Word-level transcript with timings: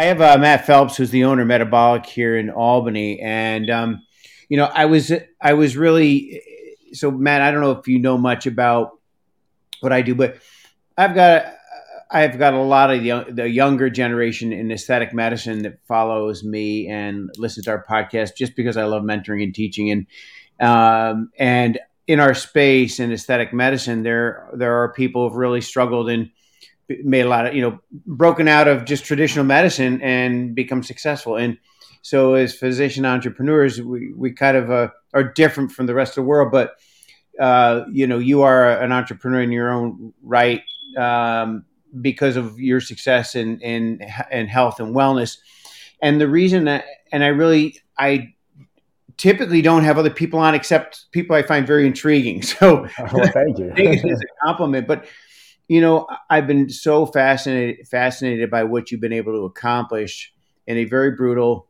I 0.00 0.04
have 0.04 0.22
uh, 0.22 0.38
Matt 0.38 0.64
Phelps, 0.64 0.96
who's 0.96 1.10
the 1.10 1.24
owner 1.24 1.44
Metabolic 1.44 2.06
here 2.06 2.38
in 2.38 2.48
Albany, 2.48 3.20
and 3.20 3.68
um, 3.68 4.02
you 4.48 4.56
know, 4.56 4.64
I 4.64 4.86
was 4.86 5.12
I 5.42 5.52
was 5.52 5.76
really 5.76 6.40
so 6.94 7.10
Matt. 7.10 7.42
I 7.42 7.50
don't 7.50 7.60
know 7.60 7.72
if 7.72 7.86
you 7.86 7.98
know 7.98 8.16
much 8.16 8.46
about 8.46 8.92
what 9.80 9.92
I 9.92 10.00
do, 10.00 10.14
but 10.14 10.38
I've 10.96 11.14
got 11.14 11.52
I've 12.10 12.38
got 12.38 12.54
a 12.54 12.62
lot 12.62 12.90
of 12.90 13.04
young, 13.04 13.34
the 13.34 13.46
younger 13.46 13.90
generation 13.90 14.54
in 14.54 14.72
aesthetic 14.72 15.12
medicine 15.12 15.64
that 15.64 15.84
follows 15.86 16.42
me 16.42 16.88
and 16.88 17.28
listens 17.36 17.66
to 17.66 17.72
our 17.72 17.84
podcast 17.84 18.36
just 18.38 18.56
because 18.56 18.78
I 18.78 18.84
love 18.84 19.02
mentoring 19.02 19.42
and 19.42 19.54
teaching 19.54 19.90
and 19.90 20.06
um, 20.66 21.30
and 21.38 21.78
in 22.06 22.20
our 22.20 22.32
space 22.32 23.00
in 23.00 23.12
aesthetic 23.12 23.52
medicine, 23.52 24.02
there 24.02 24.48
there 24.54 24.82
are 24.82 24.94
people 24.94 25.28
who've 25.28 25.36
really 25.36 25.60
struggled 25.60 26.08
and 26.08 26.30
made 27.02 27.22
a 27.22 27.28
lot 27.28 27.46
of 27.46 27.54
you 27.54 27.62
know 27.62 27.80
broken 28.06 28.48
out 28.48 28.68
of 28.68 28.84
just 28.84 29.04
traditional 29.04 29.44
medicine 29.44 30.00
and 30.02 30.54
become 30.54 30.82
successful. 30.82 31.36
And 31.36 31.58
so 32.02 32.34
as 32.34 32.54
physician 32.54 33.04
entrepreneurs 33.04 33.80
we, 33.80 34.12
we 34.14 34.32
kind 34.32 34.56
of 34.56 34.70
uh, 34.70 34.88
are 35.12 35.24
different 35.24 35.72
from 35.72 35.86
the 35.86 35.94
rest 35.94 36.12
of 36.12 36.16
the 36.16 36.28
world 36.28 36.50
but 36.50 36.76
uh, 37.38 37.84
you 37.90 38.06
know 38.06 38.18
you 38.18 38.42
are 38.42 38.80
an 38.80 38.92
entrepreneur 38.92 39.40
in 39.40 39.52
your 39.52 39.70
own 39.70 40.12
right 40.22 40.62
um, 40.98 41.64
because 42.00 42.36
of 42.36 42.58
your 42.58 42.80
success 42.80 43.34
in, 43.34 43.60
in 43.60 44.00
in 44.30 44.46
health 44.46 44.80
and 44.80 44.94
wellness. 44.94 45.38
And 46.02 46.20
the 46.20 46.28
reason 46.28 46.64
that 46.64 46.84
and 47.12 47.22
i 47.22 47.28
really 47.28 47.78
i 47.98 48.32
typically 49.16 49.60
don't 49.60 49.84
have 49.84 49.98
other 49.98 50.10
people 50.10 50.38
on 50.38 50.54
except 50.54 51.10
people 51.12 51.36
i 51.36 51.42
find 51.42 51.66
very 51.66 51.86
intriguing. 51.86 52.42
So 52.60 52.86
oh, 52.98 53.26
thank 53.28 53.58
you. 53.58 53.72
A 53.76 54.44
compliment 54.44 54.86
but 54.86 55.06
you 55.70 55.80
know, 55.80 56.08
I've 56.28 56.48
been 56.48 56.68
so 56.68 57.06
fascinated 57.06 57.86
fascinated 57.86 58.50
by 58.50 58.64
what 58.64 58.90
you've 58.90 59.00
been 59.00 59.12
able 59.12 59.34
to 59.34 59.44
accomplish 59.44 60.32
in 60.66 60.76
a 60.76 60.84
very 60.84 61.12
brutal 61.12 61.68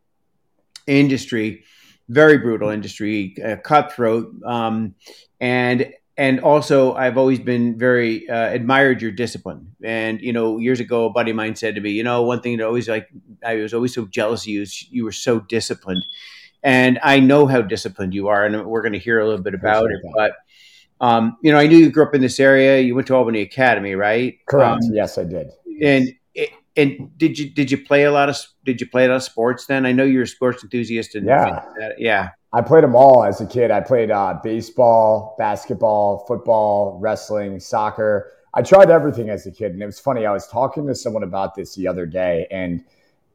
industry, 0.87 1.65
very 2.09 2.39
brutal 2.39 2.71
industry, 2.71 3.37
uh, 3.45 3.57
cutthroat, 3.57 4.33
um, 4.47 4.95
and 5.39 5.93
and 6.17 6.41
also 6.41 6.95
I've 6.95 7.19
always 7.19 7.41
been 7.41 7.79
very 7.79 8.27
uh, 8.27 8.49
admired 8.49 9.03
your 9.03 9.11
discipline. 9.11 9.77
And 9.85 10.19
you 10.23 10.33
know, 10.33 10.57
years 10.57 10.81
ago, 10.81 11.05
a 11.05 11.11
buddy 11.11 11.33
of 11.33 11.37
mine 11.37 11.55
said 11.55 11.75
to 11.75 11.83
me, 11.83 11.91
you 11.91 12.03
know, 12.03 12.23
one 12.23 12.41
thing 12.41 12.57
that 12.57 12.65
always 12.65 12.89
like 12.89 13.07
I 13.45 13.57
was 13.57 13.75
always 13.75 13.93
so 13.93 14.07
jealous 14.07 14.45
of 14.45 14.49
you 14.49 14.63
is 14.63 14.91
you 14.91 15.05
were 15.05 15.13
so 15.13 15.41
disciplined, 15.41 16.03
and 16.63 16.99
I 17.03 17.21
know 17.21 17.47
how 17.47 17.61
disciplined 17.61 18.15
you 18.15 18.29
are, 18.29 18.47
and 18.47 18.65
we're 18.65 18.83
going 18.83 18.95
to 18.95 18.99
hear 18.99 19.21
a 19.21 19.27
little 19.27 19.43
bit 19.43 19.53
about 19.53 19.91
it, 19.91 20.01
but 20.15 20.33
um, 21.01 21.37
you 21.43 21.51
know, 21.51 21.59
I 21.59 21.67
knew 21.67 21.79
you 21.79 21.91
grew 21.91 22.05
up 22.05 22.15
in 22.15 22.21
this 22.21 22.39
area. 22.39 22.81
You 22.81 22.95
went 22.95 23.07
to 23.09 23.15
Albany 23.15 23.41
Academy, 23.41 23.95
right? 23.95 24.39
Correct. 24.47 24.85
Um, 24.85 24.91
yes, 24.93 25.17
I 25.19 25.25
did. 25.25 25.51
And 25.83 26.13
and 26.77 27.19
did 27.19 27.39
you 27.39 27.51
did 27.51 27.71
you 27.71 27.79
play 27.79 28.05
a 28.05 28.13
lot 28.13 28.29
of 28.29 28.37
did 28.65 28.81
you 28.81 28.89
play 28.89 29.07
a 29.07 29.09
lot 29.09 29.17
of 29.17 29.23
sports 29.23 29.67
then? 29.67 29.87
I 29.87 29.93
know 29.93 30.05
you're 30.05 30.23
a 30.23 30.27
sports 30.27 30.63
enthusiast. 30.63 31.15
And 31.15 31.27
yeah, 31.27 31.63
yeah. 31.99 32.31
I 32.53 32.63
played 32.63 32.85
them 32.85 32.97
all 32.97 33.25
as 33.25 33.41
a 33.41 33.47
kid. 33.47 33.71
I 33.71 33.81
played 33.81 34.11
uh, 34.11 34.39
baseball, 34.43 35.37
basketball, 35.39 36.25
football, 36.27 36.99
wrestling, 37.01 37.61
soccer. 37.61 38.33
I 38.55 38.63
tried 38.63 38.91
everything 38.91 39.31
as 39.31 39.47
a 39.47 39.53
kid, 39.53 39.73
and 39.73 39.83
it 39.83 39.87
was 39.87 40.01
funny. 40.01 40.27
I 40.27 40.33
was 40.33 40.49
talking 40.49 40.87
to 40.89 40.95
someone 40.95 41.23
about 41.23 41.55
this 41.55 41.77
the 41.77 41.87
other 41.87 42.07
day, 42.07 42.49
and 42.51 42.85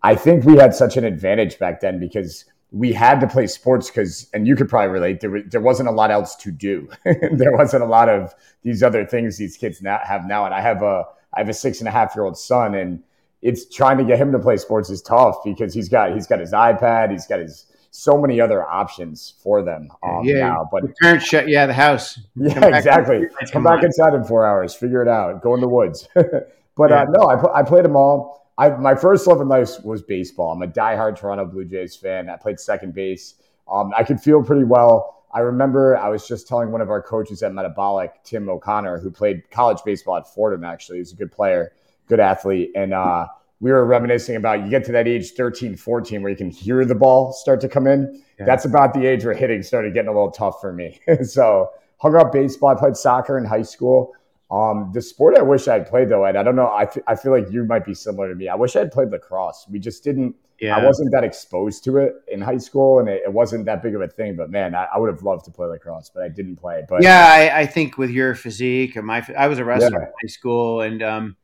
I 0.03 0.16
think 0.16 0.43
we 0.43 0.58
had 0.58 0.75
such 0.75 0.97
an 0.97 1.05
advantage 1.05 1.58
back 1.58 1.80
then 1.80 1.99
because 1.99 2.43
we 2.75 2.91
had 2.91 3.21
to 3.21 3.27
play 3.27 3.47
sports 3.47 3.89
because, 3.89 4.29
and 4.33 4.45
you 4.45 4.53
could 4.53 4.67
probably 4.67 4.89
relate, 4.89 5.21
there, 5.21 5.41
there 5.43 5.61
wasn't 5.61 5.87
a 5.87 5.93
lot 5.93 6.11
else 6.11 6.35
to 6.35 6.51
do. 6.51 6.89
there 7.05 7.53
wasn't 7.53 7.81
a 7.81 7.85
lot 7.85 8.09
of 8.09 8.35
these 8.63 8.83
other 8.83 9.05
things 9.05 9.37
these 9.37 9.55
kids 9.55 9.81
now 9.81 9.97
have 10.03 10.25
now. 10.25 10.43
And 10.43 10.53
I 10.53 10.59
have 10.59 10.83
a, 10.83 11.05
I 11.33 11.39
have 11.39 11.47
a 11.47 11.53
six 11.53 11.79
and 11.79 11.87
a 11.87 11.91
half 11.91 12.13
year 12.17 12.25
old 12.25 12.37
son 12.37 12.75
and 12.75 13.02
it's 13.41 13.73
trying 13.73 13.97
to 13.99 14.03
get 14.03 14.19
him 14.19 14.33
to 14.33 14.39
play 14.39 14.58
sports 14.58 14.89
is 14.89 15.02
tough 15.02 15.37
because 15.45 15.73
he's 15.73 15.87
got, 15.87 16.14
he's 16.14 16.27
got 16.27 16.41
his 16.41 16.52
iPad, 16.52 17.11
he's 17.11 17.25
got 17.25 17.39
his, 17.39 17.65
so 17.91 18.19
many 18.19 18.41
other 18.41 18.67
options 18.67 19.35
for 19.41 19.64
them 19.64 19.87
um, 20.03 20.25
yeah, 20.25 20.49
now. 20.49 20.67
But 20.69 20.83
parents 21.02 21.25
shut 21.25 21.47
you 21.47 21.58
out 21.58 21.69
of 21.69 21.75
the 21.77 21.81
house. 21.81 22.19
Yeah, 22.35 22.55
Come 22.55 22.73
exactly. 22.73 23.21
Come 23.53 23.64
back 23.64 23.85
inside 23.85 24.14
in 24.14 24.25
four 24.25 24.45
hours. 24.45 24.75
Figure 24.75 25.02
it 25.02 25.08
out. 25.08 25.41
Go 25.41 25.55
in 25.55 25.61
the 25.61 25.69
woods. 25.69 26.09
but 26.14 26.89
yeah. 26.89 27.03
uh, 27.03 27.05
no, 27.09 27.23
I, 27.30 27.59
I 27.59 27.64
played 27.64 27.85
them 27.85 27.95
all. 27.95 28.45
I 28.58 28.70
my 28.70 28.95
first 28.95 29.27
love 29.27 29.42
in 29.42 29.48
life 29.48 29.83
was 29.83 30.02
baseball. 30.02 30.52
I'm 30.52 30.61
a 30.61 30.67
diehard 30.67 31.17
Toronto 31.17 31.45
Blue 31.45 31.66
Jays 31.66 31.95
fan. 31.95 32.30
I 32.30 32.38
played 32.38 32.60
second 32.60 32.93
base. 32.93 33.36
Um, 33.70 33.92
I 33.98 34.04
could 34.04 34.20
feel 34.21 34.43
pretty 34.43 34.64
well. 34.64 35.23
I 35.33 35.39
remember 35.39 35.98
I 35.98 36.08
was 36.08 36.27
just 36.27 36.48
telling 36.48 36.71
one 36.71 36.80
of 36.80 36.89
our 36.89 37.02
coaches 37.02 37.44
at 37.44 37.54
Metabolic, 37.54 38.23
Tim 38.23 38.48
O'Connor, 38.48 38.99
who 38.99 39.11
played 39.11 39.49
college 39.52 39.80
baseball 39.83 40.17
at 40.17 40.33
Fordham. 40.33 40.64
Actually, 40.64 40.99
he's 40.99 41.11
a 41.11 41.15
good 41.15 41.32
player, 41.32 41.73
good 42.08 42.21
athlete, 42.21 42.71
and 42.76 42.94
uh, 42.94 43.27
we 43.60 43.71
were 43.71 43.86
reminiscing 43.86 44.36
about 44.36 44.64
you 44.64 44.70
get 44.70 44.86
to 44.86 44.92
that 44.94 45.08
age 45.08 45.32
13, 45.32 45.76
14 45.76 46.21
where 46.21 46.30
you 46.30 46.38
can 46.38 46.49
hear 46.49 46.86
the 46.86 46.95
ball 46.95 47.33
start 47.33 47.60
to 47.61 47.70
come 47.70 47.88
in. 47.88 48.21
Yeah. 48.39 48.45
That's 48.45 48.65
about 48.65 48.94
the 48.94 49.05
age 49.05 49.26
where 49.26 49.33
hitting 49.33 49.64
started 49.64 49.94
getting 49.94 50.10
a 50.10 50.14
little 50.14 50.32
tough 50.32 50.61
for 50.61 50.71
me. 50.71 50.99
so 51.23 51.70
hung 51.98 52.15
up 52.15 52.32
baseball. 52.32 52.70
I 52.70 52.76
played 52.76 52.95
soccer 52.95 53.38
in 53.38 53.45
high 53.45 53.61
school. 53.61 54.14
Um, 54.52 54.92
the 54.94 55.02
sport 55.02 55.38
I 55.38 55.42
wish 55.42 55.67
I'd 55.67 55.88
played 55.88 56.10
though, 56.10 56.23
Ed, 56.23 56.36
I 56.36 56.44
don't 56.44 56.56
know. 56.56 56.67
I, 56.67 56.83
f- 56.83 56.98
I 57.08 57.16
feel 57.16 57.32
like 57.32 57.52
you 57.52 57.64
might 57.64 57.83
be 57.83 57.95
similar 57.95 58.30
to 58.30 58.36
me. 58.36 58.48
I 58.48 58.56
wish 58.56 58.76
I'd 58.76 58.92
played 58.92 59.10
lacrosse. 59.10 59.66
We 59.70 59.80
just 59.80 60.04
didn't. 60.04 60.36
Yeah. 60.61 60.78
I 60.78 60.86
wasn't 60.86 61.11
that 61.11 61.23
exposed 61.23 61.83
to 61.86 61.98
it 61.98 62.14
in 62.30 62.39
high 62.42 62.60
school, 62.60 63.00
and 63.00 63.10
it, 63.10 63.23
it 63.26 63.33
wasn't 63.33 63.66
that 63.66 63.82
big 63.82 63.95
of 63.95 64.02
a 64.02 64.08
thing. 64.08 64.36
But 64.36 64.52
man, 64.52 64.76
I, 64.76 64.88
I, 64.94 65.00
would 65.00 65.10
have 65.10 65.22
loved 65.23 65.45
to 65.45 65.52
play 65.52 65.67
lacrosse, 65.67 66.11
but 66.14 66.23
I 66.23 66.30
didn't 66.30 66.58
play 66.58 66.78
it. 66.80 66.86
But 66.88 67.04
yeah, 67.04 67.28
I, 67.28 67.61
I 67.61 67.66
think 67.66 67.98
with 67.98 68.10
your 68.10 68.36
physique 68.36 68.95
and 68.95 69.06
my, 69.06 69.26
I 69.38 69.48
was 69.48 69.60
a 69.60 69.66
wrestler 69.66 69.89
yeah. 69.89 70.06
in 70.06 70.14
high 70.23 70.28
school, 70.28 70.82
and 70.82 71.02
um, 71.04 71.36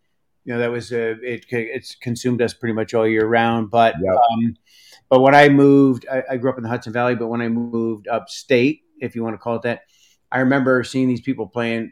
you 0.46 0.54
know 0.54 0.60
that 0.60 0.72
was 0.72 0.92
a, 0.94 1.12
it. 1.22 1.46
It's 1.50 1.96
consumed 1.96 2.42
us 2.42 2.54
pretty 2.54 2.74
much 2.74 2.94
all 2.94 3.08
year 3.08 3.26
round. 3.26 3.72
But 3.72 3.96
yep. 4.02 4.14
um, 4.14 4.56
but 5.10 5.22
when 5.22 5.36
I 5.36 5.50
moved, 5.50 6.06
I, 6.10 6.24
I 6.30 6.38
grew 6.38 6.52
up 6.52 6.58
in 6.58 6.64
the 6.64 6.70
Hudson 6.70 6.94
Valley. 6.94 7.16
But 7.16 7.28
when 7.28 7.42
I 7.42 7.50
moved 7.50 8.08
upstate, 8.08 8.84
if 9.02 9.16
you 9.16 9.24
want 9.24 9.34
to 9.34 9.40
call 9.40 9.56
it 9.56 9.64
that, 9.64 9.82
I 10.32 10.40
remember 10.40 10.84
seeing 10.84 11.10
these 11.10 11.22
people 11.22 11.48
playing 11.48 11.92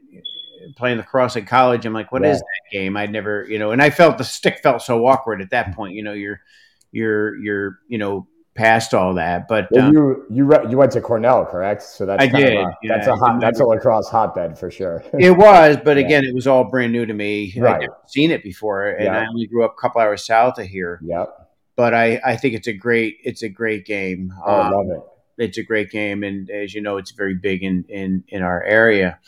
playing 0.76 0.98
lacrosse 0.98 1.36
at 1.38 1.48
college. 1.48 1.86
I'm 1.86 1.94
like, 1.94 2.12
what 2.12 2.24
yeah. 2.24 2.32
is 2.32 2.40
that 2.40 2.72
game? 2.72 2.98
I'd 2.98 3.12
never, 3.12 3.46
you 3.48 3.60
know, 3.60 3.72
and 3.72 3.82
I 3.82 3.90
felt 3.90 4.18
the 4.18 4.24
stick 4.24 4.60
felt 4.60 4.82
so 4.82 5.06
awkward 5.06 5.42
at 5.42 5.52
that 5.52 5.76
point. 5.76 5.94
You 5.96 6.04
know, 6.04 6.14
you're, 6.14 6.42
you're, 6.92 7.36
you're, 7.38 7.80
you 7.88 7.98
know, 7.98 8.28
past 8.60 8.94
all 8.94 9.14
that. 9.14 9.48
But 9.48 9.70
well, 9.72 9.86
um, 9.86 9.94
you, 9.94 10.26
you, 10.30 10.70
you 10.70 10.78
went 10.78 10.92
to 10.92 11.02
Cornell, 11.02 11.46
correct? 11.46 11.82
So 11.82 12.06
that's 12.06 12.22
I 12.22 12.28
did. 12.28 12.58
A, 12.58 12.78
yeah, 12.84 12.98
that's 12.98 13.08
a 13.08 13.16
hot, 13.16 13.40
that's 13.40 13.60
a 13.60 13.66
lacrosse 13.66 14.10
hotbed 14.10 14.58
for 14.58 14.70
sure. 14.70 15.04
it 15.14 15.32
was, 15.32 15.78
but 15.84 15.98
yeah. 15.98 16.06
again, 16.06 16.26
it 16.26 16.36
was 16.36 16.46
all 16.46 16.66
brand 16.66 16.92
new 16.92 17.06
to 17.06 17.14
me. 17.14 17.54
Right. 17.58 17.76
I'd 17.76 17.82
never 17.82 17.98
seen 18.08 18.32
it 18.32 18.44
before, 18.44 18.88
and 18.88 19.06
yeah. 19.06 19.20
I 19.20 19.28
only 19.28 19.48
grew 19.48 19.64
up 19.64 19.76
a 19.78 19.82
couple 19.82 20.02
hours 20.02 20.26
south 20.26 20.60
of 20.60 20.68
here. 20.68 21.00
Yep. 21.04 21.36
But 21.76 21.94
I, 21.94 22.20
I 22.26 22.36
think 22.36 22.56
it's 22.56 22.68
a 22.68 22.74
great, 22.74 23.20
it's 23.24 23.42
a 23.42 23.50
great 23.50 23.86
game. 23.86 24.34
Oh, 24.46 24.62
um, 24.62 24.68
I 24.68 24.70
love 24.70 24.86
it. 24.90 25.44
It's 25.44 25.58
a 25.58 25.64
great 25.64 25.90
game, 25.90 26.24
and 26.24 26.50
as 26.50 26.74
you 26.74 26.82
know, 26.82 26.98
it's 26.98 27.12
very 27.12 27.36
big 27.36 27.64
in 27.64 27.86
in 27.88 28.26
in 28.28 28.42
our 28.42 28.62
area. 28.62 29.20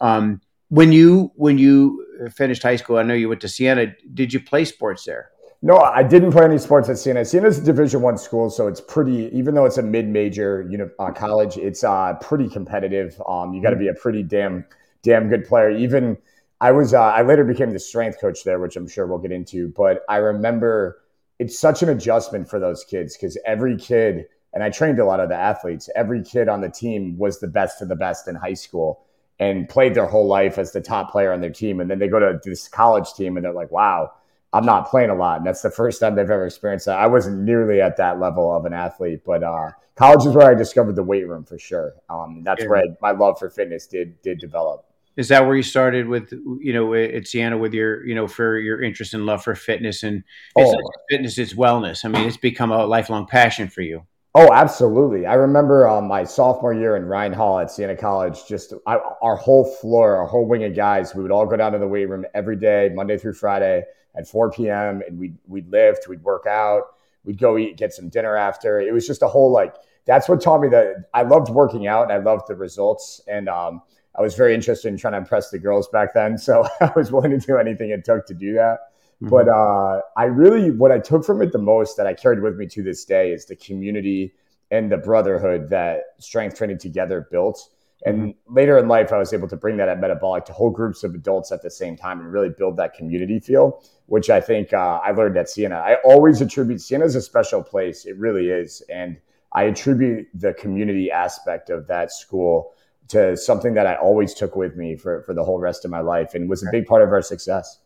Um, 0.00 0.40
when 0.68 0.92
you 0.92 1.32
when 1.34 1.58
you 1.58 2.04
finished 2.30 2.62
high 2.62 2.76
school, 2.76 2.98
I 2.98 3.02
know 3.02 3.14
you 3.14 3.28
went 3.28 3.40
to 3.42 3.48
Siena. 3.48 3.94
Did 4.14 4.32
you 4.32 4.40
play 4.40 4.64
sports 4.64 5.04
there? 5.04 5.30
No, 5.60 5.76
I 5.78 6.04
didn't 6.04 6.30
play 6.30 6.44
any 6.44 6.58
sports 6.58 6.88
at 6.88 6.98
Siena. 6.98 7.24
Siena's 7.24 7.58
a 7.58 7.64
Division 7.64 8.00
One 8.00 8.16
school, 8.16 8.48
so 8.48 8.68
it's 8.68 8.80
pretty. 8.80 9.28
Even 9.36 9.54
though 9.54 9.64
it's 9.64 9.78
a 9.78 9.82
mid-major 9.82 10.66
you 10.70 10.78
know, 10.78 10.90
uh, 10.98 11.10
college, 11.10 11.56
it's 11.56 11.82
uh, 11.82 12.14
pretty 12.20 12.48
competitive. 12.48 13.20
Um, 13.26 13.54
you 13.54 13.62
got 13.62 13.70
to 13.70 13.76
be 13.76 13.88
a 13.88 13.94
pretty 13.94 14.22
damn 14.22 14.64
damn 15.02 15.28
good 15.28 15.44
player. 15.46 15.70
Even 15.70 16.16
I 16.60 16.70
was. 16.70 16.94
Uh, 16.94 17.02
I 17.02 17.22
later 17.22 17.44
became 17.44 17.72
the 17.72 17.80
strength 17.80 18.20
coach 18.20 18.44
there, 18.44 18.60
which 18.60 18.76
I'm 18.76 18.86
sure 18.86 19.06
we'll 19.06 19.18
get 19.18 19.32
into. 19.32 19.68
But 19.68 20.02
I 20.08 20.18
remember 20.18 21.00
it's 21.38 21.58
such 21.58 21.82
an 21.82 21.88
adjustment 21.88 22.48
for 22.48 22.60
those 22.60 22.84
kids 22.84 23.16
because 23.16 23.38
every 23.46 23.76
kid, 23.76 24.26
and 24.52 24.62
I 24.62 24.70
trained 24.70 24.98
a 24.98 25.04
lot 25.04 25.18
of 25.18 25.28
the 25.28 25.36
athletes. 25.36 25.88
Every 25.96 26.22
kid 26.22 26.48
on 26.48 26.60
the 26.60 26.70
team 26.70 27.16
was 27.16 27.40
the 27.40 27.48
best 27.48 27.80
of 27.80 27.88
the 27.88 27.96
best 27.96 28.28
in 28.28 28.34
high 28.34 28.54
school 28.54 29.06
and 29.40 29.68
played 29.68 29.94
their 29.94 30.06
whole 30.06 30.26
life 30.26 30.58
as 30.58 30.72
the 30.72 30.80
top 30.80 31.10
player 31.10 31.32
on 31.32 31.40
their 31.40 31.50
team. 31.50 31.80
And 31.80 31.90
then 31.90 31.98
they 31.98 32.08
go 32.08 32.18
to 32.18 32.40
this 32.44 32.68
college 32.68 33.12
team 33.14 33.36
and 33.36 33.44
they're 33.44 33.52
like, 33.52 33.70
wow, 33.70 34.12
I'm 34.52 34.64
not 34.64 34.88
playing 34.88 35.10
a 35.10 35.14
lot. 35.14 35.38
And 35.38 35.46
that's 35.46 35.62
the 35.62 35.70
first 35.70 36.00
time 36.00 36.14
they've 36.16 36.24
ever 36.24 36.46
experienced 36.46 36.86
that. 36.86 36.98
I 36.98 37.06
wasn't 37.06 37.40
nearly 37.40 37.80
at 37.80 37.96
that 37.98 38.18
level 38.18 38.54
of 38.54 38.64
an 38.64 38.72
athlete, 38.72 39.22
but 39.24 39.42
uh, 39.42 39.70
college 39.94 40.26
is 40.26 40.34
where 40.34 40.50
I 40.50 40.54
discovered 40.54 40.96
the 40.96 41.02
weight 41.02 41.28
room 41.28 41.44
for 41.44 41.58
sure. 41.58 41.94
Um, 42.08 42.42
that's 42.44 42.62
yeah. 42.62 42.68
where 42.68 42.84
my 43.00 43.12
love 43.12 43.38
for 43.38 43.50
fitness 43.50 43.86
did 43.86 44.20
did 44.22 44.38
develop. 44.38 44.84
Is 45.16 45.28
that 45.28 45.44
where 45.44 45.56
you 45.56 45.64
started 45.64 46.06
with, 46.06 46.32
you 46.60 46.72
know, 46.72 46.94
at 46.94 47.26
Siena 47.26 47.58
with 47.58 47.74
your, 47.74 48.06
you 48.06 48.14
know, 48.14 48.28
for 48.28 48.56
your 48.56 48.80
interest 48.80 49.14
and 49.14 49.26
love 49.26 49.42
for 49.42 49.56
fitness 49.56 50.04
and 50.04 50.22
it's 50.54 50.72
oh. 50.72 50.90
fitness, 51.10 51.38
it's 51.38 51.54
wellness. 51.54 52.04
I 52.04 52.08
mean, 52.08 52.26
it's 52.26 52.36
become 52.36 52.70
a 52.70 52.86
lifelong 52.86 53.26
passion 53.26 53.68
for 53.68 53.82
you. 53.82 54.06
Oh, 54.40 54.52
absolutely. 54.52 55.26
I 55.26 55.34
remember 55.34 55.88
um, 55.88 56.06
my 56.06 56.22
sophomore 56.22 56.72
year 56.72 56.94
in 56.94 57.06
Ryan 57.06 57.32
Hall 57.32 57.58
at 57.58 57.72
Siena 57.72 57.96
College, 57.96 58.46
just 58.46 58.72
I, 58.86 58.94
our 59.20 59.34
whole 59.34 59.64
floor, 59.64 60.14
our 60.14 60.28
whole 60.28 60.46
wing 60.46 60.62
of 60.62 60.76
guys, 60.76 61.12
we 61.12 61.22
would 61.22 61.32
all 61.32 61.44
go 61.44 61.56
down 61.56 61.72
to 61.72 61.78
the 61.78 61.88
weight 61.88 62.08
room 62.08 62.24
every 62.34 62.54
day, 62.54 62.88
Monday 62.94 63.18
through 63.18 63.32
Friday 63.32 63.82
at 64.16 64.28
4 64.28 64.52
p.m. 64.52 65.02
And 65.08 65.18
we'd, 65.18 65.36
we'd 65.48 65.68
lift, 65.72 66.06
we'd 66.06 66.22
work 66.22 66.46
out, 66.46 66.82
we'd 67.24 67.36
go 67.36 67.58
eat, 67.58 67.78
get 67.78 67.92
some 67.92 68.10
dinner 68.10 68.36
after. 68.36 68.78
It 68.78 68.94
was 68.94 69.08
just 69.08 69.22
a 69.22 69.26
whole 69.26 69.50
like, 69.50 69.74
that's 70.04 70.28
what 70.28 70.40
taught 70.40 70.60
me 70.60 70.68
that 70.68 71.08
I 71.12 71.22
loved 71.22 71.48
working 71.48 71.88
out 71.88 72.04
and 72.04 72.12
I 72.12 72.18
loved 72.18 72.46
the 72.46 72.54
results. 72.54 73.20
And 73.26 73.48
um, 73.48 73.82
I 74.16 74.22
was 74.22 74.36
very 74.36 74.54
interested 74.54 74.86
in 74.86 74.98
trying 74.98 75.14
to 75.14 75.18
impress 75.18 75.50
the 75.50 75.58
girls 75.58 75.88
back 75.88 76.14
then. 76.14 76.38
So 76.38 76.64
I 76.80 76.92
was 76.94 77.10
willing 77.10 77.32
to 77.32 77.44
do 77.44 77.56
anything 77.56 77.90
it 77.90 78.04
took 78.04 78.24
to 78.26 78.34
do 78.34 78.54
that. 78.54 78.78
Mm-hmm. 79.22 79.30
But 79.30 79.48
uh, 79.48 80.02
I 80.16 80.24
really, 80.24 80.70
what 80.70 80.92
I 80.92 80.98
took 80.98 81.24
from 81.24 81.42
it 81.42 81.52
the 81.52 81.58
most 81.58 81.96
that 81.96 82.06
I 82.06 82.14
carried 82.14 82.40
with 82.40 82.56
me 82.56 82.66
to 82.68 82.82
this 82.82 83.04
day 83.04 83.32
is 83.32 83.46
the 83.46 83.56
community 83.56 84.34
and 84.70 84.92
the 84.92 84.96
brotherhood 84.96 85.70
that 85.70 86.02
strength 86.18 86.56
training 86.56 86.78
together 86.78 87.26
built. 87.30 87.68
And 88.04 88.34
mm-hmm. 88.34 88.54
later 88.54 88.78
in 88.78 88.86
life, 88.86 89.12
I 89.12 89.18
was 89.18 89.32
able 89.32 89.48
to 89.48 89.56
bring 89.56 89.76
that 89.78 89.88
at 89.88 89.98
Metabolic 89.98 90.44
to 90.44 90.52
whole 90.52 90.70
groups 90.70 91.02
of 91.02 91.14
adults 91.14 91.50
at 91.50 91.62
the 91.62 91.70
same 91.70 91.96
time 91.96 92.20
and 92.20 92.32
really 92.32 92.50
build 92.50 92.76
that 92.76 92.94
community 92.94 93.40
feel, 93.40 93.82
which 94.06 94.30
I 94.30 94.40
think 94.40 94.72
uh, 94.72 95.00
I 95.02 95.10
learned 95.10 95.36
at 95.36 95.48
Siena. 95.48 95.76
I 95.76 95.96
always 96.04 96.40
attribute 96.40 96.80
Siena 96.80 97.04
as 97.04 97.16
a 97.16 97.22
special 97.22 97.62
place. 97.62 98.06
It 98.06 98.16
really 98.16 98.50
is. 98.50 98.82
And 98.88 99.16
I 99.52 99.64
attribute 99.64 100.28
the 100.32 100.54
community 100.54 101.10
aspect 101.10 101.70
of 101.70 101.88
that 101.88 102.12
school 102.12 102.72
to 103.08 103.36
something 103.36 103.74
that 103.74 103.86
I 103.86 103.96
always 103.96 104.34
took 104.34 104.54
with 104.54 104.76
me 104.76 104.94
for, 104.94 105.22
for 105.22 105.34
the 105.34 105.42
whole 105.42 105.58
rest 105.58 105.84
of 105.84 105.90
my 105.90 106.00
life 106.00 106.34
and 106.34 106.48
was 106.48 106.62
a 106.62 106.70
big 106.70 106.86
part 106.86 107.02
of 107.02 107.08
our 107.08 107.22
success. 107.22 107.80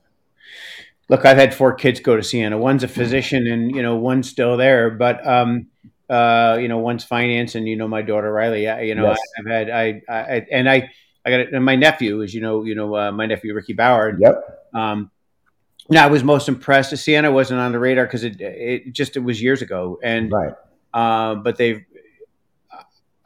Look, 1.12 1.26
I've 1.26 1.36
had 1.36 1.54
four 1.54 1.74
kids 1.74 2.00
go 2.00 2.16
to 2.16 2.22
Siena. 2.22 2.56
One's 2.56 2.84
a 2.84 2.88
physician 2.88 3.46
and, 3.46 3.76
you 3.76 3.82
know, 3.82 3.96
one's 3.96 4.30
still 4.30 4.56
there, 4.56 4.88
but, 4.88 5.26
um, 5.26 5.66
uh, 6.08 6.56
you 6.58 6.68
know, 6.68 6.78
one's 6.78 7.04
finance 7.04 7.54
and, 7.54 7.68
you 7.68 7.76
know, 7.76 7.86
my 7.86 8.00
daughter 8.00 8.32
Riley, 8.32 8.66
I, 8.66 8.80
you 8.80 8.94
know, 8.94 9.08
yes. 9.08 9.18
I, 9.20 9.42
have 9.42 9.46
had, 9.46 9.70
I, 9.70 10.02
I, 10.08 10.46
and 10.50 10.70
I, 10.70 10.90
I 11.26 11.30
got 11.30 11.40
it. 11.40 11.52
And 11.52 11.62
my 11.66 11.76
nephew 11.76 12.22
is, 12.22 12.32
you 12.32 12.40
know, 12.40 12.64
you 12.64 12.74
know, 12.74 12.96
uh, 12.96 13.12
my 13.12 13.26
nephew, 13.26 13.52
Ricky 13.52 13.74
Bauer. 13.74 14.16
Yep. 14.18 14.70
Um, 14.72 15.10
now 15.90 16.04
I 16.04 16.06
was 16.06 16.24
most 16.24 16.48
impressed. 16.48 16.96
Siena 16.96 17.30
wasn't 17.30 17.60
on 17.60 17.72
the 17.72 17.78
radar 17.78 18.06
because 18.06 18.24
it, 18.24 18.40
it 18.40 18.94
just, 18.94 19.14
it 19.14 19.20
was 19.20 19.42
years 19.42 19.60
ago. 19.60 19.98
And, 20.02 20.32
right. 20.32 20.54
Uh, 20.94 21.34
but 21.34 21.58
they've, 21.58 21.84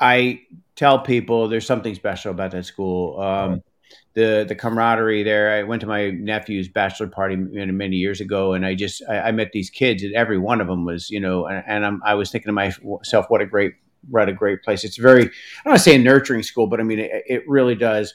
I 0.01 0.41
tell 0.75 0.99
people 0.99 1.47
there's 1.47 1.67
something 1.67 1.95
special 1.95 2.33
about 2.33 2.51
that 2.51 2.65
school. 2.65 3.21
Um, 3.21 3.63
the 4.15 4.45
the 4.49 4.55
camaraderie 4.55 5.23
there. 5.23 5.53
I 5.53 5.63
went 5.63 5.81
to 5.81 5.87
my 5.87 6.11
nephew's 6.11 6.69
bachelor 6.69 7.09
party 7.09 7.37
many, 7.37 7.97
years 7.97 8.21
ago, 8.21 8.55
and 8.55 8.65
I 8.65 8.75
just 8.75 9.03
I, 9.09 9.21
I, 9.21 9.33
met 9.33 9.53
these 9.53 9.71
kids, 9.71 10.03
and 10.03 10.15
every 10.15 10.39
one 10.39 10.61
of 10.61 10.67
them 10.67 10.85
was 10.85 11.11
you 11.11 11.21
know, 11.21 11.47
and, 11.47 11.63
and 11.67 11.87
I'm, 11.87 12.03
I 12.05 12.15
was 12.15 12.31
thinking 12.31 12.49
to 12.49 12.53
myself, 12.53 13.27
what 13.29 13.41
a 13.41 13.47
great 13.47 13.75
what 14.09 14.29
a 14.29 14.33
great 14.33 14.63
place. 14.63 14.85
It's 14.85 14.97
very 14.97 15.23
I 15.23 15.25
don't 15.65 15.73
want 15.73 15.79
to 15.79 15.83
say 15.83 15.95
a 15.95 15.99
nurturing 15.99 16.43
school, 16.43 16.67
but 16.67 16.81
I 16.81 16.83
mean 16.83 16.99
it, 16.99 17.25
it 17.27 17.49
really 17.49 17.75
does 17.75 18.15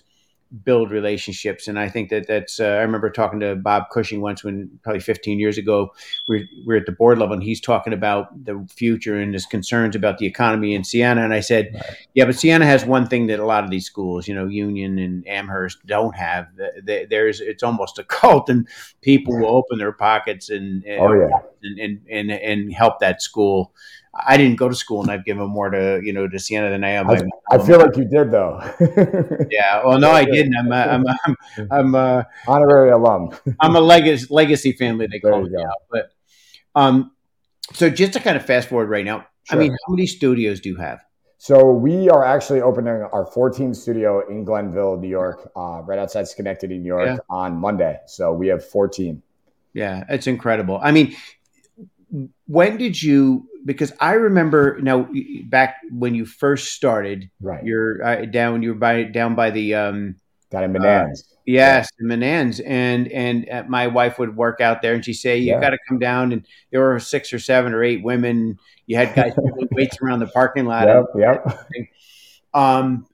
build 0.63 0.92
relationships. 0.92 1.68
And 1.68 1.80
I 1.80 1.88
think 1.88 2.09
that 2.09 2.27
that's, 2.27 2.59
uh, 2.59 2.65
I 2.65 2.81
remember 2.81 3.09
talking 3.09 3.39
to 3.39 3.56
Bob 3.56 3.86
Cushing 3.92 4.21
once 4.21 4.44
when 4.44 4.69
probably 4.83 5.00
15 5.00 5.39
years 5.39 5.57
ago, 5.57 5.94
we 6.27 6.39
were, 6.39 6.44
we 6.57 6.63
were 6.65 6.75
at 6.75 6.86
the 6.86 6.92
board 6.92 7.19
level 7.19 7.33
and 7.33 7.44
he's 7.44 7.62
talking 7.62 7.94
about 7.94 8.27
the 8.45 8.68
future 8.69 9.18
and 9.18 9.33
his 9.33 9.45
concerns 9.45 9.95
about 9.95 10.18
the 10.18 10.25
economy 10.25 10.75
in 10.75 10.83
Siena. 10.83 11.24
And 11.24 11.33
I 11.33 11.39
said, 11.39 11.71
right. 11.74 11.83
yeah, 12.13 12.25
but 12.25 12.36
Siena 12.36 12.65
has 12.65 12.86
one 12.86 13.07
thing 13.07 13.27
that 13.27 13.39
a 13.39 13.45
lot 13.45 13.63
of 13.63 13.69
these 13.69 13.86
schools, 13.86 14.27
you 14.27 14.36
know, 14.36 14.48
Union 14.48 15.00
and 15.00 15.25
Amherst 15.27 15.86
don't 15.86 16.15
have. 16.15 16.48
There's, 16.83 17.39
it's 17.39 17.63
almost 17.63 17.97
a 17.97 18.04
cult 18.12 18.50
and 18.50 18.68
people 19.01 19.38
will 19.39 19.56
open 19.56 19.77
their 19.77 19.94
pockets 19.94 20.50
and, 20.50 20.83
and, 20.83 21.00
oh, 21.00 21.13
yeah. 21.13 21.39
and, 21.63 21.80
and, 21.80 22.01
and, 22.09 22.31
and 22.31 22.74
help 22.74 23.00
that 23.00 23.21
school 23.21 23.74
I 24.13 24.35
didn't 24.35 24.57
go 24.57 24.67
to 24.67 24.75
school, 24.75 25.01
and 25.01 25.09
I've 25.09 25.23
given 25.23 25.47
more 25.47 25.69
to 25.69 26.01
you 26.03 26.11
know 26.11 26.27
to 26.27 26.37
Siena 26.39 26.69
than 26.69 26.83
I 26.83 26.89
am. 26.91 27.09
I, 27.09 27.23
I 27.49 27.57
feel 27.59 27.79
like 27.79 27.95
you 27.95 28.05
did 28.05 28.31
though. 28.31 28.59
yeah. 29.49 29.85
Well, 29.85 29.99
no, 29.99 30.11
I 30.11 30.25
didn't. 30.25 30.55
I'm 30.57 30.71
a, 30.71 30.75
I'm 30.75 31.05
a, 31.07 31.17
I'm, 31.25 31.37
I'm 31.71 31.95
a, 31.95 32.27
honorary 32.47 32.91
alum. 32.91 33.31
I'm 33.59 33.75
a 33.75 33.81
legacy 33.81 34.27
legacy 34.29 34.73
family. 34.73 35.07
They 35.09 35.19
call 35.19 35.45
it 35.45 35.51
now. 35.53 35.71
But 35.89 36.11
um, 36.75 37.11
so 37.73 37.89
just 37.89 38.13
to 38.13 38.19
kind 38.19 38.35
of 38.35 38.45
fast 38.45 38.67
forward 38.67 38.89
right 38.89 39.05
now, 39.05 39.25
sure. 39.43 39.57
I 39.57 39.59
mean, 39.59 39.71
how 39.71 39.93
many 39.93 40.07
studios 40.07 40.59
do 40.59 40.69
you 40.69 40.75
have? 40.75 40.99
So 41.37 41.71
we 41.71 42.07
are 42.07 42.23
actually 42.23 42.61
opening 42.61 43.01
our 43.01 43.25
14th 43.25 43.75
studio 43.75 44.27
in 44.29 44.43
Glenville, 44.43 44.97
New 44.97 45.09
York, 45.09 45.51
uh, 45.55 45.81
right 45.85 45.97
outside 45.97 46.27
Schenectady, 46.27 46.77
New 46.77 46.85
York, 46.85 47.07
yeah. 47.07 47.17
on 47.31 47.57
Monday. 47.57 47.97
So 48.05 48.31
we 48.31 48.47
have 48.49 48.63
14. 48.63 49.23
Yeah, 49.73 50.03
it's 50.07 50.27
incredible. 50.27 50.79
I 50.83 50.91
mean, 50.91 51.15
when 52.47 52.77
did 52.77 53.01
you 53.01 53.47
because 53.65 53.93
I 53.99 54.13
remember 54.13 54.79
now 54.81 55.07
back 55.45 55.77
when 55.91 56.15
you 56.15 56.25
first 56.25 56.73
started, 56.73 57.29
right? 57.41 57.63
You're 57.63 58.03
uh, 58.03 58.25
down. 58.25 58.63
You 58.63 58.69
were 58.69 58.79
by 58.79 59.03
down 59.03 59.35
by 59.35 59.51
the 59.51 59.75
um, 59.75 60.15
got 60.51 60.63
in 60.63 60.73
Menands. 60.73 61.21
Uh, 61.21 61.35
yes, 61.45 61.89
yeah. 61.99 62.07
Menands, 62.07 62.59
and 62.65 63.07
and 63.09 63.49
uh, 63.49 63.63
my 63.67 63.87
wife 63.87 64.19
would 64.19 64.35
work 64.35 64.61
out 64.61 64.81
there, 64.81 64.93
and 64.93 65.03
she'd 65.03 65.13
say, 65.13 65.37
"You 65.37 65.53
yeah. 65.53 65.61
got 65.61 65.71
to 65.71 65.77
come 65.87 65.99
down." 65.99 66.31
And 66.31 66.45
there 66.71 66.81
were 66.81 66.99
six 66.99 67.31
or 67.33 67.39
seven 67.39 67.73
or 67.73 67.83
eight 67.83 68.03
women. 68.03 68.57
You 68.87 68.97
had 68.97 69.15
guys 69.15 69.33
weights 69.71 69.97
around 70.01 70.19
the 70.19 70.27
parking 70.27 70.65
lot. 70.65 70.87
Yep, 70.87 71.05
yep. 71.17 71.67
Um, 72.53 73.07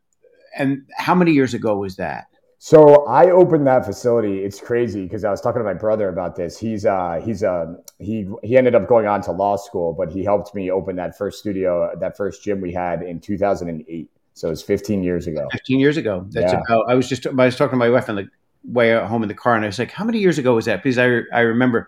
and 0.57 0.85
how 0.95 1.13
many 1.13 1.31
years 1.33 1.53
ago 1.53 1.77
was 1.77 1.97
that? 1.97 2.27
So 2.67 3.05
I 3.05 3.29
opened 3.29 3.65
that 3.67 3.85
facility. 3.85 4.43
It's 4.43 4.59
crazy 4.59 5.03
because 5.03 5.23
I 5.23 5.31
was 5.31 5.39
talking 5.39 5.61
to 5.61 5.63
my 5.63 5.73
brother 5.73 6.09
about 6.09 6.35
this. 6.35 6.59
He's 6.59 6.85
uh 6.85 7.21
he's 7.23 7.41
uh 7.41 7.75
he 7.97 8.27
he 8.43 8.57
ended 8.57 8.75
up 8.75 8.89
going 8.89 9.07
on 9.07 9.21
to 9.21 9.31
law 9.31 9.55
school, 9.55 9.93
but 9.93 10.11
he 10.11 10.21
helped 10.21 10.53
me 10.53 10.69
open 10.69 10.97
that 10.97 11.17
first 11.17 11.39
studio, 11.39 11.89
that 11.97 12.17
first 12.17 12.43
gym 12.43 12.59
we 12.59 12.73
had 12.73 13.03
in 13.03 13.21
2008. 13.21 14.11
So 14.33 14.47
it 14.47 14.49
was 14.49 14.63
15 14.63 15.01
years 15.01 15.27
ago. 15.27 15.47
15 15.53 15.79
years 15.79 15.95
ago. 15.95 16.25
That's 16.29 16.51
yeah. 16.51 16.59
about. 16.67 16.89
I 16.89 16.95
was 16.95 17.07
just 17.07 17.25
I 17.25 17.31
was 17.31 17.55
talking 17.55 17.71
to 17.71 17.77
my 17.77 17.89
wife 17.89 18.09
on 18.09 18.17
the 18.17 18.27
way 18.65 18.91
home 18.99 19.23
in 19.23 19.29
the 19.29 19.33
car, 19.33 19.55
and 19.55 19.63
I 19.63 19.67
was 19.69 19.79
like, 19.79 19.91
"How 19.91 20.03
many 20.03 20.19
years 20.19 20.37
ago 20.37 20.55
was 20.55 20.65
that?" 20.65 20.83
Because 20.83 20.97
I 20.97 21.21
I 21.31 21.43
remember, 21.43 21.87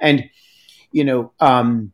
and 0.00 0.24
you 0.90 1.04
know, 1.04 1.32
um, 1.40 1.92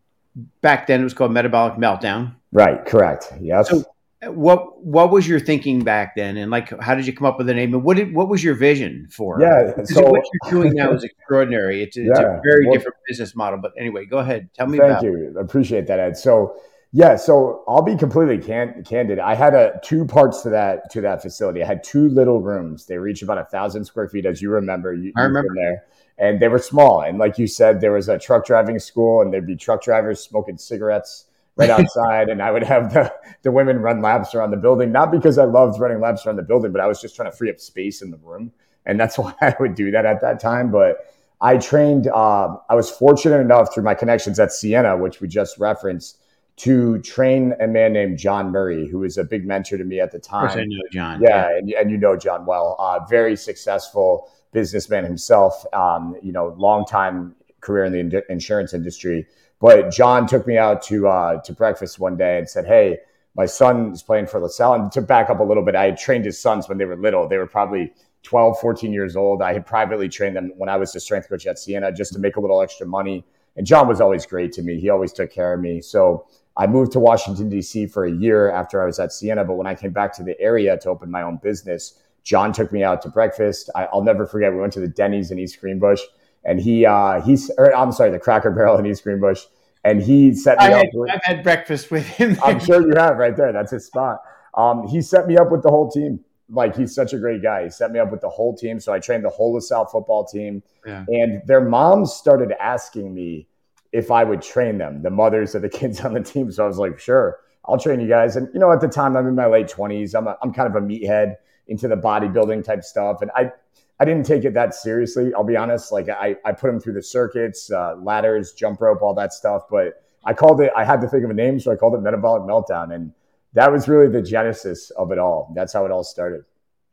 back 0.60 0.86
then 0.86 1.00
it 1.00 1.04
was 1.04 1.14
called 1.14 1.32
Metabolic 1.32 1.78
Meltdown. 1.78 2.36
Right. 2.52 2.86
Correct. 2.86 3.32
Yes. 3.40 3.70
So 3.70 3.82
what 4.22 4.84
what 4.84 5.10
was 5.10 5.26
your 5.26 5.40
thinking 5.40 5.82
back 5.82 6.14
then? 6.14 6.36
And 6.36 6.50
like 6.50 6.78
how 6.80 6.94
did 6.94 7.06
you 7.06 7.12
come 7.12 7.26
up 7.26 7.38
with 7.38 7.46
the 7.46 7.54
name? 7.54 7.72
And 7.72 7.82
what 7.82 7.96
did 7.96 8.14
what 8.14 8.28
was 8.28 8.44
your 8.44 8.54
vision 8.54 9.08
for 9.10 9.40
yeah 9.40 9.82
so 9.84 10.02
what 10.02 10.22
you're 10.22 10.62
doing 10.62 10.74
now 10.74 10.92
is 10.92 11.04
extraordinary. 11.04 11.82
It's, 11.82 11.96
it's 11.96 12.10
yeah, 12.14 12.38
a 12.38 12.40
very 12.42 12.66
well, 12.66 12.74
different 12.74 12.96
business 13.08 13.34
model. 13.34 13.58
But 13.60 13.72
anyway 13.78 14.04
go 14.04 14.18
ahead. 14.18 14.50
Tell 14.54 14.66
me 14.66 14.78
thank 14.78 15.02
you. 15.02 15.32
it. 15.34 15.40
appreciate 15.40 15.86
that 15.86 15.98
ed. 15.98 16.16
So 16.18 16.54
yeah 16.92 17.14
so 17.14 17.62
i'll 17.68 17.82
be 17.82 17.96
completely 17.96 18.36
can- 18.36 18.84
candid. 18.84 19.18
I 19.18 19.34
had 19.34 19.54
a 19.54 19.80
two 19.82 20.04
parts 20.04 20.42
to 20.42 20.50
that 20.50 20.90
to 20.90 21.00
that 21.00 21.22
facility. 21.22 21.62
I 21.62 21.66
had 21.66 21.82
two 21.82 22.10
little 22.10 22.42
rooms. 22.42 22.84
They 22.84 22.98
reach 22.98 23.22
about 23.22 23.38
a 23.38 23.44
thousand 23.44 23.86
square 23.86 24.08
feet 24.08 24.26
as 24.26 24.42
you 24.42 24.50
remember. 24.50 24.92
You, 24.92 25.12
i 25.16 25.22
remember. 25.22 25.54
there. 25.54 25.84
And 26.18 26.40
they 26.40 26.48
were 26.48 26.58
small. 26.58 27.00
And 27.00 27.16
like 27.16 27.38
you 27.38 27.46
said 27.46 27.80
there 27.80 27.92
was 27.92 28.10
a 28.10 28.18
truck 28.18 28.44
driving 28.44 28.78
school 28.78 29.22
and 29.22 29.32
there'd 29.32 29.46
be 29.46 29.56
truck 29.56 29.82
drivers 29.82 30.20
smoking 30.20 30.58
cigarettes 30.58 31.24
right 31.60 31.70
outside 31.80 32.28
and 32.28 32.42
I 32.42 32.50
would 32.50 32.62
have 32.62 32.92
the, 32.92 33.12
the 33.42 33.52
women 33.52 33.78
run 33.78 34.02
laps 34.02 34.34
around 34.34 34.50
the 34.50 34.56
building, 34.56 34.92
not 34.92 35.10
because 35.10 35.38
I 35.38 35.44
loved 35.44 35.78
running 35.80 36.00
laps 36.00 36.26
around 36.26 36.36
the 36.36 36.42
building, 36.42 36.72
but 36.72 36.80
I 36.80 36.86
was 36.86 37.00
just 37.00 37.14
trying 37.14 37.30
to 37.30 37.36
free 37.36 37.50
up 37.50 37.60
space 37.60 38.02
in 38.02 38.10
the 38.10 38.18
room. 38.18 38.52
And 38.86 38.98
that's 38.98 39.18
why 39.18 39.34
I 39.40 39.54
would 39.60 39.74
do 39.74 39.90
that 39.90 40.06
at 40.06 40.20
that 40.22 40.40
time. 40.40 40.70
But 40.70 40.98
I 41.40 41.56
trained, 41.56 42.06
uh, 42.08 42.56
I 42.68 42.74
was 42.74 42.90
fortunate 42.90 43.40
enough 43.40 43.72
through 43.72 43.84
my 43.84 43.94
connections 43.94 44.38
at 44.38 44.52
Siena, 44.52 44.96
which 44.96 45.20
we 45.20 45.28
just 45.28 45.58
referenced, 45.58 46.18
to 46.56 46.98
train 46.98 47.54
a 47.58 47.66
man 47.66 47.94
named 47.94 48.18
John 48.18 48.52
Murray, 48.52 48.86
who 48.86 48.98
was 48.98 49.16
a 49.16 49.24
big 49.24 49.46
mentor 49.46 49.78
to 49.78 49.84
me 49.84 49.98
at 49.98 50.12
the 50.12 50.18
time. 50.18 50.44
Of 50.44 50.50
course 50.50 50.60
I 50.60 50.64
know 50.64 50.82
John. 50.92 51.22
Yeah, 51.22 51.28
yeah. 51.28 51.56
And, 51.56 51.70
and 51.70 51.90
you 51.90 51.96
know 51.96 52.16
John 52.16 52.44
well. 52.44 52.76
Uh, 52.78 53.00
very 53.08 53.34
successful 53.34 54.30
businessman 54.52 55.04
himself, 55.04 55.64
um, 55.72 56.16
you 56.22 56.32
know, 56.32 56.54
long 56.58 56.84
time 56.84 57.34
career 57.60 57.84
in 57.84 57.92
the 57.92 58.30
insurance 58.30 58.74
industry. 58.74 59.26
But 59.60 59.90
John 59.90 60.26
took 60.26 60.46
me 60.46 60.56
out 60.56 60.82
to 60.84 61.06
uh, 61.06 61.40
to 61.42 61.52
breakfast 61.52 61.98
one 61.98 62.16
day 62.16 62.38
and 62.38 62.48
said, 62.48 62.66
"Hey, 62.66 62.98
my 63.36 63.46
son 63.46 63.92
is 63.92 64.02
playing 64.02 64.26
for 64.26 64.40
LaSalle." 64.40 64.74
And 64.74 64.92
to 64.92 65.02
back 65.02 65.28
up 65.30 65.38
a 65.38 65.44
little 65.44 65.64
bit, 65.64 65.76
I 65.76 65.84
had 65.84 65.98
trained 65.98 66.24
his 66.24 66.40
sons 66.40 66.68
when 66.68 66.78
they 66.78 66.86
were 66.86 66.96
little. 66.96 67.28
They 67.28 67.36
were 67.36 67.46
probably 67.46 67.92
12, 68.22 68.58
14 68.58 68.92
years 68.92 69.16
old. 69.16 69.42
I 69.42 69.52
had 69.52 69.66
privately 69.66 70.08
trained 70.08 70.36
them 70.36 70.52
when 70.56 70.68
I 70.68 70.76
was 70.76 70.92
the 70.92 71.00
strength 71.00 71.28
coach 71.28 71.46
at 71.46 71.58
Siena 71.58 71.92
just 71.92 72.12
to 72.14 72.18
make 72.18 72.36
a 72.36 72.40
little 72.40 72.62
extra 72.62 72.86
money. 72.86 73.24
And 73.56 73.66
John 73.66 73.86
was 73.86 74.00
always 74.00 74.24
great 74.26 74.52
to 74.52 74.62
me. 74.62 74.80
He 74.80 74.88
always 74.88 75.12
took 75.12 75.30
care 75.30 75.52
of 75.52 75.60
me. 75.60 75.80
So 75.80 76.26
I 76.56 76.66
moved 76.66 76.92
to 76.92 77.00
Washington, 77.00 77.48
D.C. 77.48 77.86
for 77.86 78.04
a 78.04 78.10
year 78.10 78.50
after 78.50 78.82
I 78.82 78.86
was 78.86 78.98
at 78.98 79.12
Siena. 79.12 79.44
But 79.44 79.54
when 79.54 79.66
I 79.66 79.74
came 79.74 79.92
back 79.92 80.14
to 80.16 80.22
the 80.22 80.40
area 80.40 80.78
to 80.78 80.88
open 80.88 81.10
my 81.10 81.22
own 81.22 81.36
business, 81.36 82.00
John 82.22 82.52
took 82.52 82.72
me 82.72 82.82
out 82.82 83.02
to 83.02 83.08
breakfast. 83.08 83.70
I, 83.74 83.88
will 83.92 84.04
never 84.04 84.26
forget. 84.26 84.52
We 84.52 84.60
went 84.60 84.72
to 84.74 84.80
the 84.80 84.88
Denny's 84.88 85.30
in 85.30 85.38
East 85.38 85.60
Greenbush 85.60 86.00
and 86.44 86.60
he 86.60 86.86
uh, 86.86 87.20
he's 87.20 87.50
or, 87.58 87.74
I'm 87.74 87.92
sorry, 87.92 88.10
the 88.10 88.18
Cracker 88.18 88.50
Barrel 88.50 88.78
in 88.78 88.86
East 88.86 89.04
Greenbush, 89.04 89.44
and 89.84 90.02
he 90.02 90.34
set 90.34 90.58
me 90.58 90.64
I 90.64 90.72
up. 90.72 90.76
Had, 90.76 90.88
with, 90.94 91.10
I've 91.10 91.24
had 91.24 91.42
breakfast 91.42 91.90
with 91.90 92.06
him. 92.06 92.36
I'm 92.42 92.60
sure 92.60 92.80
you 92.86 92.94
have 92.96 93.16
right 93.16 93.36
there. 93.36 93.52
That's 93.52 93.72
his 93.72 93.86
spot. 93.86 94.18
Um, 94.54 94.86
he 94.86 95.00
set 95.02 95.26
me 95.26 95.36
up 95.36 95.50
with 95.50 95.62
the 95.62 95.70
whole 95.70 95.90
team. 95.90 96.20
Like 96.48 96.76
he's 96.76 96.94
such 96.94 97.12
a 97.12 97.18
great 97.18 97.42
guy. 97.42 97.64
He 97.64 97.70
set 97.70 97.92
me 97.92 98.00
up 98.00 98.10
with 98.10 98.20
the 98.20 98.28
whole 98.28 98.56
team. 98.56 98.80
So 98.80 98.92
I 98.92 98.98
trained 98.98 99.24
the 99.24 99.30
whole 99.30 99.54
LaSalle 99.54 99.86
football 99.86 100.24
team. 100.24 100.62
Yeah. 100.84 101.04
And 101.08 101.42
their 101.46 101.60
moms 101.60 102.12
started 102.12 102.52
asking 102.60 103.14
me 103.14 103.46
if 103.92 104.10
I 104.10 104.24
would 104.24 104.42
train 104.42 104.78
them, 104.78 105.02
the 105.02 105.10
mothers 105.10 105.54
of 105.54 105.62
the 105.62 105.68
kids 105.80 106.00
on 106.00 106.14
the 106.14 106.20
team. 106.20 106.50
So 106.50 106.64
I 106.64 106.66
was 106.66 106.78
like, 106.78 106.98
sure, 106.98 107.38
I'll 107.64 107.78
train 107.78 108.00
you 108.00 108.08
guys. 108.08 108.36
And 108.36 108.48
you 108.52 108.60
know, 108.60 108.72
at 108.72 108.80
the 108.80 108.88
time, 108.88 109.16
I'm 109.16 109.26
in 109.26 109.34
my 109.34 109.46
late 109.46 109.68
20s. 109.68 110.14
I'm 110.14 110.26
a, 110.26 110.36
I'm 110.42 110.52
kind 110.52 110.68
of 110.68 110.82
a 110.82 110.84
meathead 110.84 111.36
into 111.68 111.86
the 111.86 111.96
bodybuilding 111.96 112.64
type 112.64 112.82
stuff, 112.82 113.22
and 113.22 113.30
I 113.36 113.52
I 114.00 114.06
didn't 114.06 114.24
take 114.24 114.44
it 114.44 114.54
that 114.54 114.74
seriously. 114.74 115.32
I'll 115.34 115.44
be 115.44 115.56
honest. 115.56 115.92
Like 115.92 116.08
I, 116.08 116.34
I 116.44 116.52
put 116.52 116.70
him 116.70 116.80
through 116.80 116.94
the 116.94 117.02
circuits, 117.02 117.70
uh, 117.70 117.96
ladders, 117.96 118.52
jump 118.54 118.80
rope, 118.80 119.02
all 119.02 119.14
that 119.14 119.34
stuff. 119.34 119.64
But 119.70 120.02
I 120.24 120.32
called 120.32 120.60
it. 120.62 120.72
I 120.74 120.84
had 120.84 121.02
to 121.02 121.08
think 121.08 121.22
of 121.22 121.30
a 121.30 121.34
name, 121.34 121.60
so 121.60 121.70
I 121.70 121.76
called 121.76 121.94
it 121.94 122.00
Metabolic 122.00 122.42
Meltdown, 122.42 122.94
and 122.94 123.12
that 123.52 123.70
was 123.70 123.88
really 123.88 124.08
the 124.08 124.22
genesis 124.22 124.90
of 124.90 125.12
it 125.12 125.18
all. 125.18 125.52
That's 125.54 125.72
how 125.72 125.84
it 125.84 125.90
all 125.90 126.02
started. 126.02 126.44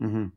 Mm-hmm. 0.02 0.28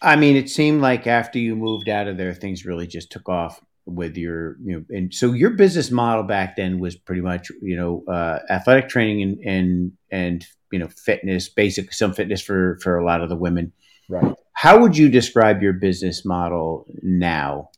I 0.00 0.16
mean, 0.16 0.36
it 0.36 0.48
seemed 0.50 0.82
like 0.82 1.06
after 1.06 1.38
you 1.38 1.56
moved 1.56 1.88
out 1.88 2.08
of 2.08 2.16
there, 2.16 2.32
things 2.34 2.64
really 2.64 2.86
just 2.86 3.10
took 3.10 3.28
off 3.28 3.60
with 3.86 4.16
your, 4.16 4.56
you 4.62 4.76
know, 4.76 4.84
and 4.90 5.12
so 5.12 5.32
your 5.32 5.50
business 5.50 5.90
model 5.90 6.22
back 6.22 6.56
then 6.56 6.78
was 6.78 6.96
pretty 6.96 7.20
much, 7.20 7.50
you 7.60 7.76
know, 7.76 8.04
uh, 8.12 8.38
athletic 8.50 8.88
training 8.88 9.22
and 9.22 9.38
and 9.44 9.92
and 10.10 10.46
you 10.70 10.78
know, 10.78 10.88
fitness, 10.88 11.48
basic 11.48 11.92
some 11.92 12.14
fitness 12.14 12.40
for 12.40 12.78
for 12.82 12.98
a 12.98 13.04
lot 13.04 13.20
of 13.20 13.28
the 13.28 13.36
women. 13.36 13.72
Right. 14.08 14.34
How 14.52 14.78
would 14.78 14.96
you 14.96 15.08
describe 15.08 15.62
your 15.62 15.72
business 15.72 16.24
model 16.24 16.86
now? 17.02 17.70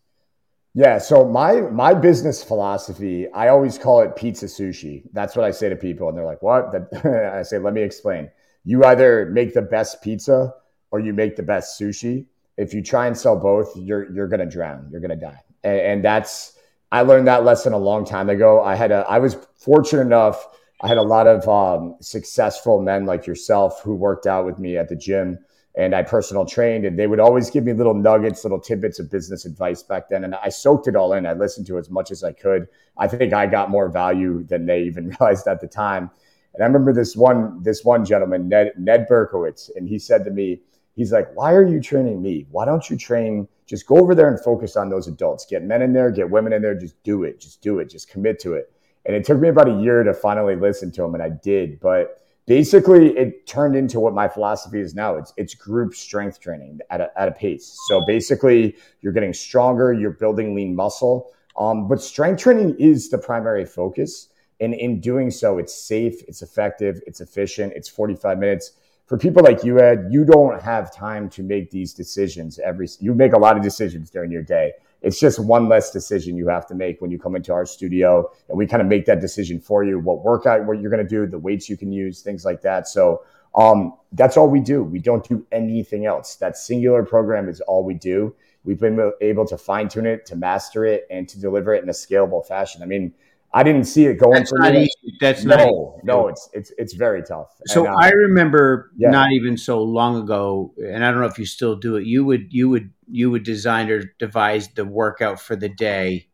Yeah, 0.75 0.99
so 0.99 1.25
my 1.25 1.61
my 1.61 1.95
business 1.95 2.43
philosophy, 2.43 3.31
I 3.33 3.49
always 3.49 3.79
call 3.79 4.01
it 4.01 4.17
pizza 4.17 4.47
sushi. 4.47 5.05
That's 5.13 5.37
what 5.37 5.45
I 5.45 5.53
say 5.53 5.69
to 5.69 5.77
people, 5.77 6.09
and 6.09 6.19
they're 6.19 6.27
like, 6.27 6.43
"What?" 6.43 6.75
I 7.05 7.43
say, 7.43 7.59
"Let 7.59 7.75
me 7.75 7.83
explain. 7.83 8.29
You 8.65 8.85
either 8.85 9.27
make 9.27 9.55
the 9.55 9.63
best 9.63 10.03
pizza 10.03 10.53
or 10.91 10.99
you 10.99 11.13
make 11.13 11.37
the 11.37 11.43
best 11.43 11.81
sushi. 11.81 12.27
If 12.57 12.75
you 12.75 12.83
try 12.83 13.07
and 13.07 13.17
sell 13.17 13.37
both, 13.37 13.77
you're 13.77 14.13
you're 14.13 14.27
gonna 14.27 14.47
drown. 14.47 14.89
You're 14.91 15.01
gonna 15.01 15.17
die. 15.17 15.41
And, 15.63 15.81
and 15.81 16.05
that's 16.05 16.59
I 16.91 17.03
learned 17.03 17.29
that 17.29 17.45
lesson 17.45 17.73
a 17.73 17.79
long 17.79 18.05
time 18.05 18.29
ago. 18.29 18.63
I 18.63 18.75
had 18.75 18.91
a 18.91 19.07
I 19.09 19.19
was 19.19 19.37
fortunate 19.57 20.03
enough. 20.03 20.45
I 20.81 20.89
had 20.89 20.99
a 20.99 21.03
lot 21.03 21.27
of 21.29 21.49
um, 21.49 21.97
successful 22.01 22.83
men 22.83 23.07
like 23.07 23.27
yourself 23.27 23.81
who 23.83 23.95
worked 23.95 24.27
out 24.27 24.45
with 24.45 24.59
me 24.59 24.77
at 24.77 24.89
the 24.89 24.97
gym 24.97 25.39
and 25.77 25.95
I 25.95 26.03
personal 26.03 26.47
trained, 26.47 26.85
and 26.85 26.99
they 26.99 27.09
would 27.09 27.19
always 27.19 27.51
give 27.51 27.65
me 27.65 27.73
little 27.73 27.95
nuggets, 27.95 28.45
little 28.45 28.61
tidbits 28.61 29.01
of 29.01 29.11
business 29.11 29.45
advice 29.45 29.83
back 29.83 30.09
then. 30.09 30.23
And 30.23 30.35
I 30.37 30.49
soaked 30.49 30.87
it 30.87 30.95
all 30.95 31.13
in. 31.13 31.27
I 31.27 31.33
listened 31.33 31.67
to 31.67 31.79
as 31.79 31.91
much 31.91 32.13
as 32.13 32.23
I 32.23 32.33
could. 32.33 32.69
I 32.97 33.09
think 33.09 33.33
I 33.33 33.47
got 33.47 33.71
more 33.71 33.89
value 33.89 34.45
than 34.45 34.67
they 34.67 34.83
even 34.83 35.09
realized 35.21 35.49
at 35.49 35.61
the 35.61 35.67
time. 35.67 36.11
And 36.55 36.63
I 36.63 36.67
remember 36.67 36.93
this 36.93 37.17
one, 37.17 37.61
this 37.63 37.85
one 37.85 38.05
gentleman, 38.05 38.49
Ned, 38.49 38.73
Ned 38.79 39.09
Berkowitz, 39.09 39.69
and 39.75 39.89
he 39.89 39.99
said 39.99 40.25
to 40.25 40.31
me, 40.31 40.61
he's 40.95 41.13
like, 41.13 41.35
why 41.35 41.53
are 41.53 41.67
you 41.67 41.81
training 41.81 42.23
me? 42.23 42.47
Why 42.53 42.65
don't 42.65 42.89
you 42.89 42.97
train? 42.97 43.49
Just 43.67 43.87
go 43.87 43.97
over 43.97 44.15
there 44.15 44.29
and 44.29 44.39
focus 44.39 44.77
on 44.77 44.91
those 44.91 45.09
adults. 45.09 45.45
Get 45.45 45.65
men 45.65 45.83
in 45.83 45.93
there, 45.93 46.13
get 46.13 46.31
women 46.31 46.53
in 46.53 46.63
there. 46.63 46.75
Just 46.75 47.03
do 47.03 47.25
it. 47.25 47.41
Just 47.41 47.63
do 47.63 47.81
it. 47.81 47.91
Just 47.91 48.09
commit 48.09 48.39
to 48.41 48.55
it. 48.55 48.71
And 49.07 49.17
it 49.17 49.25
took 49.25 49.41
me 49.41 49.49
about 49.49 49.69
a 49.69 49.81
year 49.83 50.05
to 50.05 50.15
finally 50.15 50.55
listen 50.55 50.93
to 50.93 51.03
him, 51.03 51.15
and 51.15 51.23
I 51.23 51.31
did. 51.31 51.81
But 51.81 52.24
basically, 52.47 53.17
it 53.17 53.47
turned 53.47 53.77
into 53.77 54.01
what 54.01 54.15
my 54.15 54.29
philosophy 54.29 54.81
is 54.81 54.95
now. 54.95 55.17
It's 55.17 55.33
it's 55.37 55.55
group 55.55 55.95
strength 55.95 56.41
training 56.41 56.81
at 56.91 57.01
a, 57.01 57.11
at 57.21 57.29
a 57.29 57.33
pace. 57.33 57.77
So 57.89 58.05
basically, 58.07 58.77
you're 59.01 59.13
getting 59.13 59.33
stronger. 59.33 59.93
You're 59.93 60.13
building 60.13 60.55
lean 60.55 60.75
muscle. 60.75 61.33
Um, 61.57 61.89
but 61.89 62.03
strength 62.03 62.43
training 62.43 62.77
is 62.79 63.11
the 63.11 63.19
primary 63.19 63.65
focus. 63.65 64.29
And 64.61 64.75
in 64.75 65.01
doing 65.01 65.31
so, 65.31 65.59
it's 65.59 65.75
safe, 65.75 66.23
it's 66.29 66.41
effective, 66.41 67.01
it's 67.07 67.21
efficient, 67.21 67.73
it's 67.75 67.89
45 67.89 68.39
minutes 68.39 68.73
for 69.07 69.19
people 69.19 69.43
like 69.43 69.65
you, 69.65 69.81
Ed, 69.81 70.09
you 70.11 70.25
don't 70.25 70.61
have 70.63 70.95
time 70.95 71.29
to 71.31 71.43
make 71.43 71.71
these 71.71 71.93
decisions 71.93 72.59
every. 72.59 72.89
You 73.01 73.15
make 73.15 73.35
a 73.35 73.39
lot 73.39 73.57
of 73.57 73.63
decisions 73.63 74.11
during 74.11 74.31
your 74.31 74.43
day. 74.43 74.73
It's 75.05 75.21
just 75.21 75.39
one 75.39 75.69
less 75.69 75.91
decision 75.91 76.37
you 76.37 76.49
have 76.49 76.67
to 76.67 76.75
make 76.75 77.01
when 77.01 77.11
you 77.11 77.19
come 77.19 77.37
into 77.37 77.53
our 77.53 77.67
studio, 77.67 78.31
and 78.49 78.59
we 78.59 78.67
kind 78.67 78.81
of 78.81 78.89
make 78.89 79.05
that 79.07 79.21
decision 79.21 79.61
for 79.61 79.85
you. 79.85 79.99
What 79.99 80.25
workout, 80.25 80.65
what 80.65 80.81
you're 80.81 80.91
going 80.91 81.07
to 81.07 81.09
do, 81.09 81.27
the 81.27 81.39
weights 81.39 81.69
you 81.69 81.77
can 81.77 81.93
use, 81.93 82.23
things 82.23 82.45
like 82.45 82.63
that. 82.63 82.89
So 82.89 83.23
um, 83.55 83.93
that's 84.13 84.37
all 84.37 84.49
we 84.49 84.61
do. 84.61 84.83
We 84.83 84.99
don't 84.99 85.27
do 85.29 85.47
anything 85.53 86.07
else. 86.07 86.37
That 86.37 86.57
singular 86.57 87.05
program 87.05 87.49
is 87.49 87.61
all 87.61 87.85
we 87.85 87.95
do. 87.95 88.35
We've 88.65 88.81
been 88.81 89.13
able 89.21 89.47
to 89.47 89.59
fine 89.59 89.89
tune 89.89 90.07
it, 90.07 90.25
to 90.27 90.37
master 90.37 90.87
it, 90.87 91.07
and 91.11 91.29
to 91.29 91.39
deliver 91.39 91.75
it 91.75 91.83
in 91.83 91.89
a 91.91 91.93
scalable 91.93 92.45
fashion. 92.45 92.83
I 92.83 92.87
mean, 92.87 93.13
I 93.57 93.63
didn't 93.63 93.85
see 93.85 94.07
it 94.07 94.19
going 94.19 94.33
That's 94.33 94.51
for 94.51 94.59
not 94.59 94.73
me. 94.73 94.83
Easy. 94.83 95.17
That's 95.21 95.45
no, 95.45 95.57
not 95.57 96.05
no. 96.05 96.27
It's 96.27 96.51
it's 96.53 96.73
it's 96.77 96.95
very 96.95 97.23
tough. 97.23 97.55
So 97.67 97.87
and, 97.87 97.95
uh, 97.95 97.99
I 98.01 98.11
remember 98.11 98.91
yeah. 98.97 99.11
not 99.11 99.31
even 99.31 99.57
so 99.57 99.81
long 99.81 100.17
ago, 100.21 100.75
and 100.77 101.05
I 101.05 101.13
don't 101.13 101.21
know 101.21 101.27
if 101.29 101.39
you 101.39 101.47
still 101.47 101.77
do 101.77 101.95
it. 101.95 102.05
You 102.05 102.25
would 102.25 102.53
you 102.53 102.69
would 102.69 102.91
you 103.09 103.31
would 103.31 103.45
design 103.45 103.89
or 103.91 104.13
devise 104.19 104.69
the 104.75 104.85
workout 104.85 105.41
for 105.41 105.55
the 105.55 105.69
day 105.69 106.27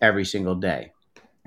every 0.00 0.24
single 0.24 0.54
day. 0.54 0.92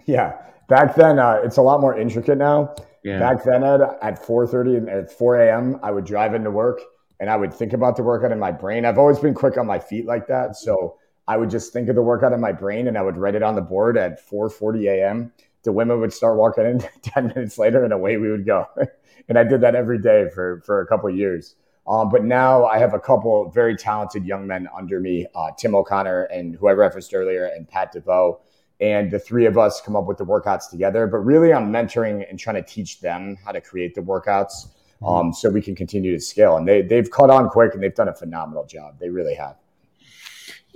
Yeah, 0.05 0.33
back 0.67 0.93
then 0.95 1.19
uh, 1.19 1.39
it's 1.41 1.55
a 1.55 1.61
lot 1.61 1.79
more 1.79 1.97
intricate 1.97 2.37
now. 2.37 2.75
Yeah. 3.05 3.19
Back 3.19 3.45
then, 3.45 3.63
Ed, 3.63 3.79
at 4.01 4.25
four 4.25 4.45
thirty 4.45 4.75
and 4.75 4.89
at 4.89 5.09
four 5.09 5.37
a.m., 5.37 5.79
I 5.81 5.91
would 5.91 6.05
drive 6.05 6.35
into 6.35 6.51
work 6.51 6.81
and 7.21 7.29
I 7.29 7.37
would 7.37 7.53
think 7.53 7.71
about 7.71 7.95
the 7.95 8.03
workout 8.03 8.33
in 8.33 8.39
my 8.39 8.51
brain. 8.51 8.83
I've 8.83 8.97
always 8.97 9.19
been 9.19 9.33
quick 9.33 9.57
on 9.57 9.65
my 9.65 9.79
feet 9.79 10.05
like 10.05 10.27
that, 10.27 10.57
so 10.57 10.97
I 11.27 11.37
would 11.37 11.49
just 11.49 11.71
think 11.71 11.89
of 11.89 11.95
the 11.95 12.01
workout 12.01 12.33
in 12.33 12.41
my 12.41 12.51
brain 12.51 12.87
and 12.87 12.97
I 12.97 13.01
would 13.01 13.17
write 13.17 13.35
it 13.35 13.43
on 13.43 13.55
the 13.55 13.61
board 13.61 13.97
at 13.97 14.19
4:40 14.27 14.89
a.m. 14.89 15.31
The 15.63 15.71
women 15.71 16.01
would 16.01 16.11
start 16.11 16.37
walking 16.37 16.65
in 16.65 16.79
10 17.01 17.27
minutes 17.27 17.57
later 17.57 17.83
and 17.83 17.93
away 17.93 18.17
we 18.17 18.29
would 18.29 18.45
go. 18.45 18.67
and 19.29 19.37
I 19.37 19.43
did 19.43 19.61
that 19.61 19.75
every 19.75 19.99
day 19.99 20.29
for 20.33 20.61
for 20.65 20.81
a 20.81 20.87
couple 20.87 21.09
years. 21.09 21.55
Um, 21.85 22.09
but 22.09 22.23
now 22.23 22.65
I 22.65 22.77
have 22.77 22.93
a 22.93 22.99
couple 22.99 23.49
very 23.49 23.75
talented 23.75 24.25
young 24.25 24.47
men 24.47 24.69
under 24.75 24.99
me, 24.99 25.27
uh, 25.35 25.51
Tim 25.57 25.75
O'Connor 25.75 26.23
and 26.25 26.55
who 26.55 26.67
I 26.67 26.71
referenced 26.71 27.13
earlier, 27.13 27.45
and 27.45 27.67
Pat 27.67 27.91
DeVoe. 27.91 28.39
And 28.79 29.11
the 29.11 29.19
three 29.19 29.45
of 29.45 29.57
us 29.57 29.81
come 29.81 29.95
up 29.95 30.05
with 30.05 30.17
the 30.17 30.25
workouts 30.25 30.69
together. 30.69 31.07
But 31.07 31.19
really, 31.19 31.53
I'm 31.53 31.71
mentoring 31.71 32.25
and 32.29 32.39
trying 32.39 32.55
to 32.55 32.63
teach 32.63 33.01
them 33.01 33.37
how 33.43 33.51
to 33.51 33.61
create 33.61 33.95
the 33.95 34.01
workouts 34.01 34.67
mm-hmm. 35.01 35.05
um, 35.05 35.33
so 35.33 35.49
we 35.49 35.61
can 35.61 35.75
continue 35.75 36.11
to 36.13 36.19
scale. 36.19 36.57
And 36.57 36.67
they, 36.67 36.81
they've 36.81 37.09
caught 37.09 37.29
on 37.29 37.49
quick 37.49 37.73
and 37.73 37.83
they've 37.83 37.93
done 37.93 38.09
a 38.09 38.15
phenomenal 38.15 38.65
job. 38.65 38.99
They 38.99 39.09
really 39.09 39.35
have. 39.35 39.57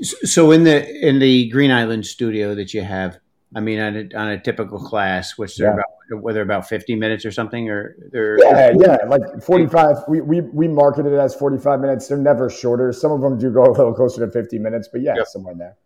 So 0.02 0.52
in 0.52 0.64
the 0.64 1.08
in 1.08 1.20
the 1.20 1.50
Green 1.50 1.72
Island 1.72 2.06
studio 2.06 2.54
that 2.56 2.74
you 2.74 2.84
have, 2.84 3.18
I 3.56 3.62
mean, 3.62 3.80
on 3.80 3.96
a, 3.96 4.18
on 4.18 4.30
a 4.30 4.40
typical 4.40 4.80
class, 4.80 5.38
which 5.38 5.58
they're 5.58 5.68
yeah. 5.68 5.74
about 5.74 6.24
whether 6.24 6.42
about 6.42 6.68
fifty 6.68 6.96
minutes 6.96 7.26
or 7.26 7.32
something, 7.32 7.70
or 7.70 7.96
they're 8.12 8.38
yeah, 8.40 8.74
yeah, 8.78 8.98
like 9.08 9.22
forty 9.42 9.68
five. 9.68 9.98
We, 10.08 10.22
we 10.22 10.42
we 10.42 10.68
marketed 10.68 11.14
it 11.14 11.20
as 11.20 11.34
forty 11.34 11.58
five 11.58 11.80
minutes. 11.80 12.08
They're 12.08 12.18
never 12.18 12.50
shorter. 12.50 12.94
Some 12.94 13.12
of 13.12 13.22
them 13.22 13.40
do 13.40 13.52
go 13.52 13.64
a 13.64 13.72
little 13.72 13.94
closer 13.94 14.26
to 14.26 14.32
fifty 14.32 14.60
minutes, 14.60 14.88
but 14.92 15.02
yeah, 15.02 15.16
yep. 15.16 15.28
somewhere 15.28 15.54
in 15.54 15.60
there. 15.60 15.78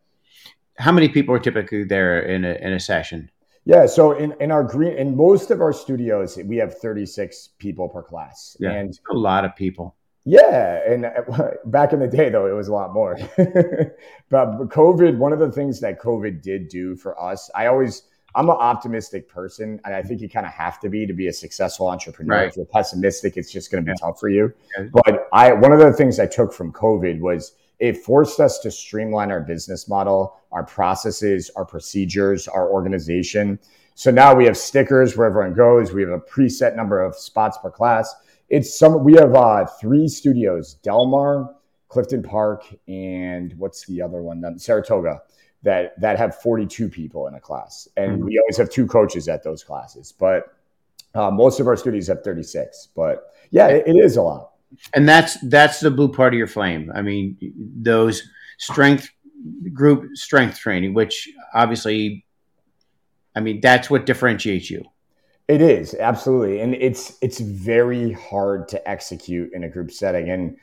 How 0.78 0.92
many 0.92 1.08
people 1.10 1.34
are 1.36 1.40
typically 1.40 1.84
there 1.84 2.20
in 2.20 2.44
a 2.44 2.54
in 2.56 2.74
a 2.74 2.80
session? 2.80 3.32
Yeah, 3.64 3.86
so 3.86 4.14
in, 4.14 4.34
in 4.40 4.52
our 4.52 4.64
green 4.64 4.94
in 4.94 5.16
most 5.16 5.52
of 5.52 5.62
our 5.62 5.72
studios, 5.72 6.38
we 6.46 6.58
have 6.58 6.80
36 6.80 7.50
people 7.60 7.90
per 7.90 8.02
class. 8.02 8.58
Yeah, 8.60 8.72
and 8.72 9.00
a 9.12 9.14
lot 9.14 9.46
of 9.46 9.56
people. 9.56 9.96
Yeah, 10.24 10.80
and 10.88 11.06
uh, 11.06 11.52
back 11.66 11.94
in 11.94 12.00
the 12.00 12.08
day 12.08 12.30
though, 12.30 12.48
it 12.48 12.54
was 12.54 12.68
a 12.68 12.74
lot 12.74 12.94
more. 12.94 13.18
but 13.38 14.70
COVID, 14.70 15.18
one 15.18 15.34
of 15.34 15.40
the 15.40 15.52
things 15.52 15.80
that 15.80 16.00
COVID 16.00 16.42
did 16.42 16.70
do 16.70 16.96
for 16.96 17.20
us, 17.22 17.50
I 17.56 17.68
always 17.68 18.04
I'm 18.34 18.50
an 18.50 18.56
optimistic 18.58 19.28
person, 19.28 19.80
and 19.84 19.94
I 19.94 20.02
think 20.02 20.22
you 20.22 20.30
kind 20.30 20.46
of 20.46 20.54
have 20.54 20.80
to 20.82 20.90
be 20.90 21.06
to 21.06 21.14
be 21.14 21.28
a 21.28 21.34
successful 21.34 21.90
entrepreneur. 21.90 22.36
Right. 22.36 22.48
If 22.48 22.56
you're 22.56 22.66
pessimistic, 22.66 23.36
it's 23.36 23.52
just 23.52 23.72
going 23.72 23.84
to 23.84 23.86
be 23.86 23.96
yeah. 24.00 24.08
tough 24.08 24.20
for 24.20 24.30
you. 24.30 24.54
Yeah. 24.78 24.86
But 24.94 25.28
I 25.34 25.54
one 25.54 25.74
of 25.74 25.80
the 25.80 25.92
things 25.92 26.20
I 26.20 26.28
took 26.28 26.54
from 26.54 26.72
COVID 26.72 27.20
was 27.20 27.56
it 27.80 27.98
forced 27.98 28.40
us 28.40 28.60
to 28.60 28.72
streamline 28.72 29.32
our 29.32 29.42
business 29.42 29.90
model, 29.90 30.38
our 30.52 30.64
processes, 30.64 31.50
our 31.56 31.66
procedures, 31.66 32.48
our 32.48 32.70
organization. 32.70 33.60
So 33.96 34.12
now 34.12 34.34
we 34.34 34.46
have 34.46 34.56
stickers 34.56 35.18
where 35.18 35.28
everyone 35.28 35.54
goes. 35.54 35.92
We 35.92 36.02
have 36.02 36.12
a 36.12 36.20
preset 36.20 36.76
number 36.76 37.04
of 37.04 37.16
spots 37.16 37.58
per 37.58 37.70
class 37.70 38.14
it's 38.52 38.78
some 38.78 39.04
we 39.04 39.14
have 39.14 39.34
uh, 39.34 39.66
three 39.80 40.08
studios: 40.08 40.76
Delmar, 40.84 41.56
Clifton 41.88 42.22
Park, 42.22 42.66
and 42.88 43.54
what's 43.58 43.86
the 43.86 44.02
other 44.02 44.22
one? 44.22 44.44
Um, 44.46 44.60
Saratoga. 44.60 45.22
That 45.64 46.00
that 46.02 46.18
have 46.18 46.42
42 46.42 46.90
people 46.90 47.28
in 47.28 47.36
a 47.36 47.40
class, 47.40 47.88
and 47.96 48.14
mm-hmm. 48.14 48.26
we 48.26 48.40
always 48.40 48.58
have 48.58 48.72
two 48.72 48.88
coaches 48.88 49.28
at 49.28 49.44
those 49.44 49.64
classes. 49.64 50.12
But 50.12 50.56
uh, 51.14 51.30
most 51.30 51.60
of 51.60 51.68
our 51.68 51.76
studios 51.76 52.08
have 52.08 52.24
36. 52.24 52.90
But 52.96 53.32
yeah, 53.52 53.68
it, 53.68 53.84
it 53.86 53.96
is 53.96 54.18
a 54.18 54.24
lot. 54.24 54.54
And 54.96 55.08
that's 55.08 55.38
that's 55.50 55.80
the 55.80 55.92
blue 55.92 56.12
part 56.12 56.34
of 56.34 56.38
your 56.38 56.48
flame. 56.48 56.92
I 56.96 57.04
mean, 57.04 57.38
those 57.56 58.24
strength 58.58 59.10
group 59.72 60.16
strength 60.16 60.58
training, 60.58 60.94
which 60.94 61.30
obviously, 61.54 62.26
I 63.36 63.42
mean, 63.42 63.62
that's 63.62 63.90
what 63.90 64.06
differentiates 64.06 64.70
you. 64.70 64.84
It 65.52 65.62
is 65.62 65.94
absolutely, 65.96 66.62
and 66.62 66.74
it's 66.76 67.18
it's 67.22 67.42
very 67.42 68.14
hard 68.14 68.70
to 68.70 68.90
execute 68.90 69.52
in 69.52 69.66
a 69.66 69.70
group 69.70 69.92
setting. 69.92 70.30
And 70.30 70.56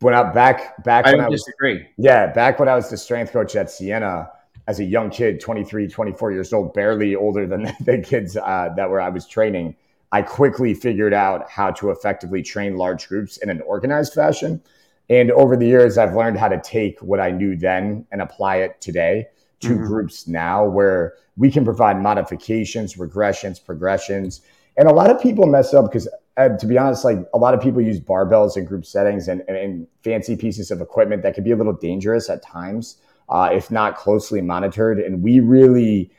when 0.00 0.14
I 0.14 0.32
back 0.32 0.82
back 0.82 1.06
I 1.06 1.12
when 1.12 1.20
I 1.20 1.28
was 1.28 1.44
disagree. 1.44 1.86
yeah 1.96 2.26
back 2.26 2.58
when 2.58 2.68
I 2.68 2.74
was 2.74 2.90
the 2.90 2.96
strength 2.96 3.30
coach 3.30 3.54
at 3.54 3.70
Siena 3.70 4.28
as 4.66 4.80
a 4.80 4.84
young 4.84 5.10
kid, 5.10 5.40
23, 5.40 5.86
24 5.86 6.32
years 6.32 6.52
old, 6.52 6.74
barely 6.74 7.14
older 7.14 7.46
than 7.46 7.62
the 7.84 7.98
kids 7.98 8.36
uh, 8.36 8.70
that 8.74 8.90
were 8.90 9.00
I 9.00 9.10
was 9.10 9.28
training. 9.28 9.76
I 10.10 10.22
quickly 10.22 10.74
figured 10.74 11.14
out 11.14 11.48
how 11.48 11.70
to 11.70 11.90
effectively 11.90 12.42
train 12.42 12.76
large 12.76 13.06
groups 13.06 13.36
in 13.36 13.48
an 13.48 13.60
organized 13.60 14.12
fashion. 14.12 14.60
And 15.08 15.30
over 15.30 15.56
the 15.56 15.68
years, 15.68 15.98
I've 15.98 16.16
learned 16.16 16.36
how 16.36 16.48
to 16.48 16.60
take 16.60 16.98
what 16.98 17.20
I 17.20 17.30
knew 17.30 17.56
then 17.56 18.06
and 18.10 18.20
apply 18.20 18.56
it 18.56 18.80
today 18.80 19.28
to 19.62 19.70
mm-hmm. 19.70 19.86
groups 19.86 20.28
now 20.28 20.64
where 20.64 21.14
we 21.36 21.50
can 21.50 21.64
provide 21.64 22.00
modifications, 22.00 22.94
regressions, 22.94 23.64
progressions. 23.64 24.42
And 24.76 24.88
a 24.88 24.92
lot 24.92 25.10
of 25.10 25.20
people 25.20 25.46
mess 25.46 25.74
up 25.74 25.86
because, 25.86 26.08
uh, 26.36 26.50
to 26.50 26.66
be 26.66 26.78
honest, 26.78 27.04
like 27.04 27.18
a 27.34 27.38
lot 27.38 27.54
of 27.54 27.60
people 27.60 27.80
use 27.80 27.98
barbells 27.98 28.56
in 28.56 28.64
group 28.64 28.84
settings 28.84 29.28
and, 29.28 29.42
and, 29.48 29.56
and 29.56 29.86
fancy 30.04 30.36
pieces 30.36 30.70
of 30.70 30.80
equipment 30.80 31.22
that 31.22 31.34
can 31.34 31.44
be 31.44 31.50
a 31.50 31.56
little 31.56 31.72
dangerous 31.72 32.30
at 32.30 32.42
times 32.42 32.98
uh, 33.32 33.48
if 33.52 33.70
not 33.70 33.96
closely 33.96 34.40
monitored. 34.40 35.00
And 35.00 35.22
we 35.22 35.40
really 35.40 36.10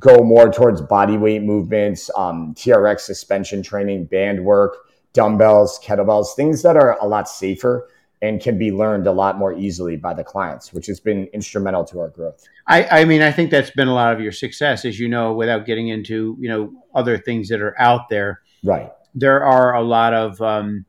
go 0.00 0.24
more 0.24 0.50
towards 0.50 0.80
body 0.80 1.16
weight 1.16 1.42
movements, 1.42 2.10
um, 2.16 2.54
TRX 2.54 3.00
suspension 3.00 3.62
training, 3.62 4.06
band 4.06 4.44
work, 4.44 4.76
dumbbells, 5.12 5.78
kettlebells, 5.84 6.34
things 6.34 6.62
that 6.62 6.76
are 6.76 6.98
a 7.00 7.06
lot 7.06 7.28
safer 7.28 7.88
and 8.22 8.40
can 8.40 8.56
be 8.56 8.70
learned 8.70 9.08
a 9.08 9.12
lot 9.12 9.36
more 9.36 9.52
easily 9.52 9.96
by 9.96 10.14
the 10.14 10.22
clients, 10.22 10.72
which 10.72 10.86
has 10.86 11.00
been 11.00 11.26
instrumental 11.32 11.84
to 11.84 11.98
our 11.98 12.08
growth. 12.08 12.48
I, 12.68 13.00
I 13.00 13.04
mean, 13.04 13.20
I 13.20 13.32
think 13.32 13.50
that's 13.50 13.72
been 13.72 13.88
a 13.88 13.94
lot 13.94 14.14
of 14.14 14.20
your 14.20 14.30
success, 14.30 14.84
as 14.84 14.98
you 15.00 15.08
know, 15.08 15.32
without 15.32 15.66
getting 15.66 15.88
into 15.88 16.36
you 16.38 16.48
know 16.48 16.72
other 16.94 17.18
things 17.18 17.48
that 17.48 17.60
are 17.60 17.78
out 17.80 18.08
there. 18.08 18.40
Right. 18.62 18.90
There 19.14 19.44
are 19.44 19.74
a 19.74 19.82
lot 19.82 20.14
of 20.14 20.40
um, 20.40 20.86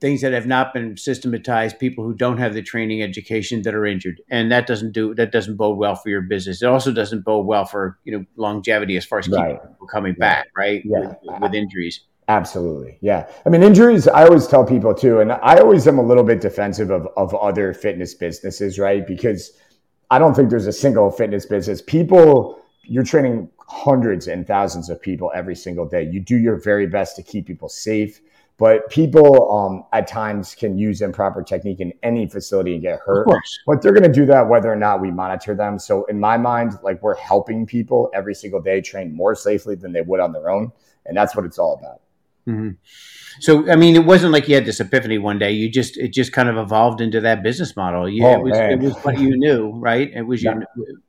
things 0.00 0.22
that 0.22 0.32
have 0.32 0.46
not 0.46 0.72
been 0.72 0.96
systematized. 0.96 1.78
People 1.78 2.04
who 2.04 2.14
don't 2.14 2.38
have 2.38 2.54
the 2.54 2.62
training 2.62 3.02
education 3.02 3.60
that 3.62 3.74
are 3.74 3.84
injured, 3.84 4.22
and 4.30 4.50
that 4.50 4.66
doesn't 4.66 4.92
do 4.92 5.14
that 5.16 5.30
doesn't 5.30 5.56
bode 5.56 5.76
well 5.76 5.94
for 5.94 6.08
your 6.08 6.22
business. 6.22 6.62
It 6.62 6.66
also 6.66 6.90
doesn't 6.90 7.22
bode 7.26 7.44
well 7.44 7.66
for 7.66 7.98
you 8.04 8.16
know 8.16 8.24
longevity 8.36 8.96
as 8.96 9.04
far 9.04 9.18
as 9.18 9.28
right. 9.28 9.60
people 9.60 9.86
coming 9.86 10.14
back, 10.14 10.48
right? 10.56 10.82
Yeah. 10.86 11.14
With, 11.22 11.42
with 11.42 11.54
injuries. 11.54 12.00
Absolutely. 12.28 12.96
Yeah. 13.02 13.28
I 13.44 13.50
mean, 13.50 13.62
injuries, 13.62 14.08
I 14.08 14.24
always 14.24 14.46
tell 14.46 14.64
people 14.64 14.94
too, 14.94 15.20
and 15.20 15.32
I 15.32 15.58
always 15.58 15.86
am 15.86 15.98
a 15.98 16.02
little 16.02 16.24
bit 16.24 16.40
defensive 16.40 16.90
of, 16.90 17.06
of 17.16 17.34
other 17.34 17.74
fitness 17.74 18.14
businesses, 18.14 18.78
right? 18.78 19.06
Because 19.06 19.52
I 20.10 20.18
don't 20.18 20.34
think 20.34 20.48
there's 20.48 20.66
a 20.66 20.72
single 20.72 21.10
fitness 21.10 21.44
business. 21.44 21.82
People, 21.82 22.62
you're 22.82 23.04
training 23.04 23.50
hundreds 23.68 24.26
and 24.26 24.46
thousands 24.46 24.88
of 24.88 25.00
people 25.00 25.32
every 25.34 25.56
single 25.56 25.86
day. 25.86 26.08
You 26.10 26.20
do 26.20 26.36
your 26.36 26.56
very 26.56 26.86
best 26.86 27.16
to 27.16 27.22
keep 27.22 27.46
people 27.46 27.68
safe, 27.68 28.20
but 28.56 28.88
people 28.88 29.52
um, 29.52 29.84
at 29.92 30.06
times 30.06 30.54
can 30.54 30.78
use 30.78 31.02
improper 31.02 31.42
technique 31.42 31.80
in 31.80 31.92
any 32.02 32.26
facility 32.26 32.74
and 32.74 32.82
get 32.82 33.00
hurt. 33.00 33.26
But 33.66 33.82
they're 33.82 33.92
going 33.92 34.04
to 34.04 34.12
do 34.12 34.24
that 34.26 34.48
whether 34.48 34.72
or 34.72 34.76
not 34.76 35.00
we 35.00 35.10
monitor 35.10 35.54
them. 35.54 35.78
So, 35.78 36.04
in 36.04 36.20
my 36.20 36.36
mind, 36.36 36.78
like 36.82 37.02
we're 37.02 37.16
helping 37.16 37.66
people 37.66 38.10
every 38.14 38.34
single 38.34 38.62
day 38.62 38.80
train 38.80 39.14
more 39.14 39.34
safely 39.34 39.74
than 39.74 39.92
they 39.92 40.02
would 40.02 40.20
on 40.20 40.32
their 40.32 40.48
own. 40.48 40.70
And 41.06 41.16
that's 41.16 41.34
what 41.34 41.44
it's 41.44 41.58
all 41.58 41.74
about. 41.74 42.00
Mm-hmm. 42.48 42.70
So, 43.40 43.70
I 43.70 43.76
mean, 43.76 43.96
it 43.96 44.04
wasn't 44.04 44.32
like 44.32 44.48
you 44.48 44.54
had 44.54 44.64
this 44.64 44.80
epiphany 44.80 45.18
one 45.18 45.38
day. 45.38 45.52
You 45.52 45.68
just 45.68 45.96
it 45.96 46.12
just 46.12 46.32
kind 46.32 46.48
of 46.48 46.56
evolved 46.56 47.00
into 47.00 47.20
that 47.22 47.42
business 47.42 47.74
model. 47.74 48.08
You, 48.08 48.24
oh, 48.24 48.32
it, 48.34 48.42
was, 48.42 48.58
it 48.58 48.78
was 48.80 48.94
what 49.04 49.18
you 49.18 49.36
knew, 49.36 49.72
right? 49.72 50.10
It 50.12 50.22
was 50.22 50.42
not, 50.44 50.58
you. 50.76 51.02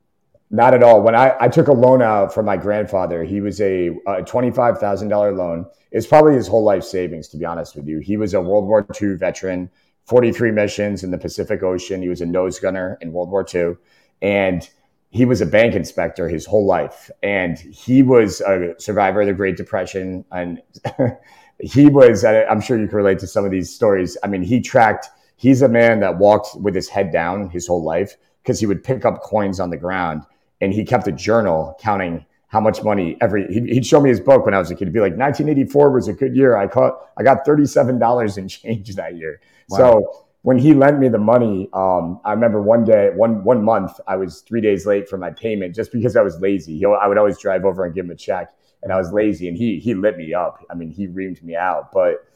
Not 0.49 0.73
at 0.73 0.83
all. 0.83 1.01
When 1.01 1.15
I, 1.15 1.35
I 1.39 1.47
took 1.47 1.67
a 1.67 1.73
loan 1.73 2.01
out 2.01 2.33
from 2.33 2.45
my 2.45 2.55
grandfather, 2.55 3.23
he 3.23 3.41
was 3.41 3.59
a, 3.61 3.91
a 4.07 4.23
twenty 4.23 4.51
five 4.51 4.79
thousand 4.79 5.09
dollar 5.09 5.33
loan. 5.33 5.65
It's 5.91 6.07
probably 6.07 6.35
his 6.35 6.47
whole 6.47 6.63
life 6.63 6.83
savings, 6.83 7.27
to 7.29 7.37
be 7.37 7.45
honest 7.45 7.75
with 7.75 7.87
you. 7.87 7.99
He 7.99 8.17
was 8.17 8.33
a 8.33 8.41
World 8.41 8.67
War 8.67 8.85
II 9.01 9.15
veteran, 9.15 9.69
forty 10.05 10.31
three 10.31 10.51
missions 10.51 11.03
in 11.03 11.11
the 11.11 11.17
Pacific 11.17 11.61
Ocean. 11.63 12.01
He 12.01 12.09
was 12.09 12.21
a 12.21 12.25
nose 12.25 12.59
gunner 12.59 12.97
in 13.01 13.11
World 13.11 13.29
War 13.29 13.45
II, 13.53 13.75
and 14.21 14.67
he 15.15 15.23
was 15.23 15.39
a 15.39 15.45
bank 15.45 15.75
inspector 15.75 16.27
his 16.27 16.45
whole 16.45 16.65
life 16.65 17.09
and 17.23 17.57
he 17.57 18.03
was 18.03 18.41
a 18.41 18.75
survivor 18.77 19.21
of 19.21 19.27
the 19.27 19.33
great 19.33 19.55
depression 19.55 20.25
and 20.31 20.61
he 21.59 21.87
was 21.87 22.25
i'm 22.25 22.59
sure 22.59 22.77
you 22.77 22.85
can 22.85 22.97
relate 22.97 23.17
to 23.19 23.27
some 23.27 23.45
of 23.45 23.51
these 23.51 23.73
stories. 23.73 24.17
I 24.23 24.27
mean 24.27 24.43
he 24.43 24.59
tracked 24.59 25.07
he's 25.37 25.61
a 25.61 25.69
man 25.69 26.01
that 26.01 26.17
walked 26.17 26.49
with 26.59 26.75
his 26.75 26.89
head 26.89 27.11
down 27.13 27.49
his 27.49 27.65
whole 27.65 27.83
life 27.83 28.17
because 28.43 28.59
he 28.59 28.65
would 28.65 28.83
pick 28.83 29.05
up 29.05 29.23
coins 29.23 29.61
on 29.61 29.69
the 29.69 29.77
ground 29.77 30.23
and 30.59 30.73
he 30.73 30.83
kept 30.83 31.07
a 31.07 31.13
journal 31.13 31.77
counting 31.79 32.25
how 32.47 32.59
much 32.59 32.83
money 32.83 33.17
every 33.21 33.47
he'd 33.47 33.85
show 33.85 34.01
me 34.01 34.09
his 34.09 34.19
book 34.19 34.43
when 34.43 34.53
i 34.53 34.59
was 34.59 34.69
a 34.69 34.75
kid. 34.75 34.89
He'd 34.89 34.93
be 34.93 34.99
like 34.99 35.15
1984 35.15 35.91
was 35.91 36.09
a 36.09 36.13
good 36.13 36.35
year. 36.35 36.57
I 36.57 36.67
caught 36.67 36.93
i 37.15 37.23
got 37.23 37.45
$37 37.45 38.37
in 38.37 38.49
change 38.49 38.95
that 38.95 39.15
year. 39.15 39.39
Wow. 39.69 39.77
so 39.77 40.24
when 40.45 40.59
he 40.59 40.75
lent 40.75 40.99
me 40.99 41.07
the 41.07 41.17
money, 41.17 41.67
um, 41.73 42.21
I 42.23 42.31
remember 42.31 42.61
one 42.61 42.83
day, 42.83 43.09
one 43.15 43.43
one 43.43 43.63
month, 43.63 43.99
I 44.07 44.15
was 44.15 44.41
three 44.41 44.61
days 44.61 44.85
late 44.85 45.09
for 45.09 45.17
my 45.17 45.31
payment 45.31 45.73
just 45.73 45.91
because 45.91 46.15
I 46.15 46.21
was 46.21 46.39
lazy. 46.39 46.77
He, 46.77 46.85
I 46.85 47.07
would 47.07 47.17
always 47.17 47.39
drive 47.39 47.65
over 47.65 47.83
and 47.83 47.95
give 47.95 48.05
him 48.05 48.11
a 48.11 48.15
check, 48.15 48.53
and 48.83 48.93
I 48.93 48.97
was 48.97 49.11
lazy, 49.11 49.47
and 49.47 49.57
he 49.57 49.79
he 49.79 49.95
lit 49.95 50.17
me 50.17 50.35
up. 50.35 50.63
I 50.69 50.75
mean, 50.75 50.91
he 50.91 51.07
reamed 51.07 51.41
me 51.41 51.55
out, 51.55 51.91
but 51.91 52.27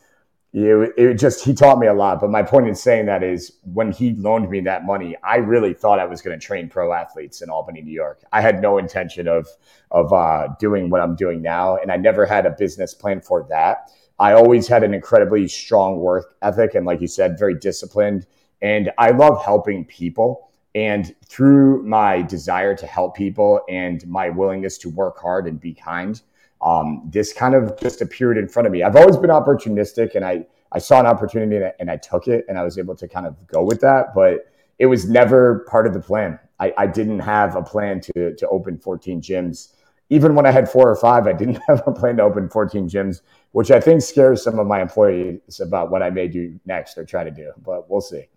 it, 0.53 0.91
it 0.97 1.13
just 1.19 1.45
he 1.45 1.53
taught 1.53 1.77
me 1.77 1.85
a 1.85 1.93
lot. 1.93 2.19
But 2.19 2.31
my 2.31 2.41
point 2.41 2.67
in 2.67 2.73
saying 2.73 3.05
that 3.05 3.21
is 3.21 3.59
when 3.61 3.91
he 3.91 4.15
loaned 4.15 4.49
me 4.49 4.61
that 4.61 4.87
money, 4.87 5.15
I 5.23 5.35
really 5.35 5.75
thought 5.75 5.99
I 5.99 6.05
was 6.05 6.23
going 6.23 6.37
to 6.37 6.43
train 6.43 6.67
pro 6.67 6.91
athletes 6.91 7.43
in 7.43 7.51
Albany, 7.51 7.83
New 7.83 7.93
York. 7.93 8.23
I 8.33 8.41
had 8.41 8.59
no 8.59 8.79
intention 8.79 9.27
of 9.27 9.47
of 9.91 10.11
uh, 10.11 10.47
doing 10.59 10.89
what 10.89 11.01
I'm 11.01 11.15
doing 11.15 11.43
now, 11.43 11.75
and 11.75 11.91
I 11.91 11.97
never 11.97 12.25
had 12.25 12.47
a 12.47 12.55
business 12.57 12.95
plan 12.95 13.21
for 13.21 13.45
that. 13.51 13.91
I 14.19 14.33
always 14.33 14.67
had 14.67 14.83
an 14.83 14.93
incredibly 14.93 15.47
strong 15.47 15.97
work 15.97 16.35
ethic 16.41 16.75
and, 16.75 16.85
like 16.85 16.99
you 16.99 17.07
said, 17.07 17.39
very 17.39 17.55
disciplined. 17.55 18.27
And 18.61 18.91
I 18.97 19.11
love 19.11 19.43
helping 19.43 19.85
people. 19.85 20.51
And 20.75 21.15
through 21.25 21.83
my 21.83 22.21
desire 22.21 22.75
to 22.75 22.85
help 22.85 23.15
people 23.15 23.61
and 23.69 24.05
my 24.07 24.29
willingness 24.29 24.77
to 24.79 24.89
work 24.89 25.19
hard 25.19 25.47
and 25.47 25.59
be 25.59 25.73
kind, 25.73 26.21
um, 26.61 27.09
this 27.09 27.31
kind 27.31 27.55
of 27.55 27.79
just 27.79 28.01
appeared 28.01 28.37
in 28.37 28.47
front 28.49 28.65
of 28.65 28.73
me. 28.73 28.83
I've 28.83 28.97
always 28.97 29.15
been 29.15 29.29
opportunistic 29.29 30.15
and 30.15 30.25
I, 30.25 30.45
I 30.73 30.79
saw 30.79 30.99
an 30.99 31.05
opportunity 31.05 31.55
and 31.55 31.65
I, 31.65 31.73
and 31.79 31.89
I 31.89 31.95
took 31.95 32.27
it 32.27 32.45
and 32.49 32.59
I 32.59 32.63
was 32.63 32.77
able 32.77 32.95
to 32.97 33.07
kind 33.07 33.25
of 33.25 33.35
go 33.47 33.63
with 33.63 33.79
that. 33.81 34.13
But 34.13 34.51
it 34.77 34.85
was 34.85 35.09
never 35.09 35.65
part 35.69 35.87
of 35.87 35.93
the 35.93 36.01
plan. 36.01 36.37
I, 36.59 36.73
I 36.77 36.87
didn't 36.87 37.19
have 37.19 37.55
a 37.55 37.61
plan 37.61 38.01
to, 38.01 38.35
to 38.35 38.47
open 38.49 38.77
14 38.77 39.21
gyms 39.21 39.69
even 40.09 40.35
when 40.35 40.45
I 40.45 40.51
had 40.51 40.69
four 40.69 40.89
or 40.89 40.95
five, 40.95 41.27
I 41.27 41.33
didn't 41.33 41.59
have 41.67 41.83
a 41.87 41.91
plan 41.91 42.17
to 42.17 42.23
open 42.23 42.49
14 42.49 42.89
gyms, 42.89 43.21
which 43.51 43.71
I 43.71 43.79
think 43.79 44.01
scares 44.01 44.43
some 44.43 44.59
of 44.59 44.67
my 44.67 44.81
employees 44.81 45.59
about 45.59 45.91
what 45.91 46.03
I 46.03 46.09
may 46.09 46.27
do 46.27 46.59
next 46.65 46.97
or 46.97 47.05
try 47.05 47.23
to 47.23 47.31
do. 47.31 47.51
But 47.63 47.89
we'll 47.89 48.01
see. 48.01 48.27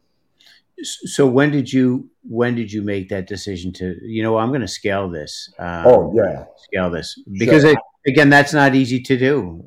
So 0.82 1.26
when 1.26 1.50
did 1.50 1.72
you 1.72 2.10
when 2.22 2.54
did 2.54 2.72
you 2.72 2.82
make 2.82 3.08
that 3.10 3.26
decision 3.26 3.72
to 3.74 3.96
you 4.02 4.22
know 4.22 4.38
I'm 4.38 4.48
going 4.48 4.62
to 4.62 4.68
scale 4.68 5.08
this? 5.08 5.52
Um, 5.58 5.86
oh 5.86 6.12
yeah, 6.16 6.44
scale 6.56 6.90
this 6.90 7.22
because 7.38 7.62
sure. 7.62 7.72
it, 7.72 7.78
again 8.06 8.30
that's 8.30 8.52
not 8.52 8.74
easy 8.74 9.00
to 9.02 9.16
do. 9.16 9.64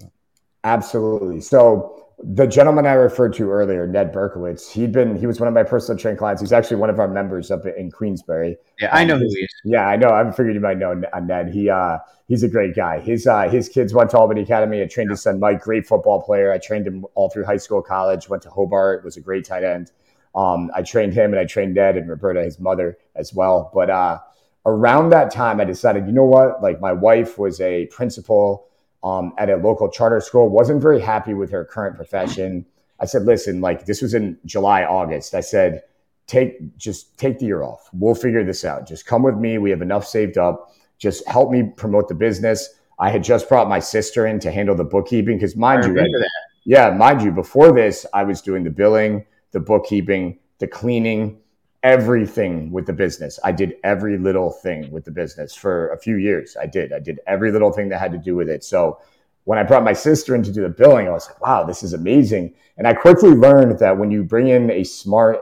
Absolutely. 0.63 1.41
So 1.41 2.04
the 2.23 2.47
gentleman 2.47 2.85
I 2.85 2.93
referred 2.93 3.33
to 3.35 3.51
earlier, 3.51 3.85
Ned 3.85 4.13
Berkowitz, 4.13 4.71
he'd 4.71 4.91
been 4.91 5.17
he 5.17 5.27
was 5.27 5.39
one 5.39 5.47
of 5.47 5.53
my 5.53 5.63
personal 5.63 5.99
train 5.99 6.15
clients. 6.15 6.41
He's 6.41 6.53
actually 6.53 6.77
one 6.77 6.89
of 6.89 6.99
our 6.99 7.07
members 7.07 7.51
up 7.51 7.65
in 7.65 7.91
Queensbury. 7.91 8.57
Yeah, 8.79 8.89
I 8.93 9.03
know 9.03 9.15
um, 9.15 9.21
who 9.21 9.27
he 9.27 9.41
is. 9.41 9.53
Yeah, 9.65 9.87
I 9.87 9.97
know. 9.97 10.09
I 10.09 10.29
figured 10.31 10.55
you 10.55 10.61
might 10.61 10.77
know 10.77 10.93
Ned. 10.93 11.49
He 11.49 11.69
uh 11.69 11.99
he's 12.27 12.43
a 12.43 12.47
great 12.47 12.75
guy. 12.75 12.99
His 12.99 13.27
uh 13.27 13.49
his 13.49 13.67
kids 13.67 13.93
went 13.93 14.11
to 14.11 14.17
Albany 14.17 14.41
Academy. 14.41 14.81
I 14.81 14.85
trained 14.85 15.09
his 15.09 15.21
son 15.21 15.39
Mike, 15.39 15.61
great 15.61 15.85
football 15.85 16.21
player. 16.21 16.51
I 16.53 16.57
trained 16.57 16.87
him 16.87 17.05
all 17.15 17.29
through 17.29 17.45
high 17.45 17.57
school, 17.57 17.81
college. 17.81 18.29
Went 18.29 18.43
to 18.43 18.49
Hobart, 18.49 19.03
was 19.03 19.17
a 19.17 19.21
great 19.21 19.45
tight 19.45 19.63
end. 19.63 19.91
Um, 20.35 20.71
I 20.75 20.81
trained 20.81 21.13
him 21.13 21.31
and 21.31 21.39
I 21.39 21.45
trained 21.45 21.75
Ned 21.75 21.97
and 21.97 22.09
Roberta, 22.09 22.43
his 22.43 22.59
mother, 22.59 22.97
as 23.15 23.33
well. 23.33 23.71
But 23.73 23.89
uh, 23.89 24.19
around 24.65 25.09
that 25.09 25.31
time, 25.31 25.61
I 25.61 25.63
decided, 25.63 26.07
you 26.07 26.11
know 26.11 26.25
what? 26.25 26.61
Like 26.61 26.81
my 26.81 26.91
wife 26.91 27.37
was 27.37 27.61
a 27.61 27.85
principal 27.87 28.67
um, 29.05 29.33
at 29.37 29.49
a 29.49 29.55
local 29.55 29.89
charter 29.89 30.19
school, 30.19 30.49
wasn't 30.49 30.81
very 30.81 30.99
happy 30.99 31.35
with 31.35 31.51
her 31.51 31.63
current 31.63 31.95
profession. 31.95 32.65
I 32.99 33.05
said, 33.05 33.23
listen, 33.23 33.61
like 33.61 33.85
this 33.85 34.01
was 34.01 34.15
in 34.15 34.37
July, 34.45 34.83
August. 34.83 35.35
I 35.35 35.41
said, 35.41 35.83
take 36.27 36.75
just 36.77 37.17
take 37.17 37.37
the 37.37 37.45
year 37.45 37.61
off. 37.61 37.87
We'll 37.93 38.15
figure 38.15 38.43
this 38.43 38.65
out. 38.65 38.87
Just 38.87 39.05
come 39.05 39.21
with 39.21 39.35
me. 39.35 39.59
We 39.59 39.69
have 39.69 39.83
enough 39.83 40.07
saved 40.07 40.37
up. 40.37 40.71
Just 40.97 41.27
help 41.27 41.51
me 41.51 41.71
promote 41.77 42.07
the 42.07 42.15
business. 42.15 42.79
I 42.97 43.09
had 43.11 43.23
just 43.23 43.47
brought 43.47 43.69
my 43.69 43.79
sister 43.79 44.25
in 44.25 44.39
to 44.39 44.51
handle 44.51 44.75
the 44.75 44.85
bookkeeping 44.85 45.37
because 45.37 45.55
mind 45.55 45.83
I 45.83 45.87
you, 45.87 46.25
yeah, 46.63 46.89
mind 46.89 47.21
you, 47.21 47.31
before 47.31 47.71
this, 47.73 48.05
I 48.13 48.23
was 48.23 48.41
doing 48.41 48.63
the 48.63 48.69
billing, 48.71 49.25
the 49.51 49.59
bookkeeping, 49.59 50.39
the 50.59 50.67
cleaning, 50.67 51.39
everything 51.85 52.71
with 52.71 52.87
the 52.87 52.93
business. 52.93 53.39
I 53.43 53.51
did 53.51 53.75
every 53.83 54.17
little 54.17 54.49
thing 54.49 54.89
with 54.91 55.05
the 55.05 55.11
business 55.11 55.53
for 55.53 55.89
a 55.89 55.99
few 55.99 56.15
years. 56.15 56.57
I 56.59 56.65
did. 56.65 56.91
I 56.91 56.97
did 56.97 57.19
every 57.27 57.51
little 57.51 57.71
thing 57.71 57.89
that 57.89 57.99
had 57.99 58.11
to 58.13 58.17
do 58.17 58.35
with 58.35 58.49
it. 58.49 58.63
So 58.63 58.99
when 59.43 59.59
I 59.59 59.63
brought 59.63 59.83
my 59.83 59.93
sister 59.93 60.33
in 60.33 60.41
to 60.41 60.51
do 60.51 60.63
the 60.63 60.69
billing, 60.69 61.07
I 61.07 61.11
was 61.11 61.27
like, 61.29 61.39
wow, 61.41 61.63
this 61.63 61.83
is 61.83 61.93
amazing. 61.93 62.55
And 62.77 62.87
I 62.87 62.95
quickly 62.95 63.29
learned 63.29 63.77
that 63.77 63.99
when 63.99 64.09
you 64.09 64.23
bring 64.23 64.47
in 64.47 64.71
a 64.71 64.83
smart, 64.83 65.41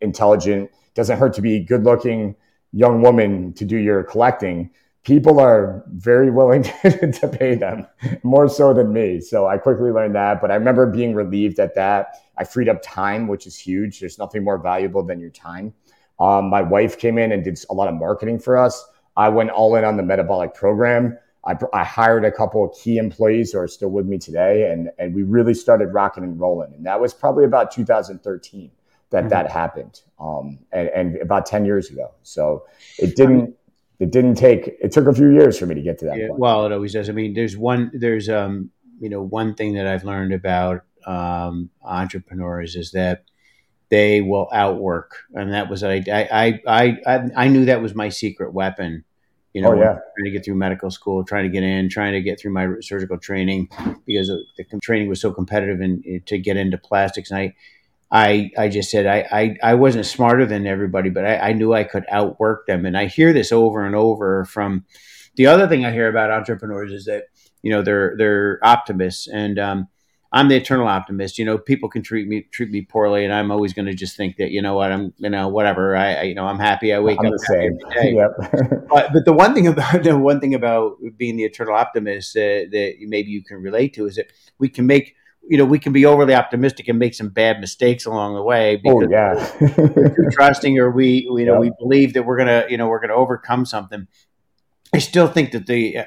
intelligent, 0.00 0.70
doesn't 0.94 1.18
hurt 1.18 1.34
to 1.34 1.42
be 1.42 1.60
good 1.60 1.84
looking 1.84 2.36
young 2.72 3.02
woman 3.02 3.52
to 3.52 3.66
do 3.66 3.76
your 3.76 4.02
collecting, 4.02 4.70
people 5.04 5.40
are 5.40 5.84
very 5.88 6.30
willing 6.30 6.62
to, 6.82 7.36
pay 7.38 7.54
them 7.54 7.86
more 8.22 8.48
so 8.48 8.72
than 8.72 8.92
me. 8.92 9.20
So 9.20 9.46
I 9.46 9.58
quickly 9.58 9.90
learned 9.90 10.14
that. 10.14 10.40
But 10.40 10.50
I 10.50 10.54
remember 10.54 10.86
being 10.86 11.14
relieved 11.14 11.58
at 11.58 11.74
that. 11.74 12.16
I 12.38 12.44
freed 12.44 12.68
up 12.68 12.82
time, 12.82 13.26
which 13.26 13.46
is 13.46 13.58
huge. 13.58 14.00
There's 14.00 14.18
nothing 14.18 14.44
more 14.44 14.58
valuable 14.58 15.02
than 15.02 15.20
your 15.20 15.30
time. 15.30 15.74
Um, 16.20 16.50
my 16.50 16.62
wife 16.62 16.98
came 16.98 17.18
in 17.18 17.32
and 17.32 17.42
did 17.42 17.58
a 17.68 17.74
lot 17.74 17.88
of 17.88 17.94
marketing 17.94 18.38
for 18.38 18.56
us. 18.56 18.84
I 19.16 19.28
went 19.28 19.50
all 19.50 19.74
in 19.76 19.84
on 19.84 19.96
the 19.96 20.02
metabolic 20.02 20.54
program. 20.54 21.18
I, 21.44 21.56
I, 21.72 21.82
hired 21.82 22.24
a 22.24 22.30
couple 22.30 22.64
of 22.64 22.78
key 22.78 22.98
employees 22.98 23.50
who 23.50 23.58
are 23.58 23.66
still 23.66 23.88
with 23.88 24.06
me 24.06 24.16
today, 24.16 24.70
and 24.70 24.90
and 24.98 25.12
we 25.12 25.24
really 25.24 25.54
started 25.54 25.86
rocking 25.86 26.22
and 26.22 26.38
rolling. 26.38 26.72
And 26.72 26.86
that 26.86 27.00
was 27.00 27.12
probably 27.12 27.44
about 27.44 27.72
2013 27.72 28.70
that 29.10 29.18
mm-hmm. 29.18 29.28
that 29.28 29.50
happened, 29.50 30.02
um, 30.20 30.60
and, 30.70 30.88
and, 30.90 31.16
about 31.16 31.44
10 31.44 31.64
years 31.64 31.90
ago. 31.90 32.12
So 32.22 32.64
it 32.98 33.16
didn't 33.16 33.56
it 34.02 34.10
didn't 34.10 34.34
take 34.34 34.66
it 34.80 34.90
took 34.90 35.06
a 35.06 35.14
few 35.14 35.30
years 35.30 35.56
for 35.56 35.64
me 35.64 35.76
to 35.76 35.80
get 35.80 36.00
to 36.00 36.06
that 36.06 36.18
yeah, 36.18 36.28
point. 36.28 36.40
Well, 36.40 36.66
it 36.66 36.72
always 36.72 36.92
does. 36.92 37.08
I 37.08 37.12
mean, 37.12 37.34
there's 37.34 37.56
one 37.56 37.92
there's 37.94 38.28
um 38.28 38.70
you 38.98 39.08
know 39.08 39.22
one 39.22 39.54
thing 39.54 39.74
that 39.74 39.86
I've 39.86 40.02
learned 40.02 40.32
about 40.32 40.82
um, 41.06 41.70
entrepreneurs 41.84 42.74
is 42.74 42.90
that 42.92 43.24
they 43.90 44.20
will 44.20 44.48
outwork, 44.52 45.18
and 45.34 45.52
that 45.52 45.70
was 45.70 45.84
I 45.84 46.02
I 46.08 46.60
I 46.66 46.98
I, 47.06 47.20
I 47.36 47.48
knew 47.48 47.66
that 47.66 47.80
was 47.80 47.94
my 47.94 48.08
secret 48.08 48.52
weapon. 48.52 49.04
You 49.52 49.62
know, 49.62 49.72
oh, 49.72 49.76
yeah. 49.76 49.92
trying 49.92 50.24
to 50.24 50.30
get 50.30 50.44
through 50.44 50.54
medical 50.56 50.90
school, 50.90 51.24
trying 51.24 51.44
to 51.44 51.50
get 51.50 51.62
in, 51.62 51.88
trying 51.88 52.14
to 52.14 52.22
get 52.22 52.40
through 52.40 52.52
my 52.52 52.68
surgical 52.80 53.18
training 53.18 53.68
because 54.04 54.28
the 54.28 54.80
training 54.82 55.10
was 55.10 55.20
so 55.20 55.30
competitive 55.30 55.80
and 55.80 56.26
to 56.26 56.38
get 56.38 56.56
into 56.56 56.78
plastics. 56.78 57.30
And 57.30 57.38
I, 57.38 57.54
I 58.12 58.50
I 58.58 58.68
just 58.68 58.90
said 58.90 59.06
I 59.06 59.26
I, 59.32 59.70
I 59.70 59.74
wasn't 59.74 60.04
smarter 60.04 60.44
than 60.44 60.66
everybody, 60.66 61.08
but 61.08 61.24
I, 61.24 61.38
I 61.38 61.52
knew 61.54 61.72
I 61.72 61.84
could 61.84 62.04
outwork 62.10 62.66
them, 62.66 62.84
and 62.84 62.96
I 62.96 63.06
hear 63.06 63.32
this 63.32 63.50
over 63.50 63.84
and 63.84 63.96
over 63.96 64.44
from. 64.44 64.84
The 65.34 65.46
other 65.46 65.66
thing 65.66 65.86
I 65.86 65.92
hear 65.92 66.10
about 66.10 66.30
entrepreneurs 66.30 66.92
is 66.92 67.06
that 67.06 67.24
you 67.62 67.72
know 67.72 67.80
they're 67.80 68.14
they're 68.18 68.60
optimists, 68.62 69.28
and 69.28 69.58
um, 69.58 69.88
I'm 70.30 70.48
the 70.48 70.56
eternal 70.56 70.88
optimist. 70.88 71.38
You 71.38 71.46
know, 71.46 71.56
people 71.56 71.88
can 71.88 72.02
treat 72.02 72.28
me 72.28 72.42
treat 72.52 72.70
me 72.70 72.82
poorly, 72.82 73.24
and 73.24 73.32
I'm 73.32 73.50
always 73.50 73.72
going 73.72 73.86
to 73.86 73.94
just 73.94 74.14
think 74.14 74.36
that 74.36 74.50
you 74.50 74.60
know 74.60 74.74
what 74.74 74.92
I'm 74.92 75.14
you 75.16 75.30
know 75.30 75.48
whatever 75.48 75.96
I, 75.96 76.14
I 76.14 76.22
you 76.24 76.34
know 76.34 76.44
I'm 76.44 76.58
happy. 76.58 76.92
I 76.92 77.00
wake 77.00 77.18
I'm 77.18 77.26
up 77.26 77.32
the 77.32 77.38
same. 77.38 77.78
every 77.82 78.12
day. 78.12 78.16
Yep. 78.16 78.86
but, 78.90 79.12
but 79.14 79.24
the 79.24 79.32
one 79.32 79.54
thing 79.54 79.68
about 79.68 80.02
the 80.02 80.18
one 80.18 80.38
thing 80.38 80.54
about 80.54 80.96
being 81.16 81.36
the 81.36 81.44
eternal 81.44 81.74
optimist 81.74 82.36
uh, 82.36 82.68
that 82.70 82.96
maybe 83.00 83.30
you 83.30 83.42
can 83.42 83.56
relate 83.58 83.94
to 83.94 84.06
is 84.06 84.16
that 84.16 84.32
we 84.58 84.68
can 84.68 84.86
make 84.86 85.14
you 85.48 85.58
know 85.58 85.64
we 85.64 85.78
can 85.78 85.92
be 85.92 86.06
overly 86.06 86.34
optimistic 86.34 86.88
and 86.88 86.98
make 86.98 87.14
some 87.14 87.28
bad 87.28 87.60
mistakes 87.60 88.06
along 88.06 88.34
the 88.34 88.42
way 88.42 88.80
oh, 88.86 89.00
because 89.00 89.08
oh, 89.08 89.66
yeah. 89.66 89.74
we're 89.96 90.14
too 90.14 90.28
trusting 90.32 90.78
or 90.78 90.90
we 90.90 91.28
you 91.36 91.44
know 91.44 91.60
we 91.60 91.72
believe 91.78 92.14
that 92.14 92.24
we're 92.24 92.36
gonna 92.36 92.64
you 92.68 92.76
know 92.76 92.88
we're 92.88 93.00
gonna 93.00 93.14
overcome 93.14 93.66
something. 93.66 94.06
I 94.94 94.98
still 94.98 95.26
think 95.26 95.52
that 95.52 95.66
the 95.66 95.98
uh, 95.98 96.04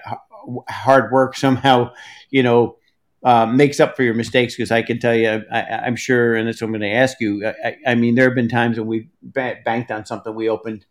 hard 0.70 1.12
work 1.12 1.36
somehow 1.36 1.92
you 2.30 2.44
know 2.44 2.78
uh, 3.26 3.48
makes 3.48 3.80
up 3.80 3.96
for 3.96 4.04
your 4.04 4.14
mistakes 4.14 4.56
because 4.56 4.70
I 4.70 4.84
can 4.84 5.00
tell 5.00 5.16
you, 5.16 5.44
I, 5.52 5.88
am 5.88 5.96
sure, 5.96 6.36
and 6.36 6.48
that's 6.48 6.62
what 6.62 6.68
I'm 6.68 6.74
going 6.74 6.82
to 6.82 6.92
ask 6.92 7.20
you. 7.20 7.44
I, 7.48 7.76
I, 7.88 7.96
mean, 7.96 8.14
there 8.14 8.26
have 8.26 8.36
been 8.36 8.48
times 8.48 8.78
when 8.78 8.88
we 8.88 9.10
banked 9.24 9.90
on 9.90 10.06
something. 10.06 10.36
We 10.36 10.48
opened, 10.48 10.86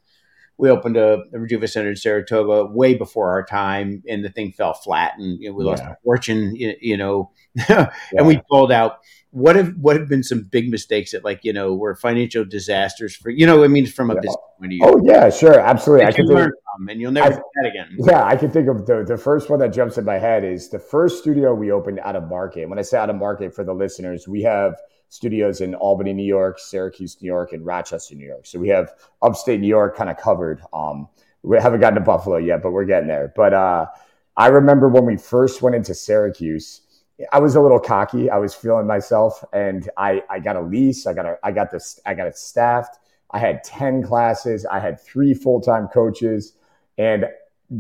we 0.57 0.71
opened 0.71 0.97
a, 0.97 1.25
a 1.33 1.39
Rejuva 1.39 1.69
Center 1.69 1.91
in 1.91 1.97
Saratoga 1.97 2.67
way 2.67 2.95
before 2.95 3.31
our 3.31 3.45
time, 3.45 4.03
and 4.09 4.25
the 4.25 4.31
thing 4.31 4.53
fell 4.53 4.75
flat, 4.75 5.15
and 5.19 5.41
you 5.41 5.51
know, 5.51 5.57
we 5.57 5.65
yeah. 5.65 5.71
lost 5.71 5.83
a 5.83 5.97
fortune. 6.05 6.55
You, 6.55 6.75
you 6.81 6.97
know, 6.97 7.31
and 7.69 8.27
we 8.27 8.41
pulled 8.49 8.73
out 8.73 8.99
what 9.35 9.57
have 9.57 9.75
what 9.81 9.97
have 9.97 10.09
been 10.09 10.23
some 10.23 10.45
big 10.45 10.71
mistakes 10.71 11.11
that 11.11 11.25
like 11.25 11.41
you 11.43 11.53
know 11.53 11.75
were 11.75 11.97
financial 11.97 12.45
disasters 12.45 13.17
for 13.17 13.31
you 13.31 13.45
know 13.45 13.65
I 13.65 13.67
mean 13.67 13.85
from 13.85 14.11
a 14.11 14.15
yeah. 14.15 14.21
business 14.21 14.37
point 14.59 14.73
of 14.73 14.77
view. 14.77 14.81
Oh 14.85 15.01
yeah, 15.03 15.29
sure, 15.29 15.59
absolutely. 15.59 16.07
I 16.07 16.13
can 16.13 16.27
learn 16.27 16.53
from, 16.77 16.89
and 16.89 17.01
you'll 17.01 17.11
never 17.11 17.27
I, 17.27 17.31
forget 17.31 17.73
again. 17.73 17.97
Yeah, 17.99 18.25
I 18.25 18.37
can 18.37 18.53
think 18.53 18.69
of 18.69 18.87
the 18.87 19.05
the 19.05 19.17
first 19.17 19.51
one 19.51 19.59
that 19.59 19.73
jumps 19.73 19.99
in 19.99 20.05
my 20.05 20.19
head 20.19 20.45
is 20.45 20.71
the 20.71 20.79
first 20.79 21.19
studio 21.19 21.53
we 21.53 21.73
opened 21.73 21.99
out 21.99 22.15
of 22.15 22.29
market. 22.29 22.69
When 22.69 22.79
I 22.79 22.83
say 22.83 22.97
out 22.97 23.11
of 23.11 23.17
market 23.17 23.53
for 23.53 23.65
the 23.65 23.75
listeners, 23.75 24.29
we 24.29 24.43
have 24.43 24.77
studios 25.09 25.61
in 25.61 25.75
Albany, 25.75 26.13
New 26.13 26.27
York, 26.27 26.59
Syracuse, 26.59 27.17
New 27.21 27.27
York, 27.27 27.53
and 27.53 27.65
Rochester, 27.65 28.15
New 28.15 28.27
York. 28.27 28.47
So 28.47 28.59
we 28.59 28.69
have 28.69 28.93
upstate 29.23 29.61
New 29.61 29.69
York 29.69 29.97
kind 29.97 30.11
of 30.11 30.17
covered. 30.17 30.61
Um, 30.73 31.09
we 31.43 31.59
haven't 31.59 31.81
gotten 31.81 31.97
to 31.97 32.05
Buffalo 32.05 32.39
yet, 32.39 32.63
but 32.63 32.73
we're 32.73 32.85
getting 32.85 33.09
there. 33.09 33.33
But 33.37 33.55
uh, 33.55 33.87
I 34.37 34.49
remember 34.49 34.89
when 34.89 35.07
we 35.07 35.17
first 35.17 35.63
went 35.63 35.77
into 35.77 35.95
Syracuse 35.95 36.81
I 37.33 37.39
was 37.39 37.55
a 37.55 37.61
little 37.61 37.79
cocky. 37.79 38.29
I 38.29 38.39
was 38.39 38.55
feeling 38.55 38.87
myself, 38.87 39.45
and 39.53 39.89
I 39.97 40.23
I 40.29 40.41
got 40.41 40.57
a 40.57 40.61
lease. 40.61 41.07
I 41.07 41.15
got 41.15 41.27
a 41.27 41.39
I 41.45 41.53
got 41.53 41.71
this 41.71 42.01
I 42.05 42.15
got 42.15 42.27
it 42.27 42.37
staffed. 42.37 42.99
I 43.31 43.39
had 43.39 43.63
ten 43.63 44.03
classes. 44.03 44.67
I 44.67 44.81
had 44.81 45.01
three 45.01 45.35
full 45.35 45.61
time 45.61 45.89
coaches, 45.89 46.55
and 46.99 47.27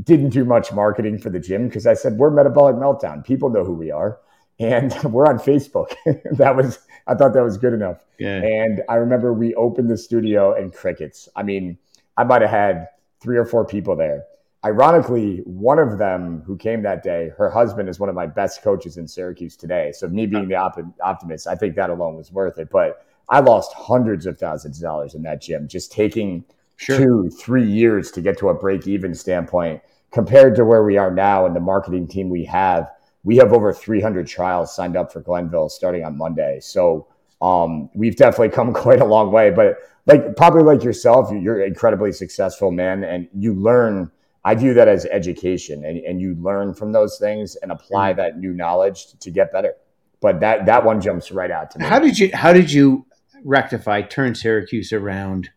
didn't 0.02 0.30
do 0.30 0.44
much 0.44 0.72
marketing 0.72 1.18
for 1.18 1.30
the 1.30 1.40
gym 1.40 1.68
because 1.68 1.86
I 1.86 1.94
said 1.94 2.14
we're 2.14 2.30
Metabolic 2.30 2.76
Meltdown. 2.76 3.24
People 3.24 3.50
know 3.50 3.64
who 3.64 3.74
we 3.74 3.90
are, 3.90 4.18
and 4.58 4.92
we're 5.04 5.26
on 5.26 5.38
Facebook. 5.38 5.94
that 6.36 6.56
was 6.56 6.78
I 7.06 7.14
thought 7.14 7.34
that 7.34 7.42
was 7.42 7.58
good 7.58 7.74
enough. 7.74 8.04
Yeah. 8.18 8.42
And 8.42 8.82
I 8.88 8.94
remember 8.94 9.32
we 9.32 9.54
opened 9.54 9.90
the 9.90 9.98
studio 9.98 10.54
and 10.54 10.72
crickets. 10.72 11.28
I 11.36 11.42
mean, 11.42 11.76
I 12.16 12.24
might 12.24 12.42
have 12.42 12.50
had 12.50 12.88
three 13.20 13.36
or 13.36 13.44
four 13.44 13.66
people 13.66 13.96
there 13.96 14.24
Ironically, 14.64 15.42
one 15.44 15.78
of 15.78 15.98
them 15.98 16.42
who 16.46 16.56
came 16.56 16.82
that 16.82 17.02
day, 17.02 17.30
her 17.36 17.50
husband 17.50 17.86
is 17.86 18.00
one 18.00 18.08
of 18.08 18.14
my 18.14 18.26
best 18.26 18.62
coaches 18.62 18.96
in 18.96 19.06
Syracuse 19.06 19.56
today. 19.56 19.92
So 19.92 20.08
me 20.08 20.24
being 20.24 20.48
the 20.48 20.54
op- 20.54 20.78
optimist, 21.02 21.46
I 21.46 21.54
think 21.54 21.76
that 21.76 21.90
alone 21.90 22.16
was 22.16 22.32
worth 22.32 22.58
it. 22.58 22.70
But 22.70 23.04
I 23.28 23.40
lost 23.40 23.74
hundreds 23.74 24.24
of 24.24 24.38
thousands 24.38 24.78
of 24.78 24.82
dollars 24.82 25.14
in 25.14 25.22
that 25.24 25.42
gym, 25.42 25.68
just 25.68 25.92
taking 25.92 26.44
sure. 26.76 26.96
two, 26.96 27.30
three 27.30 27.70
years 27.70 28.10
to 28.12 28.22
get 28.22 28.38
to 28.38 28.48
a 28.48 28.54
break 28.54 28.86
even 28.86 29.14
standpoint 29.14 29.82
compared 30.12 30.56
to 30.56 30.64
where 30.64 30.82
we 30.82 30.96
are 30.96 31.10
now 31.10 31.44
and 31.44 31.54
the 31.54 31.60
marketing 31.60 32.08
team 32.08 32.30
we 32.30 32.46
have. 32.46 32.90
We 33.24 33.36
have 33.36 33.52
over 33.52 33.72
300 33.72 34.26
trials 34.26 34.74
signed 34.74 34.96
up 34.96 35.12
for 35.12 35.20
Glenville 35.20 35.68
starting 35.68 36.04
on 36.04 36.16
Monday. 36.16 36.60
So 36.60 37.08
um, 37.42 37.90
we've 37.94 38.16
definitely 38.16 38.50
come 38.50 38.72
quite 38.86 39.00
a 39.00 39.06
long 39.06 39.32
way. 39.32 39.50
But 39.50 39.78
like 40.06 40.36
probably 40.36 40.62
like 40.62 40.84
yourself, 40.84 41.30
you're 41.32 41.64
incredibly 41.64 42.12
successful, 42.12 42.70
man, 42.70 43.04
and 43.04 43.28
you 43.34 43.54
learn– 43.54 44.10
I 44.44 44.54
view 44.54 44.74
that 44.74 44.88
as 44.88 45.06
education, 45.06 45.84
and, 45.84 45.98
and 45.98 46.20
you 46.20 46.34
learn 46.34 46.74
from 46.74 46.92
those 46.92 47.18
things 47.18 47.56
and 47.56 47.72
apply 47.72 48.10
mm-hmm. 48.10 48.18
that 48.18 48.38
new 48.38 48.52
knowledge 48.52 49.06
to, 49.06 49.18
to 49.20 49.30
get 49.30 49.52
better. 49.52 49.74
But 50.20 50.40
that 50.40 50.66
that 50.66 50.84
one 50.84 51.00
jumps 51.00 51.30
right 51.30 51.50
out 51.50 51.70
to 51.72 51.78
me. 51.78 51.86
How 51.86 51.98
did 51.98 52.18
you 52.18 52.30
How 52.32 52.52
did 52.52 52.70
you 52.70 53.06
rectify, 53.42 54.02
turn 54.02 54.34
Syracuse 54.34 54.92
around? 54.92 55.50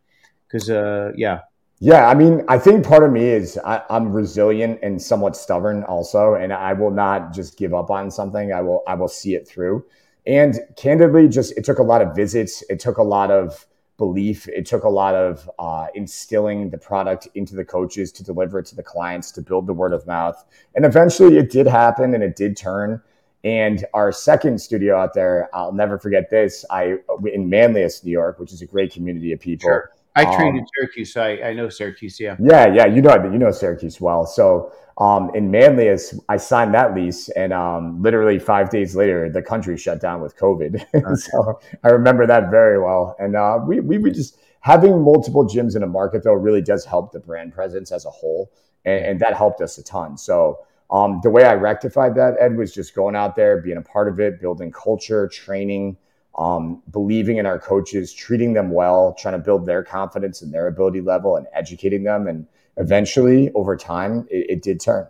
Because 0.48 0.70
uh, 0.70 1.12
yeah, 1.16 1.42
yeah, 1.80 2.08
I 2.08 2.16
mean, 2.16 2.44
I 2.48 2.58
think 2.58 2.84
part 2.86 3.04
of 3.04 3.12
me 3.12 3.24
is 3.24 3.58
I, 3.64 3.84
am 3.90 4.12
resilient 4.12 4.80
and 4.82 5.00
somewhat 5.00 5.36
stubborn 5.36 5.84
also, 5.84 6.34
and 6.34 6.52
I 6.52 6.74
will 6.74 6.90
not 6.90 7.34
just 7.34 7.58
give 7.58 7.74
up 7.74 7.92
on 7.92 8.10
something. 8.10 8.52
I 8.52 8.62
will 8.62 8.84
I 8.88 8.96
will 8.96 9.08
see 9.08 9.36
it 9.36 9.48
through. 9.48 9.86
And 10.26 10.60
candidly, 10.76 11.28
just 11.28 11.56
it 11.56 11.64
took 11.64 11.78
a 11.78 11.84
lot 11.84 12.02
of 12.02 12.16
visits. 12.16 12.64
It 12.70 12.80
took 12.80 12.98
a 12.98 13.04
lot 13.04 13.30
of 13.30 13.68
belief. 13.98 14.48
It 14.48 14.66
took 14.66 14.84
a 14.84 14.90
lot 14.90 15.14
of 15.14 15.50
uh, 15.60 15.88
instilling 15.94 16.70
the 16.70 16.78
product 16.80 17.28
into 17.36 17.56
the 17.56 17.66
coaches 17.66 18.12
to 18.14 18.24
deliver 18.24 18.60
it 18.60 18.66
to 18.68 18.76
the 18.76 18.84
clients 18.84 19.32
to 19.34 19.42
build 19.42 19.68
the 19.68 19.74
word 19.74 19.94
of 19.94 20.06
mouth. 20.08 20.44
And 20.76 20.84
eventually 20.84 21.38
it 21.38 21.52
did 21.52 21.68
happen 21.68 22.14
and 22.14 22.24
it 22.24 22.36
did 22.36 22.58
turn. 22.58 23.02
And 23.44 23.86
our 23.94 24.12
second 24.12 24.60
studio 24.60 24.98
out 24.98 25.14
there, 25.14 25.50
I'll 25.54 25.72
never 25.72 26.00
forget 26.00 26.30
this. 26.32 26.66
I 26.72 26.98
in 27.32 27.50
Manlius, 27.50 28.04
New 28.04 28.12
York, 28.12 28.40
which 28.40 28.52
is 28.52 28.64
a 28.64 28.66
great 28.66 28.92
community 28.92 29.32
of 29.32 29.40
people. 29.40 29.68
Sure. 29.68 29.92
I 30.18 30.36
trained 30.36 30.58
um, 30.58 30.60
in 30.60 30.66
Syracuse, 30.76 31.14
so 31.14 31.22
I, 31.22 31.50
I 31.50 31.54
know 31.54 31.70
Syracuse. 31.70 32.20
Yeah. 32.20 32.36
Yeah, 32.40 32.74
yeah, 32.74 32.86
you 32.88 33.02
know 33.02 33.16
you 33.24 33.38
know 33.38 33.52
Syracuse 33.52 34.02
well. 34.02 34.26
So 34.26 34.74
um, 34.98 35.30
in 35.36 35.52
Manlius, 35.52 36.20
I 36.28 36.38
signed 36.38 36.74
that 36.74 36.96
lease, 36.96 37.30
and 37.30 37.54
um, 37.54 38.02
literally 38.02 38.40
five 38.40 38.70
days 38.70 38.96
later, 38.96 39.30
the 39.30 39.42
country 39.42 39.78
shut 39.78 40.02
down 40.02 40.22
with 40.22 40.36
COVID. 40.38 40.86
Okay. 40.98 41.16
so 41.16 41.60
I 41.84 41.90
remember 41.90 42.26
that 42.26 42.50
very 42.50 42.82
well. 42.82 43.16
And 43.20 43.36
uh, 43.36 43.60
we 43.66 43.80
we 43.80 43.98
were 44.00 44.10
just 44.10 44.40
having 44.62 45.04
multiple 45.04 45.46
gyms 45.46 45.76
in 45.76 45.84
a 45.84 45.88
market 45.88 46.24
though 46.24 46.34
really 46.34 46.62
does 46.62 46.84
help 46.84 47.12
the 47.12 47.20
brand 47.20 47.54
presence 47.54 47.92
as 47.92 48.06
a 48.06 48.10
whole, 48.10 48.52
and, 48.86 49.06
and 49.06 49.20
that 49.20 49.36
helped 49.36 49.62
us 49.62 49.78
a 49.78 49.84
ton. 49.84 50.18
So. 50.18 50.60
Um, 50.90 51.20
the 51.22 51.30
way 51.30 51.44
I 51.44 51.54
rectified 51.56 52.16
that, 52.16 52.36
Ed, 52.40 52.56
was 52.56 52.74
just 52.74 52.96
going 52.96 53.14
out 53.14 53.36
there, 53.36 53.62
being 53.62 53.76
a 53.76 53.82
part 53.82 54.08
of 54.08 54.22
it, 54.22 54.40
building 54.40 54.72
culture, 54.72 55.28
training, 55.28 55.98
um, 56.38 56.82
believing 56.92 57.38
in 57.38 57.46
our 57.46 57.60
coaches, 57.60 58.14
treating 58.14 58.54
them 58.54 58.72
well, 58.72 59.16
trying 59.18 59.34
to 59.34 59.40
build 59.40 59.66
their 59.66 59.84
confidence 59.84 60.42
and 60.42 60.54
their 60.54 60.68
ability 60.68 61.02
level 61.02 61.36
and 61.36 61.48
educating 61.54 62.04
them. 62.04 62.28
And 62.28 62.46
eventually, 62.78 63.52
over 63.54 63.76
time, 63.76 64.28
it, 64.30 64.50
it 64.50 64.62
did 64.62 64.80
turn. 64.80 65.08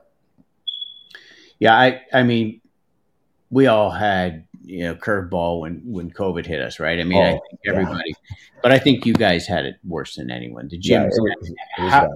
Yeah, 1.60 1.76
I, 1.76 2.02
I 2.14 2.24
mean, 2.24 2.62
we 3.50 3.68
all 3.68 3.90
had 3.90 4.46
you 4.64 4.84
know 4.84 4.96
curveball 4.96 5.62
when 5.62 5.82
when 5.86 6.12
COVID 6.12 6.46
hit 6.46 6.62
us, 6.62 6.80
right? 6.80 7.00
I 7.00 7.04
mean, 7.04 7.18
oh, 7.18 7.26
I 7.26 7.32
think 7.32 7.60
everybody, 7.66 8.10
yeah. 8.10 8.36
but 8.62 8.72
I 8.72 8.80
think 8.80 9.06
you 9.06 9.14
guys 9.14 9.48
had 9.48 9.66
it 9.66 9.76
worse 9.86 10.16
than 10.16 10.30
anyone. 10.30 10.68
The 10.68 10.78
gyms, 10.78 10.84
yeah, 10.84 11.04
it 11.04 11.08
was, 11.08 11.50
it 11.78 11.84
was 11.84 11.92
how, 11.92 12.10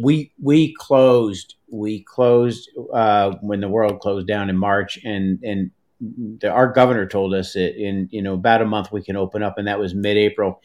we 0.00 0.32
we 0.40 0.74
closed 0.74 1.54
we 1.70 2.02
closed 2.02 2.70
uh, 2.92 3.32
when 3.40 3.60
the 3.60 3.68
world 3.68 4.00
closed 4.00 4.26
down 4.26 4.50
in 4.50 4.56
March, 4.56 4.98
and 5.04 5.42
and 5.42 5.70
the, 6.00 6.50
our 6.50 6.72
governor 6.72 7.06
told 7.06 7.34
us 7.34 7.52
that 7.54 7.76
in 7.76 8.08
you 8.10 8.22
know 8.22 8.34
about 8.34 8.62
a 8.62 8.66
month 8.66 8.92
we 8.92 9.02
can 9.02 9.16
open 9.16 9.42
up, 9.42 9.58
and 9.58 9.68
that 9.68 9.78
was 9.78 9.94
mid-April. 9.94 10.60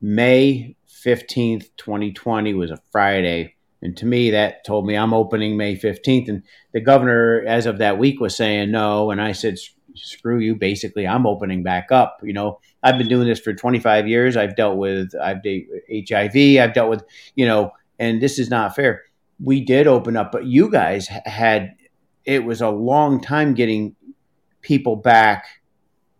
May 0.00 0.76
fifteenth, 0.86 1.74
twenty 1.76 2.12
twenty, 2.12 2.54
was 2.54 2.70
a 2.70 2.80
Friday, 2.90 3.54
and 3.82 3.96
to 3.96 4.06
me 4.06 4.30
that 4.30 4.64
told 4.64 4.86
me 4.86 4.96
I'm 4.96 5.14
opening 5.14 5.56
May 5.56 5.76
fifteenth. 5.76 6.28
And 6.28 6.42
the 6.72 6.80
governor, 6.80 7.44
as 7.46 7.66
of 7.66 7.78
that 7.78 7.98
week, 7.98 8.20
was 8.20 8.36
saying 8.36 8.70
no, 8.70 9.10
and 9.10 9.20
I 9.20 9.32
said 9.32 9.58
screw 9.94 10.38
you. 10.38 10.54
Basically, 10.54 11.06
I'm 11.06 11.26
opening 11.26 11.62
back 11.62 11.90
up. 11.90 12.20
You 12.22 12.32
know, 12.32 12.60
I've 12.82 12.98
been 12.98 13.08
doing 13.08 13.26
this 13.26 13.40
for 13.40 13.52
25 13.52 14.06
years. 14.06 14.36
I've 14.36 14.56
dealt 14.56 14.76
with 14.76 15.12
I've 15.20 15.42
dealt 15.42 15.64
HIV. 15.90 16.60
I've 16.60 16.74
dealt 16.74 16.90
with 16.90 17.04
you 17.34 17.46
know, 17.46 17.72
and 17.98 18.20
this 18.20 18.38
is 18.38 18.50
not 18.50 18.74
fair. 18.74 19.02
We 19.42 19.60
did 19.60 19.86
open 19.86 20.16
up, 20.16 20.32
but 20.32 20.46
you 20.46 20.70
guys 20.70 21.06
had 21.08 21.74
it 22.24 22.44
was 22.44 22.60
a 22.60 22.68
long 22.68 23.20
time 23.20 23.54
getting 23.54 23.96
people 24.62 24.96
back 24.96 25.46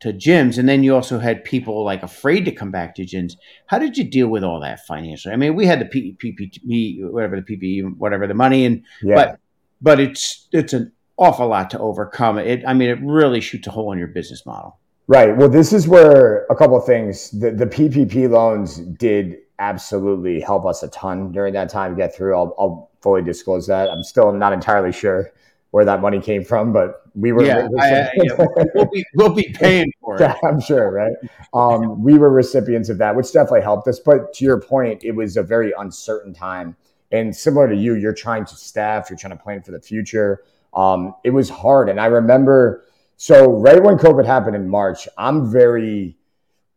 to 0.00 0.12
gyms. 0.12 0.58
And 0.58 0.68
then 0.68 0.82
you 0.82 0.94
also 0.94 1.18
had 1.18 1.44
people 1.44 1.84
like 1.84 2.02
afraid 2.02 2.44
to 2.44 2.52
come 2.52 2.70
back 2.70 2.94
to 2.96 3.02
gyms. 3.02 3.36
How 3.66 3.78
did 3.78 3.96
you 3.96 4.04
deal 4.04 4.28
with 4.28 4.44
all 4.44 4.60
that 4.60 4.86
financially? 4.86 5.32
I 5.32 5.36
mean 5.36 5.54
we 5.54 5.66
had 5.66 5.80
the 5.80 5.84
PPP, 5.86 7.10
whatever 7.10 7.40
the 7.40 7.42
PPE, 7.42 7.96
whatever 7.96 8.26
the 8.26 8.34
money. 8.34 8.64
And 8.64 8.84
yeah. 9.02 9.14
but 9.14 9.40
but 9.80 10.00
it's 10.00 10.48
it's 10.52 10.72
an 10.72 10.92
awful 11.16 11.48
lot 11.48 11.70
to 11.70 11.78
overcome. 11.78 12.38
It 12.38 12.62
i 12.66 12.74
mean 12.74 12.90
it 12.90 12.98
really 13.02 13.40
shoots 13.40 13.66
a 13.66 13.70
hole 13.70 13.92
in 13.92 13.98
your 13.98 14.08
business 14.08 14.46
model. 14.46 14.78
Right. 15.08 15.36
Well 15.36 15.48
this 15.48 15.72
is 15.72 15.88
where 15.88 16.46
a 16.50 16.54
couple 16.54 16.76
of 16.76 16.84
things 16.84 17.30
the, 17.32 17.50
the 17.50 17.66
ppp 17.66 18.30
loans 18.30 18.78
did 18.78 19.38
absolutely 19.58 20.40
help 20.40 20.64
us 20.64 20.84
a 20.84 20.88
ton 20.88 21.32
during 21.32 21.52
that 21.54 21.68
time 21.68 21.96
to 21.96 21.96
get 21.96 22.14
through. 22.14 22.36
I'll, 22.36 22.54
I'll 22.60 22.90
fully 23.00 23.22
disclose 23.22 23.66
that. 23.66 23.90
I'm 23.90 24.04
still 24.04 24.32
not 24.32 24.52
entirely 24.52 24.92
sure 24.92 25.32
where 25.70 25.84
that 25.84 26.00
money 26.00 26.20
came 26.20 26.44
from, 26.44 26.72
but 26.72 27.02
we 27.14 27.32
were. 27.32 27.44
Yeah, 27.44 27.68
I, 27.78 28.10
yeah 28.16 28.46
we'll, 28.74 28.86
be, 28.86 29.04
we'll 29.14 29.34
be 29.34 29.50
paying 29.54 29.92
for 30.00 30.16
it. 30.16 30.20
yeah, 30.22 30.36
I'm 30.44 30.60
sure, 30.60 30.90
right? 30.90 31.12
Um, 31.52 32.02
we 32.02 32.16
were 32.16 32.30
recipients 32.30 32.88
of 32.88 32.98
that, 32.98 33.14
which 33.14 33.32
definitely 33.32 33.62
helped 33.62 33.86
us. 33.88 33.98
But 33.98 34.32
to 34.34 34.44
your 34.44 34.60
point, 34.60 35.04
it 35.04 35.12
was 35.12 35.36
a 35.36 35.42
very 35.42 35.72
uncertain 35.78 36.32
time. 36.32 36.76
And 37.10 37.34
similar 37.34 37.68
to 37.68 37.76
you, 37.76 37.94
you're 37.94 38.14
trying 38.14 38.44
to 38.46 38.54
staff, 38.54 39.08
you're 39.10 39.18
trying 39.18 39.36
to 39.36 39.42
plan 39.42 39.62
for 39.62 39.72
the 39.72 39.80
future. 39.80 40.42
Um, 40.74 41.14
it 41.24 41.30
was 41.30 41.48
hard. 41.48 41.88
And 41.88 42.00
I 42.00 42.06
remember, 42.06 42.84
so 43.16 43.58
right 43.58 43.82
when 43.82 43.96
COVID 43.96 44.26
happened 44.26 44.56
in 44.56 44.68
March, 44.68 45.08
I'm 45.16 45.50
very 45.50 46.16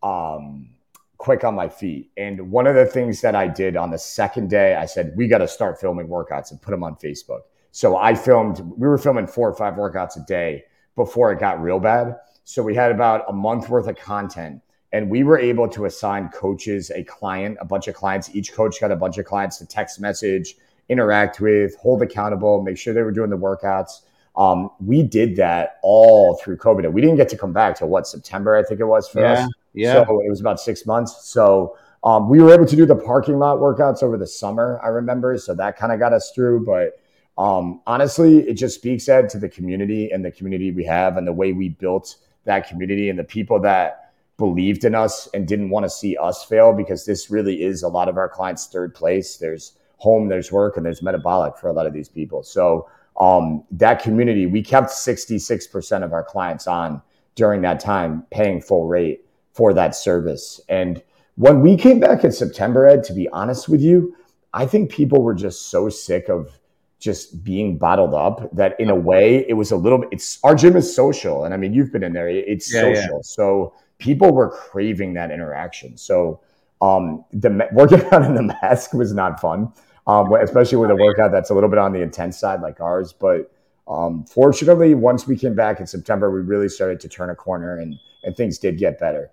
um, 0.02 0.70
quick 1.18 1.44
on 1.44 1.54
my 1.54 1.70
feet. 1.70 2.12
And 2.18 2.52
one 2.52 2.66
of 2.66 2.76
the 2.76 2.86
things 2.86 3.22
that 3.22 3.36
I 3.36 3.48
did 3.48 3.76
on 3.76 3.92
the 3.92 4.00
second 4.00 4.50
day, 4.50 4.76
I 4.76 4.86
said, 4.86 5.14
we 5.16 5.28
got 5.28 5.40
to 5.40 5.48
start 5.48 5.80
filming 5.80 6.08
workouts 6.08 6.52
and 6.52 6.62
put 6.62 6.72
them 6.72 6.84
on 6.84 6.96
Facebook. 6.96 7.42
So 7.72 7.98
I 7.98 8.16
filmed, 8.16 8.60
we 8.78 8.88
were 8.88 8.98
filming 8.98 9.28
four 9.28 9.50
or 9.50 9.56
five 9.56 9.76
workouts 9.76 10.22
a 10.22 10.26
day 10.26 10.66
before 10.96 11.32
it 11.32 11.40
got 11.40 11.62
real 11.62 11.80
bad. 11.80 12.18
So 12.44 12.62
we 12.62 12.76
had 12.76 12.92
about 12.92 13.26
a 13.30 13.34
month 13.34 13.70
worth 13.70 13.88
of 13.88 13.96
content 13.96 14.62
and 14.94 15.10
we 15.10 15.24
were 15.24 15.40
able 15.40 15.70
to 15.70 15.86
assign 15.86 16.30
coaches 16.30 16.92
a 16.92 17.04
client, 17.04 17.58
a 17.62 17.66
bunch 17.66 17.88
of 17.88 17.96
clients. 17.96 18.36
Each 18.36 18.52
coach 18.52 18.82
got 18.82 18.92
a 18.92 18.96
bunch 18.96 19.18
of 19.18 19.26
clients 19.26 19.58
to 19.60 19.66
text 19.66 20.02
message, 20.02 20.56
interact 20.90 21.40
with, 21.40 21.78
hold 21.78 22.02
accountable, 22.02 22.62
make 22.62 22.78
sure 22.78 22.94
they 22.94 23.04
were 23.04 23.12
doing 23.12 23.30
the 23.30 23.38
workouts. 23.38 24.02
Um, 24.36 24.70
we 24.86 25.04
did 25.04 25.38
that 25.38 25.78
all 25.82 26.36
through 26.44 26.58
COVID. 26.58 26.92
We 26.92 27.02
didn't 27.02 27.18
get 27.18 27.30
to 27.30 27.38
come 27.38 27.54
back 27.54 27.78
till 27.78 27.88
what 27.88 28.08
September, 28.08 28.56
I 28.56 28.64
think 28.64 28.80
it 28.80 28.86
was 28.86 29.08
for 29.08 29.22
yeah, 29.22 29.32
us. 29.32 29.50
Yeah, 29.74 30.06
so 30.06 30.22
it 30.22 30.30
was 30.30 30.42
about 30.42 30.60
six 30.60 30.86
months. 30.86 31.26
So 31.26 31.78
um, 32.04 32.30
we 32.30 32.42
were 32.42 32.54
able 32.54 32.66
to 32.66 32.76
do 32.76 32.86
the 32.86 32.96
parking 32.96 33.40
lot 33.40 33.60
workouts 33.60 34.04
over 34.04 34.18
the 34.18 34.28
summer. 34.28 34.80
I 34.84 34.88
remember, 34.88 35.38
so 35.38 35.54
that 35.56 35.78
kind 35.78 35.94
of 35.94 36.00
got 36.00 36.14
us 36.14 36.32
through. 36.34 36.66
But 36.66 37.00
um, 37.38 37.82
honestly, 37.88 38.40
it 38.40 38.54
just 38.54 38.76
speaks 38.76 39.08
Ed 39.08 39.30
to 39.30 39.40
the 39.40 39.50
community 39.50 40.12
and 40.12 40.24
the 40.24 40.32
community 40.32 40.72
we 40.72 40.84
have 40.86 41.18
and 41.18 41.26
the 41.26 41.34
way 41.34 41.54
we 41.54 41.70
built 41.70 42.18
that 42.46 42.68
community 42.68 43.10
and 43.10 43.18
the 43.18 43.24
people 43.24 43.60
that 43.62 44.14
believed 44.38 44.84
in 44.86 44.96
us 44.96 45.28
and 45.34 45.48
didn't 45.48 45.70
want 45.70 45.84
to 45.84 45.90
see 45.90 46.18
us 46.18 46.44
fail 46.44 46.74
because 46.74 47.06
this 47.06 47.30
really 47.30 47.62
is 47.62 47.84
a 47.84 47.88
lot 47.88 48.10
of 48.10 48.18
our 48.18 48.28
clients' 48.28 48.68
third 48.68 48.94
place. 48.94 49.38
There's 49.38 49.74
home, 49.98 50.30
there's 50.30 50.52
work, 50.52 50.78
and 50.78 50.86
there's 50.86 51.04
metabolic 51.04 51.58
for 51.58 51.68
a 51.68 51.74
lot 51.74 51.86
of 51.86 51.94
these 51.94 52.10
people. 52.10 52.42
So 52.42 52.90
um, 53.20 53.64
that 53.72 54.02
community, 54.02 54.48
we 54.48 54.64
kept 54.64 54.90
66% 54.90 56.04
of 56.04 56.12
our 56.12 56.24
clients 56.24 56.66
on 56.66 57.02
during 57.36 57.62
that 57.62 57.80
time, 57.80 58.26
paying 58.32 58.62
full 58.62 58.88
rate 58.88 59.24
for 59.54 59.74
that 59.74 59.96
service. 59.96 60.60
And 60.70 61.02
when 61.36 61.62
we 61.62 61.78
came 61.78 62.00
back 62.00 62.24
in 62.24 62.32
September, 62.32 62.88
Ed, 62.88 63.04
to 63.06 63.14
be 63.14 63.30
honest 63.30 63.70
with 63.70 63.82
you, 63.82 64.16
I 64.54 64.66
think 64.66 64.92
people 64.92 65.22
were 65.22 65.34
just 65.34 65.70
so 65.70 65.88
sick 65.88 66.30
of 66.30 66.60
just 67.02 67.44
being 67.44 67.78
bottled 67.78 68.14
up 68.14 68.48
that 68.56 68.80
in 68.80 68.90
a 68.90 68.96
way 68.96 69.46
it 69.50 69.54
was 69.54 69.72
a 69.72 69.76
little 69.76 69.98
bit 69.98 70.10
it's 70.12 70.40
our 70.44 70.56
gym 70.56 70.78
is 70.78 70.96
social 70.96 71.44
and 71.44 71.54
i 71.54 71.58
mean 71.58 71.74
you've 71.74 71.92
been 71.92 72.04
in 72.04 72.14
there 72.14 72.30
it's 72.30 72.74
yeah, 72.74 72.82
social. 72.82 73.16
Yeah. 73.16 73.22
so 73.22 73.74
people 73.98 74.32
were 74.32 74.50
craving 74.50 75.14
that 75.14 75.30
interaction. 75.30 75.98
So 75.98 76.40
um 76.82 77.26
the 77.32 77.68
working 77.74 78.02
out 78.12 78.24
in 78.24 78.36
the 78.36 78.56
mask 78.62 78.94
was 78.94 79.14
not 79.14 79.40
fun 79.42 79.72
um 80.08 80.34
especially 80.34 80.78
with 80.78 80.92
a 80.92 80.96
workout 80.96 81.32
that's 81.32 81.50
a 81.50 81.54
little 81.54 81.70
bit 81.70 81.80
on 81.80 81.92
the 81.92 82.02
intense 82.02 82.40
side 82.40 82.62
like 82.62 82.80
ours 82.80 83.14
but 83.14 83.52
um 83.88 84.24
fortunately 84.26 84.96
once 84.96 85.28
we 85.28 85.36
came 85.38 85.54
back 85.54 85.80
in 85.80 85.86
september 85.86 86.32
we 86.32 86.40
really 86.42 86.70
started 86.70 87.00
to 87.00 87.08
turn 87.08 87.30
a 87.30 87.36
corner 87.36 87.78
and 87.78 88.00
and 88.24 88.36
things 88.36 88.58
did 88.58 88.78
get 88.78 89.00
better. 89.00 89.32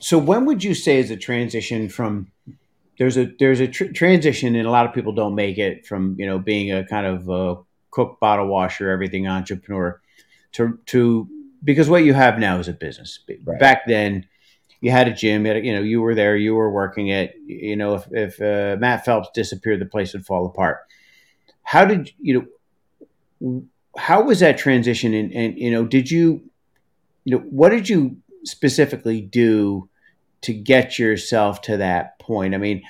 So 0.00 0.18
when 0.18 0.44
would 0.46 0.64
you 0.64 0.74
say 0.74 0.98
is 0.98 1.10
a 1.10 1.16
transition 1.16 1.88
from 1.88 2.32
there's 3.02 3.18
a 3.18 3.26
there's 3.40 3.58
a 3.58 3.66
tr- 3.66 3.86
transition, 3.92 4.54
and 4.54 4.64
a 4.64 4.70
lot 4.70 4.86
of 4.86 4.94
people 4.94 5.12
don't 5.12 5.34
make 5.34 5.58
it 5.58 5.84
from 5.84 6.14
you 6.20 6.24
know 6.24 6.38
being 6.38 6.70
a 6.70 6.86
kind 6.86 7.04
of 7.04 7.28
a 7.28 7.60
cook 7.90 8.20
bottle 8.20 8.46
washer, 8.46 8.90
everything 8.90 9.26
entrepreneur, 9.26 10.00
to 10.52 10.78
to 10.86 11.28
because 11.64 11.90
what 11.90 12.04
you 12.04 12.14
have 12.14 12.38
now 12.38 12.60
is 12.60 12.68
a 12.68 12.72
business. 12.72 13.18
Right. 13.44 13.58
Back 13.58 13.88
then, 13.88 14.28
you 14.80 14.92
had 14.92 15.08
a 15.08 15.12
gym. 15.12 15.44
You, 15.46 15.52
a, 15.52 15.58
you 15.58 15.72
know, 15.74 15.82
you 15.82 16.00
were 16.00 16.14
there. 16.14 16.36
You 16.36 16.54
were 16.54 16.70
working 16.70 17.08
it. 17.08 17.34
You 17.44 17.74
know, 17.74 17.96
if 17.96 18.06
if 18.12 18.40
uh, 18.40 18.76
Matt 18.78 19.04
Phelps 19.04 19.30
disappeared, 19.34 19.80
the 19.80 19.86
place 19.86 20.12
would 20.12 20.24
fall 20.24 20.46
apart. 20.46 20.78
How 21.64 21.84
did 21.84 22.12
you 22.20 22.46
know? 23.40 23.64
How 23.96 24.22
was 24.22 24.38
that 24.38 24.58
transition? 24.58 25.12
And, 25.12 25.32
and 25.32 25.58
you 25.58 25.72
know, 25.72 25.84
did 25.84 26.08
you, 26.08 26.40
you 27.24 27.36
know, 27.36 27.42
what 27.50 27.70
did 27.70 27.88
you 27.88 28.18
specifically 28.44 29.20
do 29.20 29.88
to 30.42 30.52
get 30.52 30.98
yourself 30.98 31.62
to 31.62 31.78
that 31.78 32.18
point? 32.18 32.54
I 32.54 32.58
mean, 32.58 32.82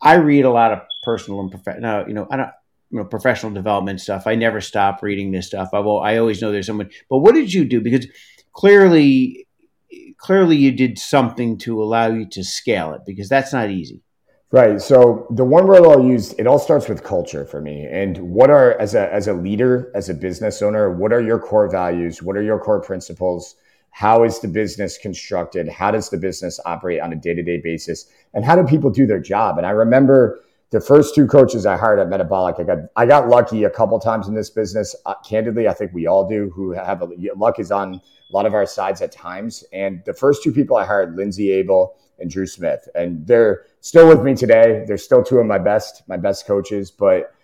I 0.00 0.14
read 0.14 0.44
a 0.44 0.50
lot 0.50 0.72
of 0.72 0.80
personal 1.04 1.40
and 1.40 1.50
professional, 1.50 2.08
you 2.08 2.14
know, 2.14 2.26
I 2.30 2.36
don't, 2.36 2.50
you 2.90 2.98
know, 2.98 3.04
professional 3.04 3.52
development 3.52 4.00
stuff. 4.00 4.26
I 4.26 4.34
never 4.34 4.60
stop 4.60 5.02
reading 5.02 5.30
this 5.30 5.46
stuff. 5.46 5.70
I 5.72 5.78
will, 5.80 6.00
I 6.00 6.16
always 6.16 6.42
know 6.42 6.50
there's 6.50 6.66
someone, 6.66 6.90
but 7.08 7.18
what 7.18 7.34
did 7.34 7.52
you 7.52 7.64
do? 7.64 7.80
Because 7.80 8.06
clearly, 8.52 9.46
clearly 10.18 10.56
you 10.56 10.72
did 10.72 10.98
something 10.98 11.58
to 11.58 11.82
allow 11.82 12.08
you 12.08 12.26
to 12.26 12.42
scale 12.42 12.94
it 12.94 13.02
because 13.06 13.28
that's 13.28 13.52
not 13.52 13.70
easy. 13.70 14.02
Right. 14.52 14.80
So 14.80 15.28
the 15.30 15.44
one 15.44 15.68
word 15.68 15.86
I'll 15.86 16.04
use, 16.04 16.32
it 16.32 16.48
all 16.48 16.58
starts 16.58 16.88
with 16.88 17.04
culture 17.04 17.44
for 17.44 17.60
me. 17.60 17.84
And 17.84 18.18
what 18.18 18.50
are 18.50 18.76
as 18.80 18.96
a 18.96 19.12
as 19.12 19.28
a 19.28 19.32
leader, 19.32 19.92
as 19.94 20.08
a 20.08 20.14
business 20.14 20.60
owner, 20.60 20.90
what 20.90 21.12
are 21.12 21.22
your 21.22 21.38
core 21.38 21.70
values? 21.70 22.20
What 22.20 22.36
are 22.36 22.42
your 22.42 22.58
core 22.58 22.80
principles? 22.80 23.54
How 23.90 24.24
is 24.24 24.40
the 24.40 24.48
business 24.48 24.96
constructed? 24.98 25.68
How 25.68 25.90
does 25.90 26.10
the 26.10 26.16
business 26.16 26.58
operate 26.64 27.00
on 27.00 27.12
a 27.12 27.16
day 27.16 27.34
to 27.34 27.42
day 27.42 27.60
basis? 27.62 28.06
And 28.34 28.44
how 28.44 28.56
do 28.56 28.64
people 28.64 28.90
do 28.90 29.06
their 29.06 29.20
job? 29.20 29.58
And 29.58 29.66
I 29.66 29.70
remember 29.70 30.40
the 30.70 30.80
first 30.80 31.16
two 31.16 31.26
coaches 31.26 31.66
I 31.66 31.76
hired 31.76 31.98
at 31.98 32.08
Metabolic, 32.08 32.56
I 32.58 32.62
got 32.62 32.78
I 32.96 33.04
got 33.04 33.28
lucky 33.28 33.64
a 33.64 33.70
couple 33.70 33.98
times 33.98 34.28
in 34.28 34.34
this 34.34 34.50
business. 34.50 34.94
Uh, 35.04 35.14
candidly, 35.28 35.66
I 35.66 35.72
think 35.74 35.92
we 35.92 36.06
all 36.06 36.28
do. 36.28 36.50
Who 36.54 36.70
have 36.72 37.02
a, 37.02 37.08
luck 37.36 37.58
is 37.58 37.72
on 37.72 37.94
a 37.94 38.00
lot 38.32 38.46
of 38.46 38.54
our 38.54 38.66
sides 38.66 39.02
at 39.02 39.10
times. 39.10 39.64
And 39.72 40.02
the 40.06 40.14
first 40.14 40.44
two 40.44 40.52
people 40.52 40.76
I 40.76 40.84
hired, 40.84 41.16
Lindsay 41.16 41.50
Abel 41.50 41.96
and 42.20 42.30
Drew 42.30 42.46
Smith, 42.46 42.88
and 42.94 43.26
they're 43.26 43.64
still 43.80 44.08
with 44.08 44.22
me 44.22 44.34
today. 44.34 44.84
They're 44.86 44.96
still 44.96 45.24
two 45.24 45.38
of 45.38 45.46
my 45.46 45.58
best 45.58 46.04
my 46.06 46.16
best 46.16 46.46
coaches. 46.46 46.90
But 46.92 47.34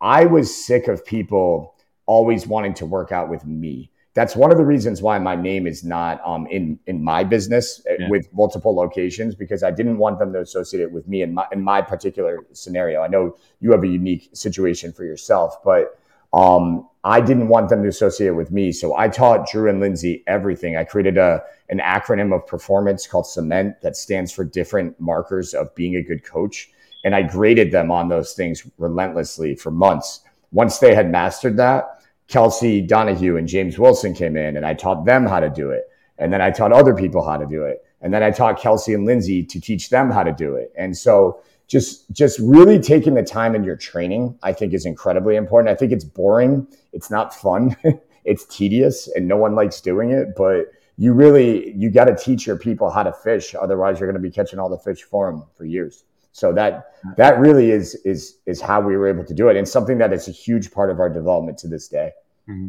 I 0.00 0.26
was 0.26 0.54
sick 0.64 0.86
of 0.86 1.04
people 1.04 1.74
always 2.06 2.46
wanting 2.46 2.74
to 2.74 2.86
work 2.86 3.10
out 3.10 3.28
with 3.28 3.44
me 3.44 3.90
that's 4.20 4.36
one 4.36 4.52
of 4.52 4.58
the 4.58 4.64
reasons 4.66 5.00
why 5.00 5.18
my 5.18 5.34
name 5.34 5.66
is 5.66 5.82
not 5.82 6.20
um, 6.26 6.46
in 6.48 6.78
in 6.86 7.02
my 7.02 7.24
business 7.24 7.80
uh, 7.88 7.94
yeah. 7.98 8.10
with 8.10 8.28
multiple 8.34 8.76
locations 8.76 9.34
because 9.34 9.62
I 9.62 9.70
didn't 9.70 9.96
want 9.96 10.18
them 10.18 10.30
to 10.34 10.40
associate 10.40 10.82
it 10.82 10.92
with 10.92 11.08
me 11.08 11.22
in 11.22 11.32
my 11.32 11.46
in 11.52 11.62
my 11.62 11.80
particular 11.80 12.40
scenario. 12.52 13.00
I 13.00 13.08
know 13.08 13.34
you 13.60 13.72
have 13.72 13.82
a 13.82 13.88
unique 13.88 14.28
situation 14.34 14.92
for 14.92 15.04
yourself, 15.04 15.64
but 15.64 15.98
um, 16.34 16.86
I 17.02 17.22
didn't 17.22 17.48
want 17.48 17.70
them 17.70 17.82
to 17.82 17.88
associate 17.88 18.26
it 18.26 18.36
with 18.42 18.50
me. 18.52 18.72
So 18.72 18.94
I 18.94 19.08
taught 19.08 19.48
Drew 19.50 19.70
and 19.70 19.80
Lindsay 19.80 20.22
everything. 20.26 20.76
I 20.76 20.84
created 20.84 21.16
a 21.16 21.42
an 21.70 21.78
acronym 21.78 22.34
of 22.34 22.46
performance 22.46 23.06
called 23.06 23.24
CEMENT 23.24 23.80
that 23.80 23.96
stands 23.96 24.30
for 24.30 24.44
different 24.44 25.00
markers 25.00 25.54
of 25.54 25.74
being 25.74 25.96
a 25.96 26.02
good 26.02 26.24
coach, 26.24 26.68
and 27.06 27.14
I 27.14 27.22
graded 27.22 27.72
them 27.72 27.90
on 27.90 28.10
those 28.10 28.34
things 28.34 28.68
relentlessly 28.76 29.54
for 29.54 29.70
months. 29.70 30.20
Once 30.52 30.78
they 30.78 30.94
had 30.94 31.10
mastered 31.10 31.56
that 31.56 31.99
Kelsey 32.30 32.80
Donahue 32.80 33.36
and 33.36 33.48
James 33.48 33.76
Wilson 33.76 34.14
came 34.14 34.36
in 34.36 34.56
and 34.56 34.64
I 34.64 34.72
taught 34.72 35.04
them 35.04 35.26
how 35.26 35.40
to 35.40 35.50
do 35.50 35.70
it. 35.70 35.90
And 36.16 36.32
then 36.32 36.40
I 36.40 36.52
taught 36.52 36.72
other 36.72 36.94
people 36.94 37.24
how 37.28 37.36
to 37.36 37.46
do 37.46 37.64
it. 37.64 37.84
And 38.00 38.14
then 38.14 38.22
I 38.22 38.30
taught 38.30 38.60
Kelsey 38.60 38.94
and 38.94 39.04
Lindsay 39.04 39.42
to 39.42 39.60
teach 39.60 39.90
them 39.90 40.10
how 40.10 40.22
to 40.22 40.32
do 40.32 40.54
it. 40.54 40.72
And 40.78 40.96
so 40.96 41.40
just 41.66 42.10
just 42.12 42.38
really 42.38 42.78
taking 42.78 43.14
the 43.14 43.22
time 43.24 43.54
in 43.56 43.64
your 43.64 43.76
training, 43.76 44.38
I 44.42 44.52
think 44.52 44.72
is 44.72 44.86
incredibly 44.86 45.34
important. 45.34 45.70
I 45.70 45.74
think 45.74 45.90
it's 45.92 46.04
boring. 46.04 46.68
It's 46.92 47.10
not 47.10 47.34
fun. 47.34 47.76
it's 48.24 48.44
tedious 48.44 49.08
and 49.08 49.26
no 49.26 49.36
one 49.36 49.56
likes 49.56 49.80
doing 49.80 50.10
it, 50.10 50.36
but 50.36 50.66
you 50.96 51.12
really 51.12 51.72
you 51.76 51.90
got 51.90 52.04
to 52.04 52.14
teach 52.14 52.46
your 52.46 52.56
people 52.56 52.90
how 52.90 53.02
to 53.02 53.12
fish 53.12 53.56
otherwise 53.60 53.98
you're 53.98 54.08
going 54.10 54.22
to 54.22 54.28
be 54.28 54.30
catching 54.30 54.60
all 54.60 54.68
the 54.68 54.78
fish 54.78 55.02
for 55.02 55.30
them 55.30 55.44
for 55.56 55.64
years. 55.64 56.04
So 56.32 56.52
that 56.52 56.92
that 57.16 57.38
really 57.38 57.70
is 57.70 57.94
is 58.04 58.38
is 58.46 58.60
how 58.60 58.80
we 58.80 58.96
were 58.96 59.08
able 59.08 59.24
to 59.24 59.34
do 59.34 59.48
it, 59.48 59.56
and 59.56 59.68
something 59.68 59.98
that 59.98 60.12
is 60.12 60.28
a 60.28 60.32
huge 60.32 60.70
part 60.70 60.90
of 60.90 61.00
our 61.00 61.08
development 61.08 61.58
to 61.58 61.68
this 61.68 61.88
day. 61.88 62.12
Mm-hmm. 62.48 62.68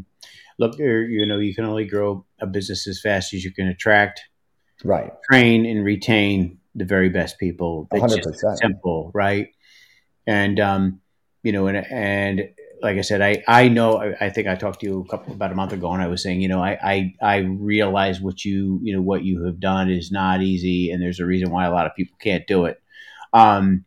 Look, 0.57 0.77
you 0.77 1.25
know, 1.25 1.39
you 1.39 1.55
can 1.55 1.65
only 1.65 1.85
grow 1.85 2.25
a 2.39 2.47
business 2.47 2.87
as 2.87 3.01
fast 3.01 3.33
as 3.33 3.43
you 3.43 3.51
can 3.51 3.67
attract, 3.67 4.21
right, 4.83 5.11
train, 5.29 5.65
and 5.65 5.83
retain 5.85 6.59
the 6.75 6.85
very 6.85 7.09
best 7.09 7.39
people. 7.39 7.87
One 7.89 8.01
hundred 8.01 8.23
percent 8.23 8.59
simple, 8.59 9.11
right? 9.13 9.49
And 10.27 10.59
um, 10.59 11.01
you 11.43 11.51
know, 11.51 11.67
and 11.67 11.77
and 11.77 12.49
like 12.81 12.97
I 12.97 13.01
said, 13.01 13.21
I 13.21 13.43
I 13.47 13.67
know 13.67 13.97
I, 13.97 14.25
I, 14.25 14.29
think 14.29 14.47
I 14.47 14.55
talked 14.55 14.81
to 14.81 14.87
you 14.87 15.01
a 15.01 15.09
couple 15.09 15.33
about 15.33 15.51
a 15.51 15.55
month 15.55 15.73
ago, 15.73 15.91
and 15.91 16.01
I 16.01 16.07
was 16.07 16.23
saying, 16.23 16.41
you 16.41 16.47
know, 16.47 16.61
I 16.61 16.77
I 16.81 17.15
I 17.21 17.37
realize 17.37 18.19
what 18.21 18.43
you 18.43 18.79
you 18.83 18.95
know 18.95 19.01
what 19.01 19.23
you 19.23 19.45
have 19.45 19.59
done 19.59 19.89
is 19.89 20.11
not 20.11 20.41
easy, 20.41 20.91
and 20.91 21.01
there's 21.01 21.19
a 21.19 21.25
reason 21.25 21.51
why 21.51 21.65
a 21.65 21.71
lot 21.71 21.85
of 21.85 21.95
people 21.95 22.17
can't 22.19 22.45
do 22.47 22.65
it. 22.65 22.80
Um, 23.33 23.85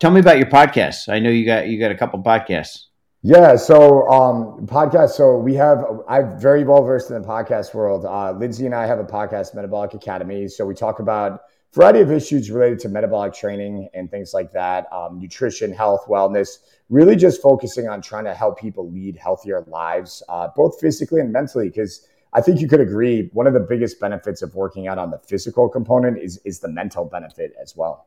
tell 0.00 0.10
me 0.10 0.20
about 0.20 0.38
your 0.38 0.48
podcasts. 0.48 1.08
I 1.08 1.18
know 1.18 1.30
you 1.30 1.44
got 1.44 1.68
you 1.68 1.78
got 1.78 1.90
a 1.90 1.96
couple 1.96 2.22
podcasts. 2.22 2.86
Yeah, 3.22 3.56
so 3.56 4.08
um, 4.08 4.66
podcast. 4.66 5.10
So 5.10 5.36
we 5.36 5.54
have. 5.54 5.84
I'm 6.08 6.38
very 6.38 6.64
well 6.64 6.84
versed 6.84 7.10
in 7.10 7.20
the 7.20 7.26
podcast 7.26 7.74
world. 7.74 8.04
Uh, 8.04 8.32
Lindsay 8.32 8.66
and 8.66 8.74
I 8.74 8.86
have 8.86 8.98
a 8.98 9.04
podcast, 9.04 9.54
Metabolic 9.54 9.94
Academy. 9.94 10.48
So 10.48 10.64
we 10.64 10.74
talk 10.74 11.00
about 11.00 11.40
variety 11.72 12.00
of 12.00 12.12
issues 12.12 12.50
related 12.50 12.78
to 12.80 12.88
metabolic 12.88 13.34
training 13.34 13.88
and 13.94 14.10
things 14.10 14.32
like 14.32 14.52
that, 14.52 14.86
um, 14.92 15.18
nutrition, 15.18 15.72
health, 15.72 16.06
wellness. 16.08 16.58
Really, 16.88 17.16
just 17.16 17.42
focusing 17.42 17.88
on 17.88 18.00
trying 18.00 18.24
to 18.24 18.34
help 18.34 18.60
people 18.60 18.90
lead 18.90 19.16
healthier 19.16 19.62
lives, 19.66 20.22
uh, 20.28 20.48
both 20.54 20.78
physically 20.80 21.20
and 21.20 21.32
mentally. 21.32 21.68
Because 21.68 22.06
I 22.32 22.40
think 22.40 22.60
you 22.60 22.68
could 22.68 22.80
agree, 22.80 23.30
one 23.32 23.46
of 23.46 23.54
the 23.54 23.60
biggest 23.60 23.98
benefits 23.98 24.42
of 24.42 24.54
working 24.54 24.86
out 24.86 24.98
on 24.98 25.10
the 25.10 25.18
physical 25.18 25.68
component 25.68 26.18
is 26.18 26.38
is 26.44 26.60
the 26.60 26.68
mental 26.68 27.04
benefit 27.04 27.54
as 27.60 27.74
well. 27.76 28.06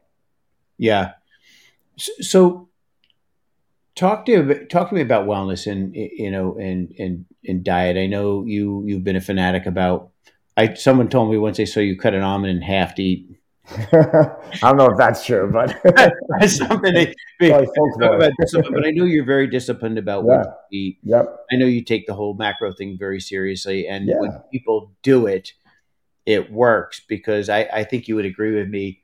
Yeah. 0.79 1.11
So, 1.97 2.69
talk 3.95 4.25
to 4.25 4.65
talk 4.67 4.89
to 4.89 4.95
me 4.95 5.01
about 5.01 5.27
wellness 5.27 5.69
and 5.69 5.93
you 5.93 6.31
know 6.31 6.57
and 6.57 6.95
and 6.97 7.25
and 7.45 7.63
diet. 7.63 7.97
I 7.97 8.07
know 8.07 8.45
you 8.45 8.83
you've 8.87 9.03
been 9.03 9.17
a 9.17 9.21
fanatic 9.21 9.67
about. 9.67 10.09
I 10.57 10.73
someone 10.73 11.09
told 11.09 11.29
me 11.29 11.37
once 11.37 11.57
they 11.57 11.65
saw 11.65 11.81
you 11.81 11.97
cut 11.97 12.15
an 12.15 12.23
almond 12.23 12.57
in 12.57 12.61
half 12.61 12.95
to 12.95 13.03
eat. 13.03 13.39
I 13.93 14.37
don't 14.61 14.77
know 14.77 14.87
if 14.87 14.97
that's 14.97 15.23
true, 15.25 15.51
but 15.51 15.69
something 16.49 17.13
about 17.39 17.67
but 18.71 18.85
I 18.85 18.91
know 18.91 19.05
you're 19.05 19.25
very 19.25 19.47
disciplined 19.47 19.99
about 19.99 20.25
yeah. 20.25 20.37
what 20.37 20.47
you 20.71 20.79
eat. 20.79 20.97
Yep. 21.03 21.35
I 21.51 21.55
know 21.55 21.65
you 21.67 21.83
take 21.83 22.07
the 22.07 22.15
whole 22.15 22.33
macro 22.33 22.73
thing 22.73 22.97
very 22.97 23.19
seriously, 23.19 23.87
and 23.87 24.07
yeah. 24.07 24.15
when 24.17 24.31
people 24.51 24.91
do 25.03 25.27
it, 25.27 25.53
it 26.25 26.51
works 26.51 27.01
because 27.07 27.47
I, 27.47 27.69
I 27.71 27.83
think 27.83 28.07
you 28.07 28.15
would 28.15 28.25
agree 28.25 28.55
with 28.55 28.69
me. 28.69 29.03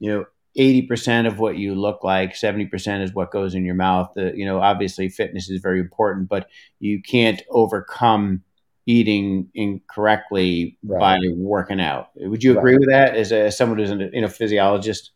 You 0.00 0.12
know, 0.12 0.24
80% 0.56 1.26
of 1.26 1.38
what 1.38 1.56
you 1.56 1.74
look 1.74 2.04
like 2.04 2.34
70% 2.34 3.02
is 3.02 3.12
what 3.12 3.32
goes 3.32 3.54
in 3.54 3.64
your 3.64 3.74
mouth 3.74 4.10
the, 4.14 4.32
you 4.36 4.44
know 4.44 4.60
obviously 4.60 5.08
fitness 5.08 5.50
is 5.50 5.60
very 5.60 5.80
important 5.80 6.28
but 6.28 6.48
you 6.78 7.02
can't 7.02 7.42
overcome 7.50 8.42
eating 8.86 9.48
incorrectly 9.54 10.78
right. 10.84 11.00
by 11.00 11.18
working 11.36 11.80
out 11.80 12.10
would 12.16 12.42
you 12.42 12.56
agree 12.56 12.72
right. 12.72 12.80
with 12.80 12.88
that 12.90 13.16
as, 13.16 13.32
a, 13.32 13.46
as 13.46 13.56
someone 13.56 13.78
who's 13.78 13.90
a 13.90 14.10
you 14.12 14.20
know 14.20 14.28
physiologist 14.28 15.12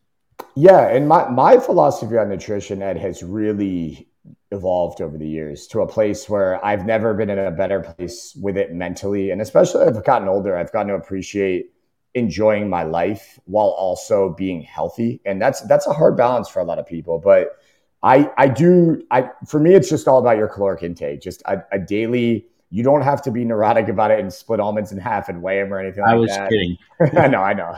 yeah 0.55 0.87
and 0.87 1.07
my, 1.07 1.29
my 1.29 1.57
philosophy 1.57 2.17
on 2.17 2.29
nutrition 2.29 2.81
ed 2.81 2.97
has 2.97 3.23
really 3.23 4.07
evolved 4.51 5.01
over 5.01 5.17
the 5.17 5.27
years 5.27 5.67
to 5.67 5.81
a 5.81 5.87
place 5.87 6.27
where 6.27 6.63
i've 6.65 6.85
never 6.85 7.13
been 7.13 7.29
in 7.29 7.39
a 7.39 7.51
better 7.51 7.79
place 7.79 8.35
with 8.41 8.57
it 8.57 8.73
mentally 8.73 9.29
and 9.29 9.41
especially 9.41 9.85
i've 9.85 10.03
gotten 10.03 10.27
older 10.27 10.57
i've 10.57 10.71
gotten 10.71 10.87
to 10.87 10.95
appreciate 10.95 11.71
enjoying 12.15 12.69
my 12.69 12.83
life 12.83 13.39
while 13.45 13.67
also 13.67 14.33
being 14.37 14.61
healthy 14.61 15.21
and 15.25 15.41
that's 15.41 15.61
that's 15.61 15.87
a 15.87 15.93
hard 15.93 16.17
balance 16.17 16.49
for 16.49 16.59
a 16.59 16.63
lot 16.63 16.79
of 16.79 16.85
people 16.85 17.19
but 17.19 17.57
i 18.01 18.29
i 18.37 18.47
do 18.47 19.01
i 19.11 19.29
for 19.45 19.59
me 19.59 19.73
it's 19.73 19.89
just 19.89 20.07
all 20.07 20.19
about 20.19 20.37
your 20.37 20.47
caloric 20.47 20.81
intake 20.81 21.21
just 21.21 21.41
a, 21.45 21.63
a 21.71 21.77
daily 21.77 22.45
you 22.71 22.83
don't 22.83 23.01
have 23.01 23.21
to 23.23 23.31
be 23.31 23.43
neurotic 23.43 23.87
about 23.87 24.11
it 24.11 24.19
and 24.19 24.31
split 24.31 24.59
almonds 24.59 24.91
in 24.91 24.99
half 24.99 25.27
and 25.27 25.41
weigh 25.41 25.59
them 25.59 25.73
or 25.73 25.79
anything 25.79 26.03
I 26.05 26.13
like 26.13 26.29
that. 26.29 26.39
I 26.39 26.43
was 26.43 26.49
kidding. 26.51 26.77
I 27.19 27.27
know, 27.27 27.41
I 27.41 27.53
know. 27.53 27.75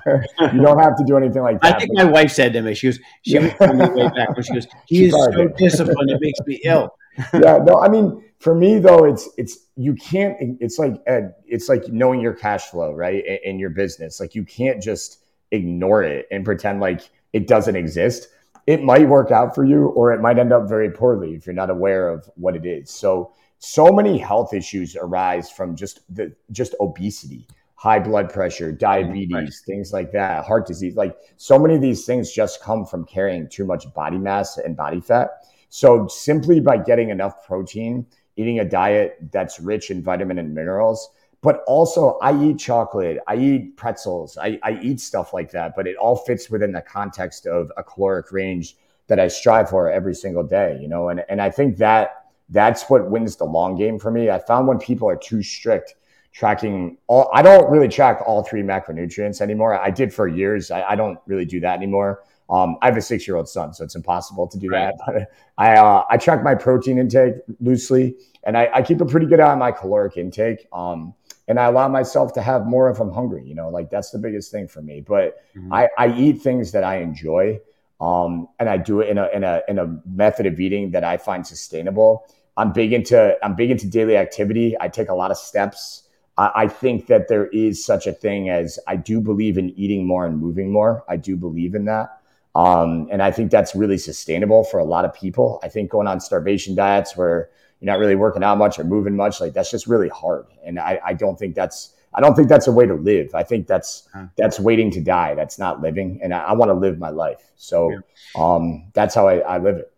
you 0.54 0.62
don't 0.62 0.80
have 0.80 0.98
to 0.98 1.06
do 1.06 1.16
anything 1.16 1.42
like 1.42 1.62
that. 1.62 1.76
I 1.76 1.80
think 1.80 1.92
my 1.94 2.04
wife 2.04 2.32
said 2.32 2.52
to 2.54 2.62
me, 2.62 2.74
she 2.74 2.88
was, 2.88 3.00
she 3.22 3.40
was 3.40 3.54
me 3.60 3.90
way 3.90 4.10
back 4.10 4.36
when 4.36 4.44
she 4.44 4.54
goes, 4.54 4.68
he 4.86 5.06
is 5.06 5.14
so 5.14 5.48
disciplined, 5.58 6.10
it 6.10 6.20
makes 6.20 6.40
me 6.46 6.60
ill. 6.66 6.94
Yeah, 7.34 7.58
no, 7.64 7.80
I 7.82 7.90
mean, 7.90 8.24
for 8.40 8.56
me 8.56 8.80
though, 8.80 9.06
it's 9.06 9.30
it's 9.38 9.58
you 9.76 9.96
can't. 9.96 10.36
It's 10.60 10.80
like 10.80 11.02
Ed, 11.08 11.36
it's 11.46 11.70
like 11.70 11.88
knowing 11.90 12.22
your 12.22 12.34
cash 12.34 12.66
flow, 12.66 12.94
right, 12.94 13.26
in, 13.26 13.38
in 13.44 13.60
your 13.60 13.70
business. 13.70 14.20
Like 14.20 14.36
you 14.36 14.44
can't 14.44 14.82
just 14.82 15.24
ignore 15.52 16.04
it 16.04 16.28
and 16.32 16.46
pretend 16.46 16.80
like 16.80 17.10
it 17.34 17.48
doesn't 17.48 17.76
exist. 17.76 18.28
It 18.68 18.84
might 18.84 19.08
work 19.08 19.32
out 19.32 19.56
for 19.56 19.66
you, 19.66 19.88
or 19.88 20.12
it 20.14 20.22
might 20.22 20.40
end 20.40 20.54
up 20.54 20.70
very 20.70 20.92
poorly 20.92 21.34
if 21.34 21.46
you're 21.46 21.56
not 21.56 21.70
aware 21.70 22.10
of 22.10 22.30
what 22.36 22.56
it 22.56 22.66
is. 22.66 22.90
So, 22.90 23.34
so 23.60 23.92
many 23.92 24.18
health 24.18 24.54
issues 24.54 24.96
arise 24.96 25.50
from 25.50 25.76
just 25.76 26.02
the 26.14 26.34
just 26.52 26.76
obesity 26.80 27.48
high 27.82 27.98
blood 27.98 28.32
pressure, 28.32 28.72
diabetes, 28.72 29.34
right. 29.34 29.50
things 29.66 29.92
like 29.92 30.12
that, 30.12 30.46
heart 30.46 30.68
disease. 30.68 30.96
Like 30.96 31.18
so 31.38 31.58
many 31.58 31.74
of 31.74 31.82
these 31.82 32.06
things 32.06 32.32
just 32.32 32.62
come 32.62 32.86
from 32.86 33.06
carrying 33.06 33.50
too 33.50 33.66
much 33.66 33.92
body 33.96 34.20
mass 34.20 34.60
and 34.60 34.78
body 34.78 35.02
fat. 35.02 35.41
So 35.74 36.06
simply 36.08 36.60
by 36.60 36.78
getting 36.78 37.10
enough 37.10 37.48
protein 37.48 38.06
eating 38.36 38.60
a 38.60 38.66
diet 38.66 39.18
that's 39.32 39.60
rich 39.60 39.90
in 39.90 40.04
vitamin 40.04 40.38
and 40.38 40.54
minerals. 40.54 41.12
But 41.42 41.64
also, 41.66 42.20
I 42.22 42.40
eat 42.44 42.60
chocolate, 42.60 43.18
I 43.28 43.36
eat 43.36 43.78
pretzels, 43.78 44.38
I, 44.38 44.60
I 44.64 44.80
eat 44.82 45.00
stuff 45.00 45.34
like 45.34 45.50
that, 45.52 45.74
but 45.76 45.88
it 45.88 45.96
all 45.96 46.18
fits 46.18 46.50
within 46.50 46.72
the 46.72 46.82
context 46.82 47.48
of 47.48 47.72
a 47.78 47.84
caloric 47.84 48.32
range 48.32 48.76
that 49.08 49.20
I 49.20 49.28
strive 49.28 49.70
for 49.70 49.90
every 49.90 50.14
single 50.14 50.44
day, 50.44 50.78
you 50.80 50.88
know? 50.88 51.10
And, 51.10 51.24
and 51.30 51.42
I 51.42 51.50
think 51.50 51.78
that 51.78 52.26
that's 52.50 52.90
what 52.90 53.10
wins 53.10 53.38
the 53.38 53.46
long 53.46 53.76
game 53.76 53.98
for 53.98 54.12
me. 54.12 54.30
I 54.30 54.40
found 54.40 54.68
when 54.68 54.78
people 54.78 55.10
are 55.10 55.18
too 55.18 55.42
strict, 55.42 55.96
tracking 56.34 56.98
all 57.08 57.30
i 57.34 57.42
don't 57.42 57.70
really 57.70 57.90
track 57.90 58.24
all 58.26 58.42
three 58.42 58.62
macronutrients 58.62 59.42
anymore 59.42 59.78
i 59.78 59.92
did 59.92 60.14
for 60.14 60.30
years 60.30 60.72
i, 60.72 60.82
I 60.82 60.96
don't 60.96 61.20
really 61.26 61.44
do 61.44 61.60
that 61.60 61.76
anymore 61.76 62.24
um, 62.52 62.78
I 62.82 62.88
have 62.88 62.98
a 62.98 63.02
six 63.02 63.28
year 63.28 63.38
old 63.38 63.48
son, 63.48 63.74
so 63.74 63.84
it's 63.84 63.96
impossible 63.96 64.46
to 64.48 64.60
do 64.60 64.70
right. 64.70 64.94
that. 65.08 65.28
But 65.58 65.64
I 65.64 65.76
uh, 65.76 66.04
I 66.10 66.18
track 66.18 66.44
my 66.44 66.54
protein 66.54 66.98
intake 66.98 67.36
loosely, 67.60 68.16
and 68.44 68.58
I, 68.58 68.70
I, 68.74 68.82
keep 68.82 69.00
a 69.00 69.06
pretty 69.06 69.26
good 69.26 69.40
eye 69.40 69.52
on 69.52 69.60
my 69.60 69.72
caloric 69.72 70.18
intake. 70.18 70.68
Um, 70.74 71.14
and 71.48 71.60
I 71.60 71.66
allow 71.66 71.88
myself 71.88 72.34
to 72.34 72.42
have 72.42 72.66
more 72.66 72.90
if 72.90 73.00
I'm 73.00 73.12
hungry. 73.12 73.44
You 73.46 73.56
know, 73.56 73.70
like 73.70 73.90
that's 73.90 74.12
the 74.12 74.18
biggest 74.18 74.52
thing 74.52 74.68
for 74.68 74.82
me. 74.82 75.02
But 75.02 75.38
mm-hmm. 75.56 75.72
I, 75.72 75.90
I 75.98 76.14
eat 76.18 76.42
things 76.42 76.72
that 76.74 76.84
I 76.84 76.98
enjoy, 76.98 77.60
um, 78.00 78.48
and 78.60 78.68
I 78.68 78.78
do 78.78 79.00
it 79.00 79.10
in 79.10 79.18
a 79.18 79.30
in 79.34 79.44
a 79.44 79.62
in 79.70 79.80
a 79.80 80.00
method 80.06 80.46
of 80.46 80.60
eating 80.60 80.92
that 80.92 81.04
I 81.04 81.18
find 81.18 81.46
sustainable. 81.48 82.26
I'm 82.58 82.74
big 82.74 82.92
into 82.92 83.38
I'm 83.44 83.56
big 83.56 83.72
into 83.72 83.88
daily 83.88 84.18
activity. 84.18 84.76
I 84.80 84.90
take 84.90 85.10
a 85.10 85.16
lot 85.16 85.32
of 85.32 85.38
steps. 85.38 86.04
I, 86.38 86.52
I 86.56 86.68
think 86.68 87.08
that 87.08 87.28
there 87.30 87.48
is 87.48 87.84
such 87.86 88.08
a 88.08 88.12
thing 88.14 88.50
as 88.50 88.78
I 88.88 88.98
do 88.98 89.22
believe 89.22 89.58
in 89.58 89.70
eating 89.72 90.06
more 90.06 90.26
and 90.26 90.38
moving 90.38 90.72
more. 90.72 91.04
I 91.08 91.16
do 91.16 91.38
believe 91.38 91.76
in 91.76 91.86
that. 91.86 92.21
Um, 92.56 93.08
and 93.12 93.24
I 93.24 93.32
think 93.32 93.50
that's 93.50 93.76
really 93.76 93.98
sustainable 93.98 94.64
for 94.64 94.80
a 94.80 94.84
lot 94.84 95.06
of 95.06 95.14
people. 95.14 95.60
I 95.64 95.70
think 95.70 95.90
going 95.90 96.08
on 96.08 96.20
starvation 96.20 96.76
diets 96.76 97.16
where 97.16 97.50
you're 97.80 97.92
not 97.92 98.00
really 98.00 98.16
working 98.16 98.44
out 98.44 98.58
much 98.58 98.78
or 98.78 98.84
moving 98.84 99.16
much, 99.16 99.40
like 99.40 99.54
that's 99.54 99.72
just 99.72 99.88
really 99.88 100.10
hard. 100.10 100.46
And 100.64 100.80
I, 100.80 101.00
I 101.06 101.14
don't 101.14 101.40
think 101.40 101.56
that's 101.56 101.96
I 102.14 102.20
don't 102.20 102.36
think 102.36 102.50
that's 102.50 102.68
a 102.68 102.72
way 102.72 102.86
to 102.86 102.94
live. 102.94 103.34
I 103.34 103.44
think 103.44 103.68
that's 103.68 104.10
that's 104.38 104.60
waiting 104.60 104.92
to 104.92 105.02
die. 105.02 105.34
That's 105.34 105.58
not 105.58 105.82
living. 105.82 106.20
And 106.22 106.34
I, 106.34 106.40
I 106.40 106.54
want 106.54 106.70
to 106.70 106.74
live 106.74 107.00
my 107.00 107.10
life. 107.10 107.52
So 107.56 107.90
yeah. 107.90 108.00
um, 108.36 108.92
that's 108.94 109.16
how 109.16 109.28
I, 109.28 109.38
I 109.40 109.58
live 109.60 109.78
it. 109.78 109.94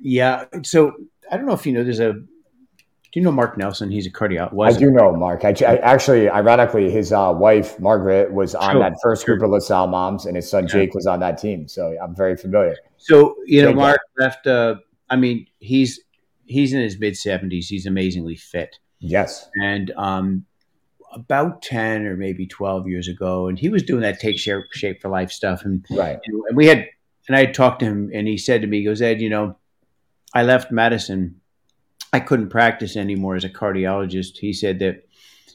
Yeah. 0.00 0.44
So 0.62 0.94
I 1.30 1.36
don't 1.36 1.46
know 1.46 1.52
if 1.52 1.66
you 1.66 1.72
know 1.72 1.82
there's 1.82 2.00
a 2.00 2.22
do 3.12 3.18
you 3.18 3.24
know 3.24 3.32
Mark 3.32 3.58
Nelson? 3.58 3.90
He's 3.90 4.06
a 4.06 4.10
cardiologist. 4.10 4.76
I 4.76 4.78
do 4.78 4.90
know 4.90 5.12
Mark. 5.16 5.44
I, 5.44 5.54
I 5.66 5.76
actually, 5.78 6.28
ironically, 6.28 6.90
his 6.90 7.12
uh, 7.12 7.34
wife 7.36 7.78
Margaret 7.80 8.32
was 8.32 8.54
on 8.54 8.72
sure. 8.72 8.80
that 8.80 8.94
first 9.02 9.26
group 9.26 9.42
of 9.42 9.50
LaSalle 9.50 9.88
moms, 9.88 10.26
and 10.26 10.36
his 10.36 10.48
son 10.48 10.64
yeah. 10.64 10.72
Jake 10.74 10.94
was 10.94 11.06
on 11.06 11.18
that 11.20 11.38
team. 11.38 11.66
So 11.66 11.96
I'm 12.00 12.14
very 12.14 12.36
familiar. 12.36 12.76
So 12.98 13.34
you 13.46 13.62
know, 13.62 13.72
Mark 13.72 14.00
left. 14.16 14.46
Uh, 14.46 14.76
I 15.08 15.16
mean, 15.16 15.46
he's 15.58 16.00
he's 16.50 16.72
in 16.72 16.80
his 16.80 16.98
mid 16.98 17.14
70s. 17.14 17.66
He's 17.66 17.86
amazingly 17.86 18.36
fit. 18.36 18.78
Yes. 19.00 19.48
And 19.60 19.90
um, 19.96 20.44
about 21.12 21.62
10 21.62 22.06
or 22.06 22.16
maybe 22.16 22.46
12 22.46 22.88
years 22.88 23.08
ago, 23.08 23.48
and 23.48 23.58
he 23.58 23.68
was 23.68 23.82
doing 23.82 24.02
that 24.02 24.20
take 24.20 24.38
shape, 24.38 24.64
shape 24.72 25.00
for 25.00 25.08
life 25.08 25.30
stuff. 25.30 25.64
And, 25.64 25.84
right. 25.90 26.18
and 26.24 26.56
we 26.56 26.66
had, 26.66 26.86
and 27.28 27.36
I 27.36 27.46
had 27.46 27.54
talked 27.54 27.80
to 27.80 27.86
him, 27.86 28.10
and 28.12 28.28
he 28.28 28.36
said 28.36 28.60
to 28.60 28.66
me, 28.66 28.78
he 28.78 28.84
goes, 28.84 29.00
Ed, 29.00 29.20
you 29.20 29.30
know, 29.30 29.56
I 30.34 30.42
left 30.42 30.70
medicine 30.70 31.39
I 32.12 32.20
couldn't 32.20 32.50
practice 32.50 32.96
anymore 32.96 33.36
as 33.36 33.44
a 33.44 33.50
cardiologist. 33.50 34.38
He 34.38 34.52
said 34.52 34.80
that 34.80 35.06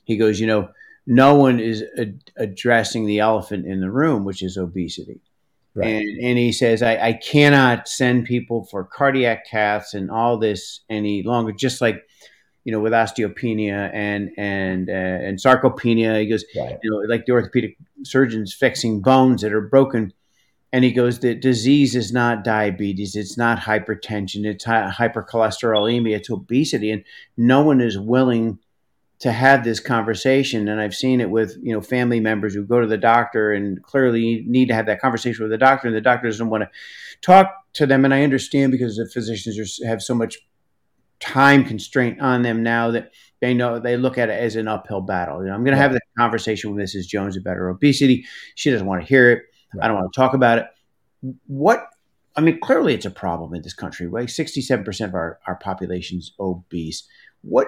he 0.05 0.17
goes, 0.17 0.39
you 0.39 0.47
know, 0.47 0.69
no 1.05 1.35
one 1.35 1.59
is 1.59 1.83
ad- 1.97 2.31
addressing 2.37 3.05
the 3.05 3.19
elephant 3.19 3.65
in 3.65 3.81
the 3.81 3.91
room, 3.91 4.23
which 4.23 4.41
is 4.41 4.57
obesity. 4.57 5.19
Right. 5.75 5.87
And, 5.87 6.19
and 6.23 6.37
he 6.37 6.53
says, 6.53 6.81
I, 6.81 6.97
I 6.97 7.13
cannot 7.13 7.89
send 7.89 8.25
people 8.25 8.65
for 8.65 8.85
cardiac 8.85 9.45
caths 9.49 9.93
and 9.93 10.09
all 10.09 10.37
this 10.37 10.79
any 10.89 11.21
longer, 11.23 11.51
just 11.51 11.81
like, 11.81 12.07
you 12.63 12.71
know, 12.71 12.79
with 12.79 12.93
osteopenia 12.93 13.91
and 13.93 14.31
and 14.37 14.89
uh, 14.89 14.93
and 14.93 15.37
sarcopenia. 15.37 16.21
He 16.21 16.27
goes, 16.27 16.45
right. 16.57 16.79
you 16.81 16.89
know, 16.89 16.97
like 17.07 17.25
the 17.25 17.33
orthopedic 17.33 17.77
surgeons 18.03 18.53
fixing 18.53 19.01
bones 19.01 19.41
that 19.41 19.53
are 19.53 19.61
broken 19.61 20.13
and 20.75 20.83
he 20.83 20.91
goes 20.91 21.19
the 21.19 21.33
disease 21.33 21.95
is 21.95 22.11
not 22.11 22.43
diabetes. 22.43 23.15
It's 23.15 23.38
not 23.38 23.59
hypertension. 23.59 24.43
It's 24.43 24.65
hypercholesterolemia. 24.65 26.17
It's 26.17 26.29
obesity. 26.29 26.91
And 26.91 27.06
no 27.37 27.63
one 27.63 27.79
is 27.79 27.97
willing 27.97 28.60
to 29.19 29.31
have 29.31 29.63
this 29.63 29.79
conversation. 29.79 30.67
And 30.67 30.81
i've 30.81 30.93
seen 30.93 31.21
it 31.21 31.29
with 31.29 31.56
you 31.63 31.71
know 31.71 31.79
family 31.79 32.19
members 32.19 32.54
who 32.54 32.65
go 32.65 32.81
to 32.81 32.87
the 32.87 32.97
doctor 32.97 33.54
and 33.54 33.81
clearly 33.83 34.43
need 34.45 34.67
to 34.67 34.73
have 34.73 34.87
that 34.87 35.00
conversation 35.00 35.45
with 35.45 35.52
the 35.52 35.58
doctor 35.58 35.87
and 35.87 35.95
the 35.95 36.02
doctor 36.02 36.27
doesn't 36.27 36.50
want 36.50 36.65
to 36.65 36.69
talk 37.21 37.54
to 37.75 37.85
them. 37.85 38.04
And 38.04 38.13
i 38.13 38.23
understand 38.23 38.73
because 38.73 38.97
the 38.97 39.08
physicians 39.08 39.58
are, 39.58 39.87
have 39.87 40.02
so 40.02 40.13
much 40.13 40.39
time 41.21 41.63
constraint 41.63 42.19
on 42.19 42.41
them 42.41 42.63
now 42.63 42.91
that 42.91 43.12
they 43.39 43.54
know 43.54 43.79
they 43.79 43.95
look 43.95 44.17
at 44.17 44.29
it 44.29 44.41
as 44.41 44.58
an 44.58 44.67
uphill 44.67 45.00
battle. 45.00 45.39
You 45.39 45.47
know, 45.47 45.54
i'm 45.56 45.63
going 45.63 45.77
to 45.77 45.81
have 45.81 45.93
that 45.93 46.04
conversation 46.17 46.75
with 46.75 46.83
mrs 46.83 47.08
jones 47.08 47.37
about 47.37 47.56
her 47.56 47.69
obesity. 47.69 48.25
She 48.56 48.71
doesn't 48.71 48.85
want 48.85 49.04
to 49.04 49.08
hear 49.08 49.31
it 49.31 49.43
Right. 49.76 49.86
I 49.86 49.88
don't 49.88 49.98
want 49.98 50.12
to 50.12 50.19
talk 50.19 50.34
about 50.34 50.58
it. 50.60 50.65
What 51.48 51.88
I 52.36 52.42
mean, 52.42 52.60
clearly 52.60 52.94
it's 52.94 53.06
a 53.06 53.12
problem 53.12 53.54
in 53.54 53.62
this 53.62 53.73
country. 53.73 54.08
Like 54.08 54.30
sixty-seven 54.30 54.84
percent 54.84 55.10
of 55.10 55.15
our, 55.15 55.40
our 55.48 55.56
population's 55.56 56.34
obese. 56.40 57.04
What 57.42 57.67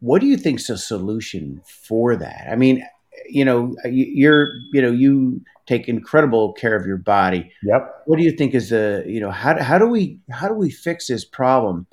what 0.00 0.20
do 0.20 0.26
you 0.26 0.36
think's 0.36 0.70
a 0.70 0.78
solution 0.78 1.62
for 1.66 2.16
that? 2.16 2.46
I 2.50 2.56
mean, 2.56 2.86
you 3.28 3.44
know, 3.44 3.74
you're 3.84 4.48
you 4.72 4.82
know 4.82 4.90
you 4.90 5.40
take 5.66 5.88
incredible 5.88 6.52
care 6.52 6.76
of 6.76 6.86
your 6.86 6.96
body. 6.96 7.52
Yep. 7.62 8.02
What 8.06 8.18
do 8.18 8.24
you 8.24 8.32
think 8.32 8.54
is 8.54 8.70
the 8.70 9.04
you 9.06 9.20
know 9.20 9.30
how 9.30 9.60
how 9.62 9.78
do 9.78 9.86
we 9.86 10.20
how 10.30 10.48
do 10.48 10.54
we 10.54 10.70
fix 10.70 11.08
this 11.08 11.24
problem? 11.24 11.86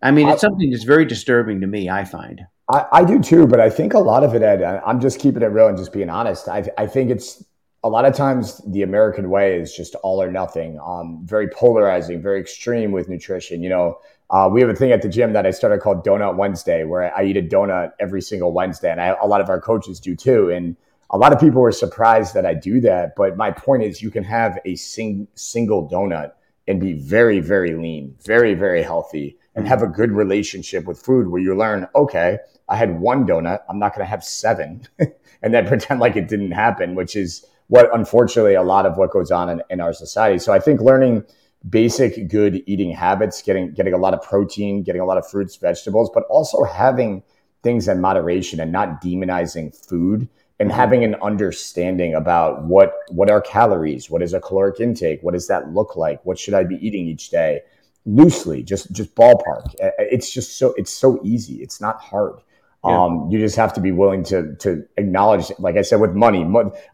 I 0.00 0.10
mean, 0.10 0.28
it's 0.28 0.40
something 0.40 0.70
that's 0.70 0.82
very 0.82 1.04
disturbing 1.04 1.60
to 1.60 1.66
me. 1.66 1.88
I 1.88 2.04
find. 2.04 2.42
I, 2.68 2.86
I 2.92 3.04
do 3.04 3.20
too, 3.20 3.46
but 3.46 3.60
I 3.60 3.70
think 3.70 3.94
a 3.94 3.98
lot 3.98 4.24
of 4.24 4.34
it, 4.34 4.42
Ed. 4.42 4.62
I'm 4.62 5.00
just 5.00 5.20
keeping 5.20 5.42
it 5.42 5.46
real 5.46 5.68
and 5.68 5.78
just 5.78 5.92
being 5.92 6.10
honest. 6.10 6.48
I 6.48 6.68
I 6.78 6.86
think 6.86 7.10
it's 7.10 7.44
a 7.84 7.88
lot 7.88 8.04
of 8.04 8.14
times 8.14 8.58
the 8.66 8.82
American 8.82 9.28
way 9.28 9.58
is 9.58 9.74
just 9.74 9.94
all 9.96 10.22
or 10.22 10.30
nothing. 10.30 10.78
Um, 10.84 11.20
very 11.24 11.48
polarizing, 11.48 12.22
very 12.22 12.40
extreme 12.40 12.92
with 12.92 13.08
nutrition. 13.08 13.62
You 13.62 13.70
know, 13.70 13.98
uh, 14.30 14.48
we 14.50 14.60
have 14.60 14.70
a 14.70 14.74
thing 14.74 14.92
at 14.92 15.02
the 15.02 15.08
gym 15.08 15.32
that 15.32 15.46
I 15.46 15.50
started 15.50 15.80
called 15.80 16.04
Donut 16.04 16.36
Wednesday, 16.36 16.84
where 16.84 17.14
I 17.16 17.24
eat 17.24 17.36
a 17.36 17.42
donut 17.42 17.92
every 17.98 18.22
single 18.22 18.52
Wednesday, 18.52 18.90
and 18.90 19.00
I, 19.00 19.16
a 19.20 19.26
lot 19.26 19.40
of 19.40 19.48
our 19.48 19.60
coaches 19.60 19.98
do 19.98 20.14
too. 20.14 20.48
And 20.50 20.76
a 21.10 21.18
lot 21.18 21.32
of 21.32 21.40
people 21.40 21.60
were 21.60 21.72
surprised 21.72 22.34
that 22.34 22.46
I 22.46 22.54
do 22.54 22.80
that. 22.82 23.14
But 23.16 23.36
my 23.36 23.50
point 23.50 23.82
is, 23.82 24.00
you 24.00 24.10
can 24.10 24.24
have 24.24 24.58
a 24.64 24.76
sing, 24.76 25.26
single 25.34 25.88
donut 25.88 26.32
and 26.68 26.80
be 26.80 26.92
very, 26.92 27.40
very 27.40 27.74
lean, 27.74 28.14
very, 28.24 28.54
very 28.54 28.82
healthy, 28.82 29.36
and 29.56 29.66
have 29.66 29.82
a 29.82 29.88
good 29.88 30.12
relationship 30.12 30.86
with 30.86 31.02
food 31.02 31.28
where 31.28 31.42
you 31.42 31.54
learn, 31.56 31.88
okay, 31.96 32.38
I 32.68 32.76
had 32.76 33.00
one 33.00 33.26
donut, 33.26 33.60
I'm 33.68 33.80
not 33.80 33.94
going 33.94 34.06
to 34.06 34.10
have 34.10 34.24
seven, 34.24 34.86
and 35.42 35.52
then 35.52 35.66
pretend 35.66 35.98
like 35.98 36.16
it 36.16 36.28
didn't 36.28 36.52
happen, 36.52 36.94
which 36.94 37.16
is 37.16 37.44
what 37.68 37.94
unfortunately 37.94 38.54
a 38.54 38.62
lot 38.62 38.86
of 38.86 38.96
what 38.96 39.10
goes 39.10 39.30
on 39.30 39.48
in, 39.48 39.62
in 39.70 39.80
our 39.80 39.92
society. 39.92 40.38
So 40.38 40.52
I 40.52 40.58
think 40.58 40.80
learning 40.80 41.24
basic 41.68 42.28
good 42.28 42.62
eating 42.66 42.90
habits, 42.90 43.42
getting 43.42 43.72
getting 43.72 43.94
a 43.94 43.98
lot 43.98 44.14
of 44.14 44.22
protein, 44.22 44.82
getting 44.82 45.00
a 45.00 45.04
lot 45.04 45.18
of 45.18 45.28
fruits, 45.28 45.56
vegetables, 45.56 46.10
but 46.12 46.24
also 46.24 46.64
having 46.64 47.22
things 47.62 47.88
in 47.88 48.00
moderation 48.00 48.60
and 48.60 48.72
not 48.72 49.00
demonizing 49.00 49.74
food 49.74 50.28
and 50.58 50.70
mm-hmm. 50.70 50.78
having 50.78 51.04
an 51.04 51.14
understanding 51.22 52.14
about 52.14 52.64
what 52.64 52.94
what 53.08 53.30
are 53.30 53.40
calories, 53.40 54.10
what 54.10 54.22
is 54.22 54.34
a 54.34 54.40
caloric 54.40 54.80
intake, 54.80 55.22
what 55.22 55.34
does 55.34 55.48
that 55.48 55.72
look 55.72 55.96
like, 55.96 56.24
what 56.24 56.38
should 56.38 56.54
I 56.54 56.64
be 56.64 56.84
eating 56.86 57.06
each 57.06 57.30
day, 57.30 57.60
loosely, 58.04 58.62
just 58.62 58.92
just 58.92 59.14
ballpark. 59.14 59.74
It's 59.98 60.30
just 60.30 60.58
so 60.58 60.74
it's 60.76 60.92
so 60.92 61.20
easy. 61.22 61.62
It's 61.62 61.80
not 61.80 62.00
hard. 62.00 62.40
Yeah. 62.84 63.00
Um, 63.00 63.28
you 63.30 63.38
just 63.38 63.54
have 63.56 63.72
to 63.74 63.80
be 63.80 63.92
willing 63.92 64.24
to 64.24 64.56
to 64.56 64.84
acknowledge, 64.96 65.52
like 65.60 65.76
I 65.76 65.82
said, 65.82 66.00
with 66.00 66.14
money. 66.14 66.44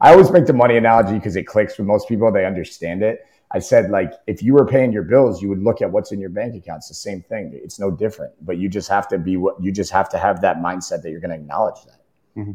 I 0.02 0.12
always 0.12 0.30
make 0.30 0.44
the 0.44 0.52
money 0.52 0.76
analogy 0.76 1.14
because 1.14 1.34
it 1.34 1.44
clicks 1.44 1.78
with 1.78 1.86
most 1.86 2.08
people; 2.08 2.30
they 2.30 2.44
understand 2.44 3.02
it. 3.02 3.24
I 3.50 3.60
said, 3.60 3.90
like, 3.90 4.12
if 4.26 4.42
you 4.42 4.52
were 4.52 4.66
paying 4.66 4.92
your 4.92 5.02
bills, 5.02 5.40
you 5.40 5.48
would 5.48 5.62
look 5.62 5.80
at 5.80 5.90
what's 5.90 6.12
in 6.12 6.20
your 6.20 6.28
bank 6.28 6.54
account. 6.54 6.78
It's 6.78 6.88
the 6.88 6.94
same 6.94 7.22
thing. 7.22 7.52
It's 7.54 7.80
no 7.80 7.90
different. 7.90 8.34
But 8.44 8.58
you 8.58 8.68
just 8.68 8.90
have 8.90 9.08
to 9.08 9.18
be 9.18 9.38
what 9.38 9.62
you 9.62 9.72
just 9.72 9.90
have 9.90 10.10
to 10.10 10.18
have 10.18 10.42
that 10.42 10.58
mindset 10.58 11.02
that 11.02 11.10
you're 11.10 11.20
going 11.20 11.30
to 11.30 11.36
acknowledge 11.36 11.82
that. 11.86 12.00
Mm-hmm. 12.36 12.52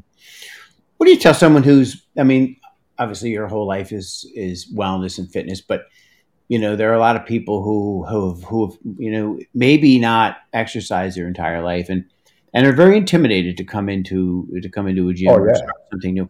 What 0.97 1.07
do 1.07 1.11
you 1.11 1.19
tell 1.19 1.33
someone 1.33 1.63
who's? 1.63 2.05
I 2.17 2.23
mean, 2.23 2.57
obviously, 2.99 3.31
your 3.31 3.47
whole 3.47 3.67
life 3.67 3.91
is 3.91 4.29
is 4.35 4.71
wellness 4.71 5.17
and 5.17 5.31
fitness, 5.31 5.61
but 5.61 5.85
you 6.49 6.59
know, 6.59 6.75
there 6.75 6.91
are 6.91 6.95
a 6.95 6.99
lot 6.99 7.15
of 7.15 7.25
people 7.25 7.63
who 7.63 8.05
who 8.05 8.29
have, 8.29 8.43
who 8.43 8.67
have 8.67 8.77
you 8.99 9.11
know 9.11 9.39
maybe 9.55 9.97
not 9.97 10.37
exercised 10.53 11.17
their 11.17 11.27
entire 11.27 11.63
life 11.63 11.89
and 11.89 12.05
and 12.53 12.67
are 12.67 12.73
very 12.73 12.97
intimidated 12.97 13.57
to 13.57 13.63
come 13.63 13.89
into 13.89 14.47
to 14.61 14.69
come 14.69 14.87
into 14.87 15.09
a 15.09 15.13
gym 15.13 15.29
oh, 15.29 15.43
yeah. 15.43 15.51
or 15.51 15.55
start 15.55 15.75
something 15.91 16.13
new. 16.13 16.29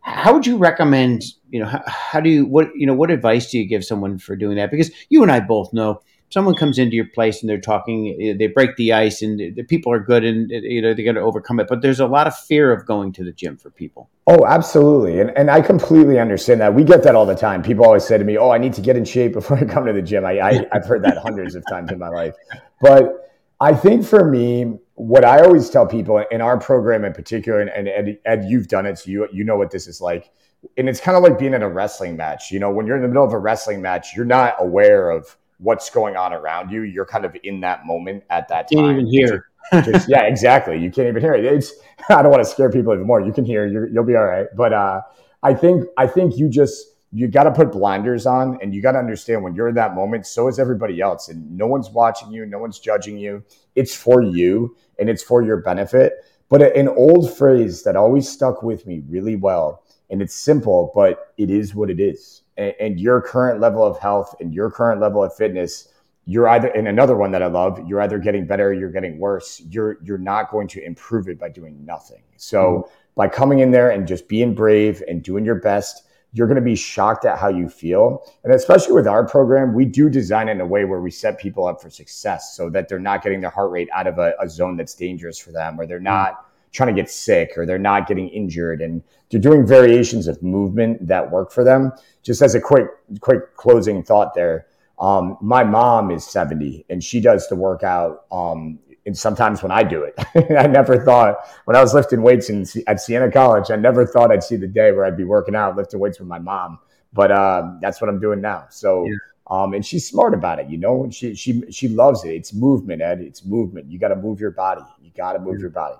How 0.00 0.34
would 0.34 0.46
you 0.46 0.56
recommend? 0.56 1.22
You 1.50 1.60
know, 1.60 1.66
how, 1.66 1.82
how, 1.86 2.20
do 2.20 2.30
you 2.30 2.46
what 2.46 2.68
you 2.74 2.86
know 2.86 2.94
what 2.94 3.10
advice 3.10 3.50
do 3.50 3.58
you 3.58 3.66
give 3.66 3.84
someone 3.84 4.18
for 4.18 4.36
doing 4.36 4.56
that? 4.56 4.70
Because 4.70 4.90
you 5.08 5.22
and 5.22 5.32
I 5.32 5.40
both 5.40 5.72
know 5.72 6.00
someone 6.34 6.56
comes 6.56 6.78
into 6.78 6.96
your 6.96 7.06
place 7.06 7.40
and 7.40 7.48
they're 7.48 7.60
talking, 7.60 8.18
eh, 8.20 8.34
they 8.36 8.48
break 8.48 8.76
the 8.76 8.92
ice, 8.92 9.22
and 9.22 9.38
the 9.38 9.62
people 9.62 9.92
are 9.92 10.00
good, 10.00 10.24
and 10.24 10.50
eh, 10.52 10.60
you 10.62 10.82
know 10.82 10.92
they're 10.92 11.04
going 11.04 11.14
to 11.14 11.22
overcome 11.22 11.60
it. 11.60 11.66
But 11.68 11.80
there's 11.80 12.00
a 12.00 12.06
lot 12.06 12.26
of 12.26 12.36
fear 12.36 12.72
of 12.72 12.84
going 12.84 13.12
to 13.12 13.24
the 13.24 13.32
gym 13.32 13.56
for 13.56 13.70
people. 13.70 14.10
Oh, 14.26 14.44
absolutely, 14.44 15.20
and 15.20 15.30
and 15.36 15.50
I 15.50 15.60
completely 15.60 16.18
understand 16.18 16.60
that. 16.60 16.74
We 16.74 16.84
get 16.84 17.02
that 17.04 17.14
all 17.14 17.26
the 17.26 17.34
time. 17.34 17.62
People 17.62 17.84
always 17.84 18.04
say 18.04 18.18
to 18.18 18.24
me, 18.24 18.36
"Oh, 18.36 18.50
I 18.50 18.58
need 18.58 18.74
to 18.74 18.82
get 18.82 18.96
in 18.96 19.04
shape 19.04 19.32
before 19.32 19.56
I 19.56 19.64
come 19.64 19.86
to 19.86 19.92
the 19.92 20.02
gym." 20.02 20.24
I, 20.24 20.38
I 20.38 20.66
I've 20.72 20.84
heard 20.84 21.02
that 21.04 21.18
hundreds 21.18 21.54
of 21.54 21.64
times 21.68 21.90
in 21.90 21.98
my 21.98 22.08
life, 22.08 22.34
but 22.80 23.24
I 23.60 23.74
think 23.74 24.04
for 24.04 24.28
me, 24.28 24.78
what 24.94 25.24
I 25.24 25.40
always 25.40 25.68
tell 25.70 25.86
people 25.86 26.24
in 26.30 26.40
our 26.40 26.58
program 26.58 27.04
in 27.04 27.12
particular, 27.12 27.60
and, 27.60 27.70
and 27.70 27.88
Ed, 27.88 28.18
Ed, 28.24 28.44
you've 28.48 28.68
done 28.68 28.86
it, 28.86 28.98
so 28.98 29.10
you 29.10 29.28
you 29.32 29.44
know 29.44 29.56
what 29.56 29.70
this 29.70 29.86
is 29.86 30.00
like. 30.00 30.30
And 30.78 30.88
it's 30.88 31.00
kind 31.00 31.16
of 31.16 31.22
like 31.22 31.38
being 31.38 31.52
in 31.52 31.62
a 31.62 31.68
wrestling 31.68 32.16
match. 32.16 32.50
You 32.50 32.58
know, 32.58 32.70
when 32.70 32.86
you're 32.86 32.96
in 32.96 33.02
the 33.02 33.08
middle 33.08 33.24
of 33.24 33.32
a 33.32 33.38
wrestling 33.38 33.82
match, 33.82 34.14
you're 34.16 34.24
not 34.24 34.54
aware 34.58 35.10
of 35.10 35.36
what's 35.58 35.90
going 35.90 36.16
on 36.16 36.32
around 36.32 36.70
you. 36.70 36.82
You're 36.82 37.06
kind 37.06 37.24
of 37.24 37.36
in 37.42 37.60
that 37.60 37.86
moment 37.86 38.24
at 38.30 38.48
that 38.48 38.70
time. 38.70 38.84
Can't 38.84 38.92
even 38.92 39.06
hear. 39.06 39.46
Just, 39.72 40.08
yeah, 40.08 40.22
exactly. 40.22 40.78
You 40.78 40.90
can't 40.90 41.08
even 41.08 41.22
hear 41.22 41.34
it. 41.34 41.44
It's 41.44 41.72
I 42.08 42.22
don't 42.22 42.30
want 42.30 42.44
to 42.44 42.50
scare 42.50 42.70
people 42.70 42.94
even 42.94 43.06
more. 43.06 43.20
You 43.20 43.32
can 43.32 43.44
hear. 43.44 43.66
you 43.66 43.88
will 43.92 44.04
be 44.04 44.16
all 44.16 44.24
right. 44.24 44.46
But 44.56 44.72
uh, 44.72 45.00
I 45.42 45.54
think 45.54 45.86
I 45.96 46.06
think 46.06 46.38
you 46.38 46.48
just 46.48 46.93
you 47.14 47.28
got 47.28 47.44
to 47.44 47.52
put 47.52 47.70
blinders 47.70 48.26
on 48.26 48.58
and 48.60 48.74
you 48.74 48.82
got 48.82 48.92
to 48.92 48.98
understand 48.98 49.42
when 49.42 49.54
you're 49.54 49.68
in 49.68 49.74
that 49.74 49.94
moment 49.94 50.26
so 50.26 50.48
is 50.48 50.58
everybody 50.58 51.00
else 51.00 51.28
and 51.28 51.56
no 51.56 51.66
one's 51.66 51.88
watching 51.90 52.30
you 52.32 52.44
no 52.44 52.58
one's 52.58 52.78
judging 52.78 53.16
you 53.16 53.42
it's 53.76 53.94
for 53.94 54.20
you 54.20 54.76
and 54.98 55.08
it's 55.08 55.22
for 55.22 55.42
your 55.42 55.58
benefit 55.58 56.24
but 56.48 56.60
an 56.76 56.88
old 56.88 57.34
phrase 57.34 57.82
that 57.84 57.96
always 57.96 58.28
stuck 58.28 58.62
with 58.62 58.86
me 58.86 59.02
really 59.08 59.36
well 59.36 59.84
and 60.10 60.20
it's 60.20 60.34
simple 60.34 60.90
but 60.94 61.32
it 61.38 61.50
is 61.50 61.74
what 61.74 61.88
it 61.88 62.00
is 62.00 62.42
and, 62.56 62.74
and 62.80 63.00
your 63.00 63.22
current 63.22 63.60
level 63.60 63.84
of 63.84 63.98
health 63.98 64.34
and 64.40 64.52
your 64.52 64.70
current 64.70 65.00
level 65.00 65.22
of 65.22 65.34
fitness 65.34 65.88
you're 66.26 66.48
either 66.48 66.68
and 66.68 66.88
another 66.88 67.16
one 67.16 67.30
that 67.32 67.42
I 67.42 67.46
love, 67.48 67.86
you're 67.86 68.00
either 68.00 68.18
getting 68.18 68.46
better, 68.46 68.72
you're 68.72 68.90
getting 68.90 69.18
worse. 69.18 69.60
You're 69.68 69.98
you're 70.02 70.18
not 70.18 70.50
going 70.50 70.68
to 70.68 70.82
improve 70.82 71.28
it 71.28 71.38
by 71.38 71.50
doing 71.50 71.84
nothing. 71.84 72.22
So 72.36 72.62
mm-hmm. 72.64 72.90
by 73.14 73.28
coming 73.28 73.58
in 73.58 73.70
there 73.70 73.90
and 73.90 74.08
just 74.08 74.26
being 74.26 74.54
brave 74.54 75.02
and 75.06 75.22
doing 75.22 75.44
your 75.44 75.56
best, 75.56 76.04
you're 76.34 76.48
going 76.48 76.56
to 76.56 76.62
be 76.62 76.74
shocked 76.74 77.24
at 77.24 77.38
how 77.38 77.48
you 77.48 77.68
feel. 77.68 78.26
And 78.42 78.52
especially 78.52 78.92
with 78.92 79.06
our 79.06 79.26
program, 79.26 79.72
we 79.72 79.84
do 79.84 80.10
design 80.10 80.48
it 80.48 80.52
in 80.52 80.60
a 80.60 80.66
way 80.66 80.84
where 80.84 81.00
we 81.00 81.10
set 81.10 81.38
people 81.38 81.66
up 81.66 81.80
for 81.80 81.88
success 81.88 82.56
so 82.56 82.68
that 82.70 82.88
they're 82.88 82.98
not 82.98 83.22
getting 83.22 83.40
their 83.40 83.50
heart 83.50 83.70
rate 83.70 83.88
out 83.94 84.08
of 84.08 84.18
a, 84.18 84.34
a 84.40 84.48
zone 84.48 84.76
that's 84.76 84.94
dangerous 84.94 85.38
for 85.38 85.52
them, 85.52 85.80
or 85.80 85.86
they're 85.86 85.98
hmm. 85.98 86.04
not 86.04 86.46
trying 86.72 86.94
to 86.94 87.00
get 87.00 87.08
sick, 87.08 87.52
or 87.56 87.64
they're 87.64 87.78
not 87.78 88.08
getting 88.08 88.28
injured. 88.30 88.82
And 88.82 89.00
they're 89.30 89.40
doing 89.40 89.64
variations 89.64 90.26
of 90.26 90.42
movement 90.42 91.06
that 91.06 91.30
work 91.30 91.52
for 91.52 91.62
them. 91.62 91.92
Just 92.24 92.42
as 92.42 92.56
a 92.56 92.60
quick, 92.60 92.88
quick 93.20 93.56
closing 93.56 94.02
thought 94.02 94.34
there. 94.34 94.66
Um, 94.98 95.36
my 95.40 95.64
mom 95.64 96.10
is 96.10 96.24
70 96.24 96.86
and 96.88 97.02
she 97.02 97.20
does 97.20 97.48
the 97.48 97.56
workout 97.56 98.26
um, 98.30 98.78
and 99.06 99.16
sometimes 99.16 99.62
when 99.62 99.72
I 99.72 99.82
do 99.82 100.02
it, 100.02 100.14
I 100.58 100.66
never 100.66 101.04
thought 101.04 101.36
when 101.64 101.76
I 101.76 101.80
was 101.80 101.94
lifting 101.94 102.22
weights 102.22 102.50
in, 102.50 102.64
at 102.86 103.00
Siena 103.00 103.30
College, 103.30 103.70
I 103.70 103.76
never 103.76 104.06
thought 104.06 104.30
I'd 104.30 104.42
see 104.42 104.56
the 104.56 104.66
day 104.66 104.92
where 104.92 105.04
I'd 105.04 105.16
be 105.16 105.24
working 105.24 105.54
out, 105.54 105.76
lifting 105.76 106.00
weights 106.00 106.18
with 106.18 106.28
my 106.28 106.38
mom. 106.38 106.78
But 107.12 107.30
uh, 107.30 107.74
that's 107.80 108.00
what 108.00 108.08
I'm 108.10 108.20
doing 108.20 108.40
now. 108.40 108.66
So, 108.70 109.04
yeah. 109.04 109.16
um, 109.48 109.74
and 109.74 109.86
she's 109.86 110.08
smart 110.08 110.34
about 110.34 110.58
it, 110.58 110.68
you 110.68 110.78
know. 110.78 111.08
She 111.10 111.34
she 111.34 111.62
she 111.70 111.88
loves 111.88 112.24
it. 112.24 112.30
It's 112.30 112.52
movement, 112.52 113.02
Ed. 113.02 113.20
It's 113.20 113.44
movement. 113.44 113.90
You 113.90 113.98
got 113.98 114.08
to 114.08 114.16
move 114.16 114.40
your 114.40 114.50
body. 114.50 114.82
You 115.00 115.10
got 115.16 115.34
to 115.34 115.38
move 115.38 115.60
your 115.60 115.70
body. 115.70 115.96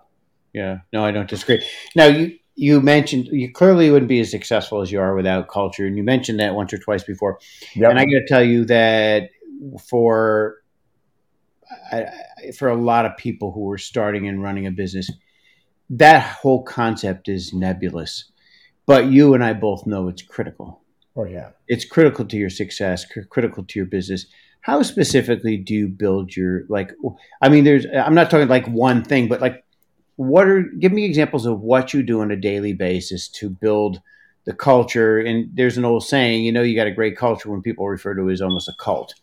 Yeah. 0.53 0.79
No, 0.93 1.05
I 1.05 1.13
don't 1.13 1.29
disagree. 1.29 1.65
Now 1.95 2.07
you 2.07 2.39
you 2.57 2.81
mentioned 2.81 3.27
you 3.27 3.53
clearly 3.53 3.91
wouldn't 3.91 4.09
be 4.09 4.21
as 4.21 4.31
successful 4.31 4.81
as 4.81 4.91
you 4.91 5.01
are 5.01 5.15
without 5.15 5.49
culture, 5.49 5.87
and 5.87 5.97
you 5.97 6.03
mentioned 6.03 6.41
that 6.41 6.55
once 6.55 6.73
or 6.73 6.79
twice 6.79 7.05
before. 7.05 7.39
Yep. 7.75 7.91
And 7.91 7.99
I 7.99 8.05
got 8.05 8.11
to 8.11 8.27
tell 8.27 8.45
you 8.45 8.65
that 8.67 9.31
for 9.89 10.57
I, 11.93 12.51
for 12.59 12.69
a 12.69 12.77
lot 12.77 13.07
of 13.07 13.17
people 13.17 13.53
who 13.53 13.71
are 13.71 13.79
starting 13.79 14.29
and 14.29 14.43
running 14.43 14.67
a 14.67 14.71
business, 14.71 15.11
that 15.91 16.23
whole 16.23 16.63
concept 16.63 17.29
is 17.29 17.53
nebulous. 17.53 18.31
But 18.87 19.07
you 19.07 19.35
and 19.35 19.43
I 19.43 19.53
both 19.53 19.87
know 19.87 20.09
it's 20.09 20.23
critical. 20.23 20.83
Oh 21.17 21.25
yeah, 21.25 21.51
it's 21.69 21.85
critical 21.85 22.25
to 22.25 22.37
your 22.37 22.51
success, 22.51 23.07
critical 23.31 23.65
to 23.65 23.79
your 23.79 23.87
business. 23.87 24.27
How 24.61 24.83
specifically 24.83 25.57
do 25.57 25.75
you 25.75 25.89
build 25.89 26.35
your 26.35 26.65
like? 26.69 26.93
I 27.41 27.49
mean, 27.49 27.65
there's. 27.65 27.87
I'm 27.87 28.15
not 28.15 28.31
talking 28.31 28.49
like 28.49 28.67
one 28.67 29.05
thing, 29.05 29.29
but 29.29 29.41
like, 29.41 29.65
what 30.17 30.49
are? 30.49 30.63
Give 30.63 30.93
me 30.93 31.05
examples 31.05 31.47
of 31.47 31.61
what 31.61 31.95
you 31.95 32.03
do 32.03 32.21
on 32.21 32.31
a 32.31 32.37
daily 32.37 32.73
basis 32.73 33.29
to 33.29 33.49
build 33.49 34.01
the 34.45 34.55
culture. 34.55 35.19
And 35.19 35.51
there's 35.55 35.79
an 35.79 35.85
old 35.85 36.05
saying, 36.05 36.45
you 36.45 36.53
know, 36.53 36.63
you 36.63 36.75
got 36.77 36.87
a 36.87 36.93
great 36.93 37.17
culture 37.17 37.51
when 37.51 37.63
people 37.63 37.89
refer 37.89 38.15
to 38.15 38.29
it 38.29 38.33
as 38.33 38.43
almost 38.43 38.69
a 38.69 38.75
cult. 38.79 39.15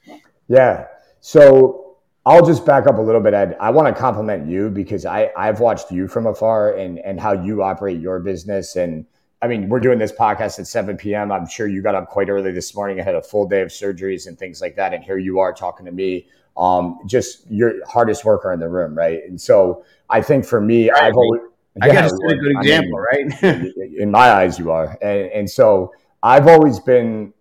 Yeah. 0.47 0.87
So 1.19 1.90
I'll 2.25 2.45
just 2.45 2.65
back 2.65 2.85
up 2.85 2.97
a 2.97 3.01
little 3.01 3.21
bit, 3.21 3.33
Ed. 3.33 3.57
I 3.59 3.71
want 3.71 3.93
to 3.93 3.99
compliment 3.99 4.47
you 4.47 4.69
because 4.69 5.05
I, 5.05 5.31
I've 5.35 5.59
watched 5.59 5.91
you 5.91 6.07
from 6.07 6.27
afar 6.27 6.73
and, 6.73 6.99
and 6.99 7.19
how 7.19 7.33
you 7.33 7.63
operate 7.63 7.99
your 7.99 8.19
business. 8.19 8.75
And 8.75 9.05
I 9.41 9.47
mean, 9.47 9.69
we're 9.69 9.79
doing 9.79 9.97
this 9.97 10.11
podcast 10.11 10.59
at 10.59 10.67
7 10.67 10.97
p.m. 10.97 11.31
I'm 11.31 11.47
sure 11.47 11.67
you 11.67 11.81
got 11.81 11.95
up 11.95 12.09
quite 12.09 12.29
early 12.29 12.51
this 12.51 12.75
morning 12.75 12.99
I 12.99 13.03
had 13.03 13.15
a 13.15 13.23
full 13.23 13.47
day 13.47 13.61
of 13.61 13.69
surgeries 13.69 14.27
and 14.27 14.37
things 14.37 14.61
like 14.61 14.75
that. 14.75 14.93
And 14.93 15.03
here 15.03 15.17
you 15.17 15.39
are 15.39 15.51
talking 15.51 15.85
to 15.87 15.91
me. 15.91 16.27
Um, 16.57 16.99
just 17.07 17.49
your 17.49 17.83
hardest 17.87 18.23
worker 18.23 18.53
in 18.53 18.59
the 18.59 18.69
room, 18.69 18.95
right? 18.95 19.21
And 19.27 19.39
so 19.41 19.83
I 20.09 20.21
think 20.21 20.45
for 20.45 20.61
me, 20.61 20.91
right. 20.91 21.05
I've 21.05 21.15
always 21.15 21.41
I 21.81 21.87
yeah, 21.87 21.93
guess 21.93 22.11
a 22.11 22.17
good 22.17 22.51
example, 22.51 23.03
I 23.13 23.17
mean, 23.17 23.33
right? 23.41 23.71
in 23.97 24.11
my 24.11 24.29
eyes, 24.31 24.59
you 24.59 24.71
are. 24.71 24.97
And, 25.01 25.31
and 25.31 25.49
so 25.49 25.93
I've 26.21 26.47
always 26.47 26.79
been 26.79 27.33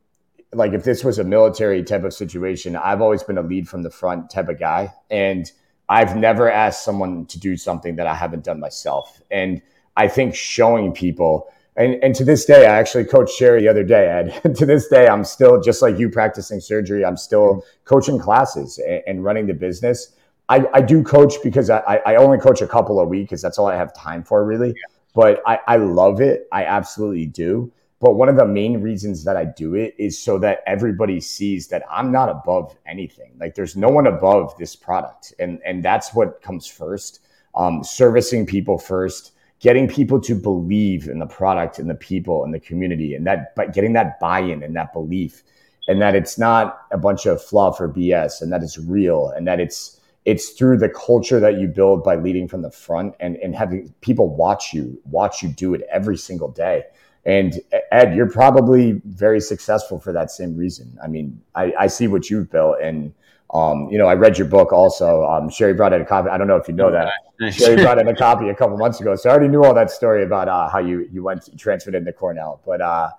like 0.53 0.73
if 0.73 0.85
this 0.85 1.05
was 1.05 1.19
a 1.19 1.25
military 1.25 1.83
type 1.83 2.05
of 2.05 2.13
situation, 2.13 2.77
I've 2.77 3.01
always 3.01 3.23
been 3.23 3.39
a 3.39 3.43
lead 3.43 3.69
from 3.69 3.83
the 3.83 3.91
front 3.91 4.31
type 4.31 4.49
of 4.49 4.59
guy. 4.59 4.93
And 5.11 5.51
I've 5.89 6.17
never 6.17 6.51
asked 6.51 6.85
someone 6.85 7.27
to 7.27 7.39
do 7.39 7.57
something 7.57 7.97
that 7.97 8.07
I 8.07 8.15
haven't 8.15 8.45
done 8.45 8.61
myself. 8.61 9.21
And 9.31 9.63
I 9.97 10.09
think 10.09 10.35
showing 10.35 10.93
people, 10.93 11.49
and, 11.77 12.03
and 12.03 12.15
to 12.17 12.25
this 12.25 12.45
day, 12.45 12.67
I 12.67 12.79
actually 12.79 13.05
coached 13.05 13.35
Sherry 13.35 13.63
the 13.63 13.69
other 13.69 13.85
day. 13.85 14.09
Ed. 14.09 14.55
to 14.57 14.67
this 14.67 14.89
day, 14.89 15.09
I'm 15.09 15.25
still 15.25 15.61
just 15.61 15.83
like 15.83 15.99
you 15.99 16.09
practicing 16.09 16.61
surgery. 16.61 17.05
I'm 17.05 17.17
still 17.17 17.65
coaching 17.85 18.19
classes 18.19 18.79
and, 18.79 19.03
and 19.07 19.25
running 19.25 19.47
the 19.47 19.55
business. 19.55 20.15
I, 20.49 20.67
I 20.75 20.81
do 20.81 21.03
coach 21.05 21.35
because 21.45 21.71
I, 21.71 22.01
I 22.05 22.17
only 22.17 22.39
coach 22.39 22.61
a 22.61 22.67
couple 22.67 22.99
a 22.99 23.05
week 23.05 23.29
because 23.29 23.41
that's 23.41 23.57
all 23.57 23.69
I 23.69 23.77
have 23.77 23.95
time 23.95 24.25
for, 24.25 24.45
really. 24.45 24.69
Yeah. 24.69 24.97
But 25.15 25.43
I, 25.47 25.61
I 25.67 25.77
love 25.77 26.21
it. 26.21 26.49
I 26.53 26.65
absolutely 26.65 27.27
do. 27.27 27.73
But 28.01 28.15
one 28.15 28.31
of 28.31 28.37
the 28.37 28.47
main 28.47 28.81
reasons 28.81 29.25
that 29.25 29.37
I 29.37 29.45
do 29.45 29.75
it 29.75 29.95
is 29.99 30.19
so 30.19 30.39
that 30.39 30.63
everybody 30.67 31.21
sees 31.21 31.69
that 31.69 31.85
I'm 31.91 32.11
not 32.11 32.31
above 32.31 32.75
anything. 32.87 33.33
Like 33.39 33.55
there's 33.55 33.77
no 33.77 33.89
one 33.89 34.07
above 34.07 34.57
this 34.57 34.75
product. 34.75 35.35
And, 35.39 35.61
and 35.67 35.85
that's 35.85 36.15
what 36.15 36.41
comes 36.41 36.67
first. 36.67 37.21
Um, 37.55 37.85
servicing 37.85 38.47
people 38.47 38.79
first, 38.79 39.33
getting 39.59 39.87
people 39.87 40.19
to 40.23 40.35
believe 40.35 41.09
in 41.09 41.19
the 41.19 41.27
product 41.27 41.79
and 41.79 41.91
the 41.91 41.95
people 41.95 42.43
and 42.43 42.55
the 42.55 42.61
community 42.61 43.15
and 43.15 43.27
that, 43.27 43.55
but 43.55 43.75
getting 43.75 43.93
that 43.93 44.19
buy-in 44.19 44.63
and 44.63 44.75
that 44.77 44.95
belief 44.95 45.43
and 45.87 46.01
that 46.01 46.15
it's 46.15 46.39
not 46.39 46.83
a 46.93 46.97
bunch 46.97 47.27
of 47.27 47.43
fluff 47.43 47.81
or 47.81 47.89
BS 47.89 48.41
and 48.41 48.51
that 48.51 48.63
it's 48.63 48.79
real 48.79 49.29
and 49.37 49.47
that 49.47 49.61
it's, 49.61 50.01
it's 50.25 50.51
through 50.51 50.79
the 50.79 50.89
culture 50.89 51.41
that 51.41 51.59
you 51.59 51.67
build 51.67 52.03
by 52.03 52.15
leading 52.15 52.49
from 52.49 52.63
the 52.63 52.71
front 52.71 53.15
and, 53.21 53.37
and 53.39 53.55
having 53.55 53.93
people 54.01 54.35
watch 54.35 54.73
you, 54.73 54.99
watch 55.05 55.43
you 55.43 55.51
do 55.51 55.75
it 55.75 55.83
every 55.91 56.17
single 56.17 56.49
day 56.49 56.85
and 57.25 57.61
Ed, 57.93 58.15
you're 58.15 58.31
probably 58.31 59.01
very 59.05 59.41
successful 59.41 60.01
for 60.01 60.13
that 60.13 60.31
same 60.31 60.57
reason. 60.57 60.97
I 61.03 61.07
mean, 61.07 61.41
I, 61.55 61.73
I 61.79 61.87
see 61.87 62.07
what 62.07 62.31
you've 62.31 62.51
built, 62.51 62.79
and 62.81 63.13
um, 63.53 63.89
you 63.91 63.99
know, 63.99 64.07
I 64.07 64.15
read 64.15 64.39
your 64.39 64.47
book 64.47 64.73
also. 64.73 65.25
Um, 65.25 65.51
Sherry 65.51 65.75
brought 65.75 65.93
in 65.93 66.01
a 66.01 66.05
copy. 66.05 66.31
I 66.31 66.39
don't 66.39 66.47
know 66.47 66.57
if 66.57 66.69
you 66.69 66.75
know 66.75 66.91
that. 66.91 67.13
Sherry 67.53 67.77
brought 67.77 67.99
in 67.99 68.09
a 68.09 68.17
copy 68.27 68.49
a 68.49 68.55
couple 68.55 68.77
months 68.79 69.01
ago, 69.01 69.17
so 69.17 69.29
I 69.29 69.33
already 69.33 69.49
knew 69.49 69.65
all 69.65 69.75
that 69.75 69.91
story 69.91 70.25
about 70.25 70.49
uh, 70.49 70.69
how 70.69 70.79
you 70.79 71.09
you 71.13 71.23
went 71.23 71.59
transferred 71.59 71.95
into 71.95 72.13
Cornell. 72.13 72.63
But 72.65 72.81
uh, 72.81 73.11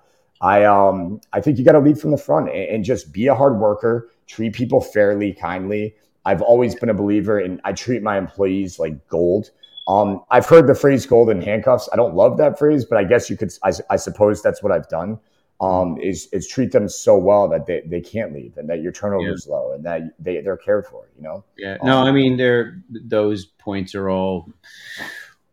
I 0.42 0.64
um, 0.64 1.22
I 1.34 1.42
think 1.42 1.60
you 1.60 1.66
got 1.66 1.74
to 1.74 1.80
lead 1.80 2.00
from 2.00 2.12
the 2.12 2.18
front 2.18 2.50
and, 2.50 2.70
and 2.70 2.84
just 2.84 3.14
be 3.14 3.28
a 3.28 3.36
hard 3.36 3.60
worker, 3.60 4.10
treat 4.26 4.54
people 4.54 4.82
fairly, 4.82 5.34
kindly. 5.34 5.96
I've 6.26 6.42
always 6.42 6.76
been 6.76 6.90
a 6.90 6.94
believer 6.94 7.40
in 7.40 7.62
I 7.64 7.74
treat 7.74 8.02
my 8.02 8.18
employees 8.18 8.80
like 8.80 9.08
gold. 9.08 9.52
Um, 9.88 10.24
I've 10.30 10.46
heard 10.46 10.68
the 10.68 10.76
phrase 10.76 11.06
golden 11.06 11.42
handcuffs. 11.42 11.90
I 11.92 11.96
don't 11.96 12.16
love 12.16 12.38
that 12.38 12.60
phrase, 12.60 12.86
but 12.86 12.98
I 12.98 13.04
guess 13.04 13.30
you 13.30 13.38
could, 13.38 13.52
I, 13.64 13.72
I 13.90 13.96
suppose 13.96 14.42
that's 14.42 14.62
what 14.62 14.72
I've 14.72 14.88
done. 14.90 15.20
Um, 15.60 16.00
is, 16.00 16.28
is 16.32 16.48
treat 16.48 16.72
them 16.72 16.90
so 16.90 17.16
well 17.16 17.48
that 17.50 17.68
they, 17.68 17.84
they 17.86 18.02
can't 18.02 18.34
leave 18.34 18.58
and 18.58 18.68
that 18.68 18.82
your 18.82 18.92
turnover 18.92 19.28
yeah. 19.28 19.34
is 19.34 19.46
low 19.48 19.74
and 19.74 19.86
that 19.86 20.02
they, 20.18 20.42
they're 20.42 20.58
cared 20.58 20.88
for, 20.88 21.08
you 21.16 21.22
know? 21.22 21.44
Yeah. 21.56 21.78
Um, 21.82 21.88
no, 21.88 21.98
I 22.00 22.12
mean, 22.12 22.36
they're, 22.36 22.82
those 22.90 23.46
points 23.46 23.94
are 23.94 24.10
all 24.10 24.50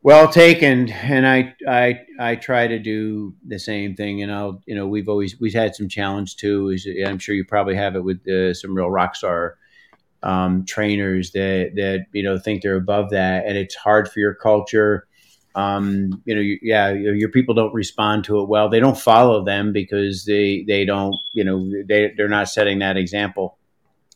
well 0.03 0.26
taken. 0.26 0.89
And 0.91 1.26
I, 1.26 1.55
I, 1.68 2.07
I 2.18 2.37
try 2.37 2.66
to 2.66 2.79
do 2.79 3.35
the 3.47 3.59
same 3.59 3.97
thing. 3.97 4.22
And 4.22 4.33
I'll, 4.33 4.62
you 4.64 4.74
know, 4.74 4.87
we've 4.87 5.11
always, 5.11 5.39
we've 5.41 5.53
had 5.53 5.74
some 5.74 5.91
challenge 5.91 6.37
too. 6.37 6.70
Is 6.70 6.89
I'm 7.07 7.18
sure 7.18 7.35
you 7.35 7.45
probably 7.45 7.74
have 7.74 7.95
it 7.95 8.03
with 8.03 8.26
uh, 8.26 8.55
some 8.55 8.74
real 8.74 8.91
rock 8.91 9.14
star 9.14 9.59
um, 10.23 10.64
trainers 10.64 11.33
that 11.33 11.73
that 11.77 12.07
you 12.12 12.23
know 12.23 12.39
think 12.39 12.62
they're 12.62 12.77
above 12.77 13.11
that, 13.11 13.47
and 13.47 13.57
it's 13.57 13.75
hard 13.75 14.11
for 14.11 14.21
your 14.21 14.35
culture. 14.35 15.07
Um, 15.55 16.23
you 16.25 16.35
know, 16.35 16.41
yeah, 16.62 16.93
your 16.93 17.31
people 17.31 17.55
don't 17.55 17.75
respond 17.75 18.25
to 18.25 18.41
it 18.41 18.49
well. 18.49 18.69
They 18.69 18.81
don't 18.81 18.99
follow 18.99 19.45
them 19.45 19.73
because 19.73 20.25
they 20.25 20.64
they 20.66 20.85
don't, 20.85 21.14
you 21.33 21.45
know, 21.45 21.69
they 21.87 22.12
they're 22.16 22.29
not 22.29 22.49
setting 22.49 22.79
that 22.81 22.97
example. 22.97 23.59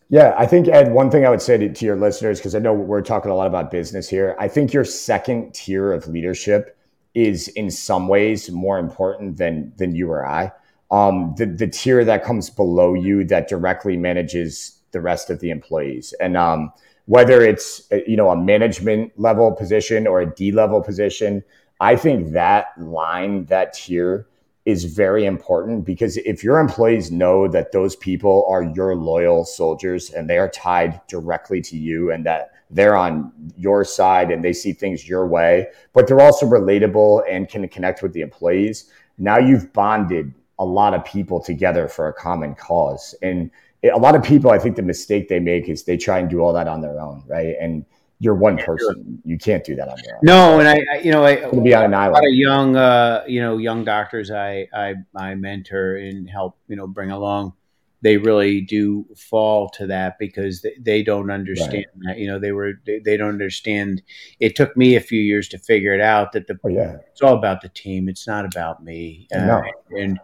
Yeah, 0.09 0.35
I 0.37 0.47
think 0.47 0.69
Ed. 0.69 0.93
One 0.93 1.11
thing 1.11 1.25
I 1.25 1.31
would 1.31 1.41
say 1.41 1.57
to, 1.57 1.73
to 1.73 1.85
your 1.85 1.97
listeners, 1.97 2.39
because 2.39 2.55
I 2.55 2.59
know 2.59 2.75
we're 2.75 3.01
talking 3.01 3.31
a 3.31 3.35
lot 3.35 3.47
about 3.47 3.71
business 3.71 4.09
here. 4.09 4.37
I 4.39 4.47
think 4.47 4.73
your 4.73 4.85
second 4.85 5.55
tier 5.55 5.93
of 5.93 6.07
leadership 6.07 6.77
is 7.15 7.49
in 7.49 7.71
some 7.71 8.09
ways 8.09 8.51
more 8.51 8.79
important 8.79 9.39
than 9.39 9.73
than 9.79 9.95
you 9.95 10.11
or 10.11 10.27
I. 10.27 10.53
Um, 10.91 11.35
the 11.39 11.47
the 11.47 11.67
tier 11.67 12.05
that 12.05 12.25
comes 12.25 12.51
below 12.51 12.93
you 12.95 13.25
that 13.25 13.49
directly 13.49 13.97
manages 13.97 14.82
the 14.93 15.01
rest 15.01 15.31
of 15.31 15.41
the 15.41 15.51
employees. 15.51 16.15
And 16.21 16.37
um, 16.37 16.73
whether 17.07 17.43
it's 17.43 17.91
uh, 17.93 17.99
you 18.07 18.17
know 18.17 18.31
a 18.31 18.37
management 18.37 19.13
level 19.19 19.53
position 19.53 20.07
or 20.07 20.21
a 20.21 20.35
D 20.35 20.53
level 20.53 20.83
position, 20.83 21.43
I 21.81 21.97
think 21.97 22.33
that 22.33 22.69
line, 22.79 23.47
that 23.47 23.73
tier, 23.73 24.27
is 24.65 24.85
very 24.85 25.25
important 25.25 25.85
because 25.85 26.17
if 26.19 26.45
your 26.45 26.61
employees 26.61 27.11
know 27.11 27.49
that 27.49 27.73
those 27.73 27.97
people 27.97 28.47
are 28.49 28.63
your 28.63 28.95
loyal 28.95 29.45
soldiers 29.45 30.11
and 30.11 30.31
they 30.31 30.39
are 30.39 30.49
tied 30.49 31.01
directly 31.09 31.61
to 31.61 31.77
you 31.77 32.13
and 32.13 32.25
that 32.25 32.53
they're 32.71 32.97
on 32.97 33.33
your 33.57 33.85
side 33.85 34.31
and 34.31 34.45
they 34.45 34.53
see 34.53 34.73
things 34.73 35.09
your 35.09 35.27
way, 35.27 35.67
but 35.93 36.07
they're 36.07 36.21
also 36.21 36.47
relatable 36.47 37.23
and 37.29 37.49
can 37.49 37.67
connect 37.69 38.03
with 38.03 38.13
the 38.13 38.21
employees. 38.21 38.89
Now 39.19 39.39
you've 39.39 39.73
bonded 39.73 40.33
a 40.59 40.65
lot 40.65 40.95
of 40.95 41.05
people 41.05 41.41
together 41.41 41.89
for 41.89 42.07
a 42.07 42.13
common 42.13 42.55
cause. 42.55 43.17
And 43.21 43.51
a 43.85 43.99
lot 43.99 44.15
of 44.15 44.23
people, 44.23 44.51
I 44.51 44.59
think 44.59 44.77
the 44.77 44.83
mistake 44.83 45.29
they 45.29 45.41
make 45.41 45.69
is 45.69 45.85
they 45.85 45.97
try 45.97 46.19
and 46.19 46.31
do 46.31 46.41
all 46.41 46.53
that 46.53 46.69
on 46.69 46.81
their 46.81 47.01
own, 47.01 47.25
right? 47.27 47.57
And 47.61 47.85
you're 48.21 48.37
one 48.37 48.57
person. 48.57 49.21
You 49.25 49.37
can't 49.37 49.65
do 49.65 49.75
that 49.75 49.89
on 49.89 49.97
your 50.05 50.15
own. 50.15 50.21
No, 50.23 50.61
and 50.61 50.69
I, 50.69 50.81
I 50.95 50.99
you 51.01 51.11
know, 51.11 51.25
I 51.25 51.51
be 51.51 51.75
on 51.75 51.87
an 51.87 51.95
island. 51.95 52.13
A 52.13 52.21
lot 52.21 52.27
of 52.27 52.35
young, 52.35 52.77
uh, 52.77 53.25
you 53.27 53.41
know, 53.41 53.59
young 53.59 53.85
doctors 53.85 54.31
I, 54.31 54.69
I, 54.73 54.95
I 55.17 55.35
mentor 55.35 55.97
and 55.97 56.31
help, 56.31 56.57
you 56.69 56.77
know, 56.77 56.87
bring 56.87 57.11
along. 57.11 57.55
They 58.01 58.17
really 58.17 58.61
do 58.61 59.07
fall 59.17 59.69
to 59.71 59.87
that 59.89 60.19
because 60.21 60.63
they, 60.63 60.75
they 60.79 61.03
don't 61.03 61.31
understand 61.31 61.87
right. 61.97 62.15
that. 62.15 62.19
You 62.19 62.29
know, 62.29 62.39
they 62.39 62.53
were 62.53 62.75
they, 62.87 63.01
they, 63.01 63.17
don't 63.17 63.29
understand. 63.29 64.03
It 64.39 64.55
took 64.55 64.77
me 64.77 64.95
a 64.97 65.01
few 65.01 65.21
years 65.21 65.49
to 65.49 65.59
figure 65.59 65.95
it 65.95 66.01
out 66.01 66.33
that 66.33 66.47
the 66.47 66.59
oh, 66.65 66.69
yeah. 66.69 66.99
it's 67.11 67.23
all 67.23 67.37
about 67.37 67.61
the 67.61 67.69
team. 67.71 68.09
It's 68.09 68.27
not 68.27 68.45
about 68.45 68.85
me. 68.85 69.29
Uh, 69.35 69.63
and 69.97 70.19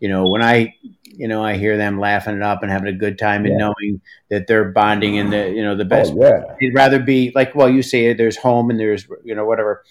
you 0.00 0.08
know, 0.08 0.28
when 0.28 0.42
I, 0.42 0.74
you 1.04 1.28
know, 1.28 1.42
I 1.42 1.56
hear 1.56 1.76
them 1.76 1.98
laughing 1.98 2.36
it 2.36 2.42
up 2.42 2.62
and 2.62 2.70
having 2.70 2.88
a 2.88 2.96
good 2.96 3.18
time 3.18 3.46
and 3.46 3.56
knowing 3.56 4.00
that 4.28 4.46
they're 4.46 4.70
bonding 4.70 5.14
in 5.14 5.30
the, 5.30 5.50
you 5.50 5.62
know, 5.62 5.74
the 5.74 5.84
best. 5.84 6.12
Oh, 6.14 6.22
yeah. 6.22 6.54
It'd 6.60 6.74
rather 6.74 6.98
be 6.98 7.32
like, 7.34 7.54
well, 7.54 7.70
you 7.70 7.82
say 7.82 8.12
there's 8.12 8.36
home 8.36 8.70
and 8.70 8.78
there's, 8.78 9.08
you 9.24 9.34
know, 9.34 9.46
whatever. 9.46 9.84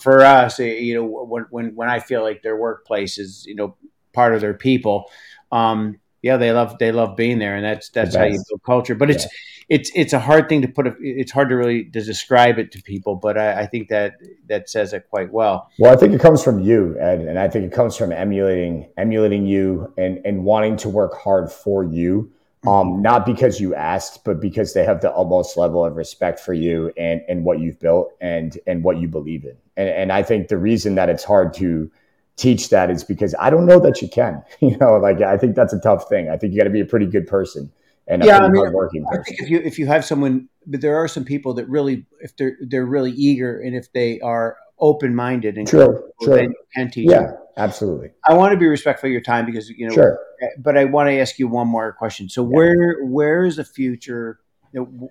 For 0.00 0.20
us, 0.22 0.58
eh, 0.60 0.78
you 0.78 0.94
know, 0.94 1.04
when 1.04 1.46
when 1.50 1.74
when 1.74 1.88
I 1.88 2.00
feel 2.00 2.22
like 2.22 2.42
their 2.42 2.56
workplace 2.56 3.18
is, 3.18 3.46
you 3.46 3.54
know, 3.54 3.76
part 4.12 4.34
of 4.34 4.40
their 4.40 4.52
people, 4.52 5.10
um, 5.52 6.00
yeah, 6.22 6.36
they 6.36 6.52
love 6.52 6.76
they 6.78 6.92
love 6.92 7.16
being 7.16 7.38
there, 7.38 7.54
and 7.54 7.64
that's 7.64 7.88
that's 7.88 8.14
how 8.14 8.24
you 8.24 8.42
build 8.48 8.62
culture. 8.66 8.94
But 8.94 9.10
it's 9.10 9.26
it's 9.70 9.90
it's 9.94 10.12
a 10.12 10.18
hard 10.18 10.48
thing 10.48 10.62
to 10.62 10.68
put. 10.68 10.88
A, 10.88 10.94
it's 11.00 11.30
hard 11.30 11.48
to 11.48 11.56
really 11.56 11.84
to 11.84 12.02
describe 12.02 12.58
it 12.58 12.72
to 12.72 12.82
people, 12.82 13.14
but 13.14 13.38
I, 13.38 13.60
I, 13.60 13.66
think 13.66 13.88
that 13.88 14.14
that 14.48 14.68
says 14.68 14.92
it 14.92 15.08
quite 15.08 15.32
well. 15.32 15.70
Well, 15.78 15.92
I 15.92 15.96
think 15.96 16.12
it 16.12 16.20
comes 16.20 16.42
from 16.42 16.58
you, 16.60 16.96
Ed, 16.98 17.20
and 17.20 17.38
I 17.38 17.48
think 17.48 17.66
it 17.66 17.72
comes 17.72 17.96
from 17.96 18.10
emulating 18.10 18.90
emulating 18.98 19.46
you 19.46 19.94
and 19.96 20.20
and 20.26 20.44
wanting 20.44 20.76
to 20.78 20.88
work 20.88 21.16
hard 21.16 21.50
for 21.50 21.84
you. 21.84 22.32
Um, 22.66 22.70
mm-hmm. 22.70 23.02
not 23.02 23.24
because 23.24 23.58
you 23.58 23.74
asked, 23.74 24.24
but 24.24 24.38
because 24.38 24.74
they 24.74 24.84
have 24.84 25.00
the 25.00 25.10
utmost 25.14 25.56
level 25.56 25.86
of 25.86 25.96
respect 25.96 26.40
for 26.40 26.52
you 26.52 26.92
and 26.98 27.22
and 27.28 27.44
what 27.44 27.60
you've 27.60 27.78
built 27.78 28.12
and 28.20 28.58
and 28.66 28.82
what 28.82 28.98
you 28.98 29.06
believe 29.06 29.44
in. 29.44 29.56
And 29.76 29.88
and 29.88 30.12
I 30.12 30.24
think 30.24 30.48
the 30.48 30.58
reason 30.58 30.96
that 30.96 31.08
it's 31.08 31.24
hard 31.24 31.54
to 31.54 31.88
teach 32.34 32.70
that 32.70 32.90
is 32.90 33.04
because 33.04 33.36
I 33.38 33.50
don't 33.50 33.66
know 33.66 33.78
that 33.78 34.02
you 34.02 34.08
can. 34.08 34.42
You 34.60 34.76
know, 34.78 34.96
like 34.96 35.20
I 35.22 35.38
think 35.38 35.54
that's 35.54 35.72
a 35.72 35.80
tough 35.80 36.08
thing. 36.08 36.28
I 36.28 36.36
think 36.36 36.52
you 36.52 36.58
got 36.58 36.64
to 36.64 36.70
be 36.70 36.80
a 36.80 36.84
pretty 36.84 37.06
good 37.06 37.28
person 37.28 37.70
and 38.10 38.24
yeah, 38.24 38.38
I 38.38 38.48
mean, 38.48 38.56
hardworking 38.56 39.04
person. 39.04 39.20
I 39.20 39.22
think 39.22 39.40
if 39.40 39.48
you 39.48 39.58
if 39.58 39.78
you 39.78 39.86
have 39.86 40.04
someone, 40.04 40.48
but 40.66 40.80
there 40.80 40.96
are 40.96 41.06
some 41.06 41.24
people 41.24 41.54
that 41.54 41.68
really, 41.68 42.06
if 42.20 42.36
they're 42.36 42.56
they're 42.60 42.84
really 42.84 43.12
eager 43.12 43.60
and 43.60 43.76
if 43.76 43.92
they 43.92 44.18
are 44.20 44.56
open 44.80 45.14
minded 45.14 45.56
and 45.56 45.68
sure, 45.68 46.10
sure. 46.20 46.36
then 46.36 46.52
can 46.74 46.90
teach. 46.90 47.08
Yeah, 47.08 47.32
absolutely. 47.56 48.10
I 48.28 48.34
want 48.34 48.52
to 48.52 48.58
be 48.58 48.66
respectful 48.66 49.06
of 49.06 49.12
your 49.12 49.20
time 49.20 49.46
because 49.46 49.70
you 49.70 49.86
know. 49.86 49.94
Sure. 49.94 50.18
But 50.58 50.76
I 50.76 50.86
want 50.86 51.08
to 51.08 51.20
ask 51.20 51.38
you 51.38 51.46
one 51.46 51.68
more 51.68 51.92
question. 51.92 52.28
So 52.28 52.42
yeah. 52.42 52.48
where 52.48 53.04
where 53.04 53.44
is 53.44 53.56
the 53.56 53.64
future? 53.64 54.40
You 54.72 54.80
know, 54.80 55.10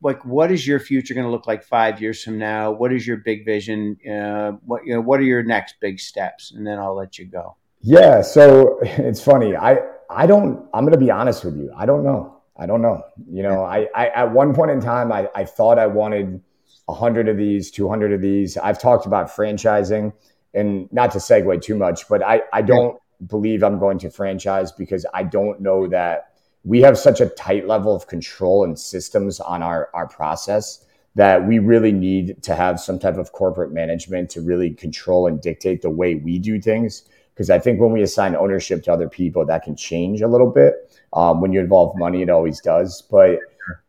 like 0.00 0.24
what 0.24 0.50
is 0.50 0.66
your 0.66 0.80
future 0.80 1.12
going 1.12 1.26
to 1.26 1.30
look 1.30 1.46
like 1.46 1.62
five 1.62 2.00
years 2.00 2.22
from 2.22 2.38
now? 2.38 2.70
What 2.70 2.94
is 2.94 3.06
your 3.06 3.18
big 3.18 3.44
vision? 3.44 3.98
Uh, 4.10 4.52
what 4.64 4.86
you 4.86 4.94
know? 4.94 5.02
What 5.02 5.20
are 5.20 5.24
your 5.24 5.42
next 5.42 5.74
big 5.82 6.00
steps? 6.00 6.50
And 6.50 6.66
then 6.66 6.78
I'll 6.78 6.96
let 6.96 7.18
you 7.18 7.26
go. 7.26 7.56
Yeah. 7.82 8.22
So 8.22 8.78
it's 8.82 9.22
funny. 9.22 9.54
I 9.54 9.80
I 10.08 10.26
don't. 10.26 10.66
I'm 10.72 10.84
going 10.84 10.98
to 10.98 11.04
be 11.04 11.10
honest 11.10 11.44
with 11.44 11.58
you. 11.58 11.70
I 11.76 11.84
don't 11.84 12.04
know. 12.04 12.37
I 12.58 12.66
don't 12.66 12.82
know. 12.82 13.02
You 13.30 13.42
know, 13.42 13.62
I, 13.62 13.86
I 13.94 14.08
at 14.08 14.32
one 14.32 14.54
point 14.54 14.70
in 14.70 14.80
time, 14.80 15.12
I, 15.12 15.28
I 15.34 15.44
thought 15.44 15.78
I 15.78 15.86
wanted 15.86 16.40
a 16.88 16.94
hundred 16.94 17.28
of 17.28 17.36
these, 17.36 17.70
two 17.70 17.88
hundred 17.88 18.12
of 18.12 18.20
these. 18.20 18.56
I've 18.56 18.78
talked 18.78 19.06
about 19.06 19.28
franchising, 19.28 20.12
and 20.54 20.92
not 20.92 21.12
to 21.12 21.18
segue 21.18 21.62
too 21.62 21.76
much, 21.76 22.08
but 22.08 22.22
I 22.22 22.42
I 22.52 22.62
don't 22.62 22.98
believe 23.26 23.62
I'm 23.62 23.78
going 23.78 23.98
to 23.98 24.10
franchise 24.10 24.72
because 24.72 25.06
I 25.14 25.22
don't 25.22 25.60
know 25.60 25.88
that 25.88 26.32
we 26.64 26.80
have 26.82 26.98
such 26.98 27.20
a 27.20 27.26
tight 27.26 27.66
level 27.66 27.94
of 27.94 28.06
control 28.06 28.64
and 28.64 28.78
systems 28.78 29.38
on 29.40 29.62
our 29.62 29.90
our 29.94 30.08
process 30.08 30.84
that 31.14 31.46
we 31.46 31.58
really 31.58 31.92
need 31.92 32.42
to 32.44 32.54
have 32.54 32.78
some 32.78 32.98
type 32.98 33.16
of 33.16 33.32
corporate 33.32 33.72
management 33.72 34.30
to 34.30 34.40
really 34.40 34.70
control 34.70 35.26
and 35.26 35.40
dictate 35.40 35.82
the 35.82 35.90
way 35.90 36.14
we 36.16 36.38
do 36.38 36.60
things 36.60 37.04
because 37.38 37.50
I 37.50 37.60
think 37.60 37.78
when 37.78 37.92
we 37.92 38.02
assign 38.02 38.34
ownership 38.34 38.82
to 38.82 38.92
other 38.92 39.08
people, 39.08 39.46
that 39.46 39.62
can 39.62 39.76
change 39.76 40.22
a 40.22 40.26
little 40.26 40.50
bit. 40.50 40.92
Um, 41.12 41.40
when 41.40 41.52
you 41.52 41.60
involve 41.60 41.96
money, 41.96 42.20
it 42.20 42.28
always 42.28 42.60
does. 42.60 43.00
But 43.08 43.38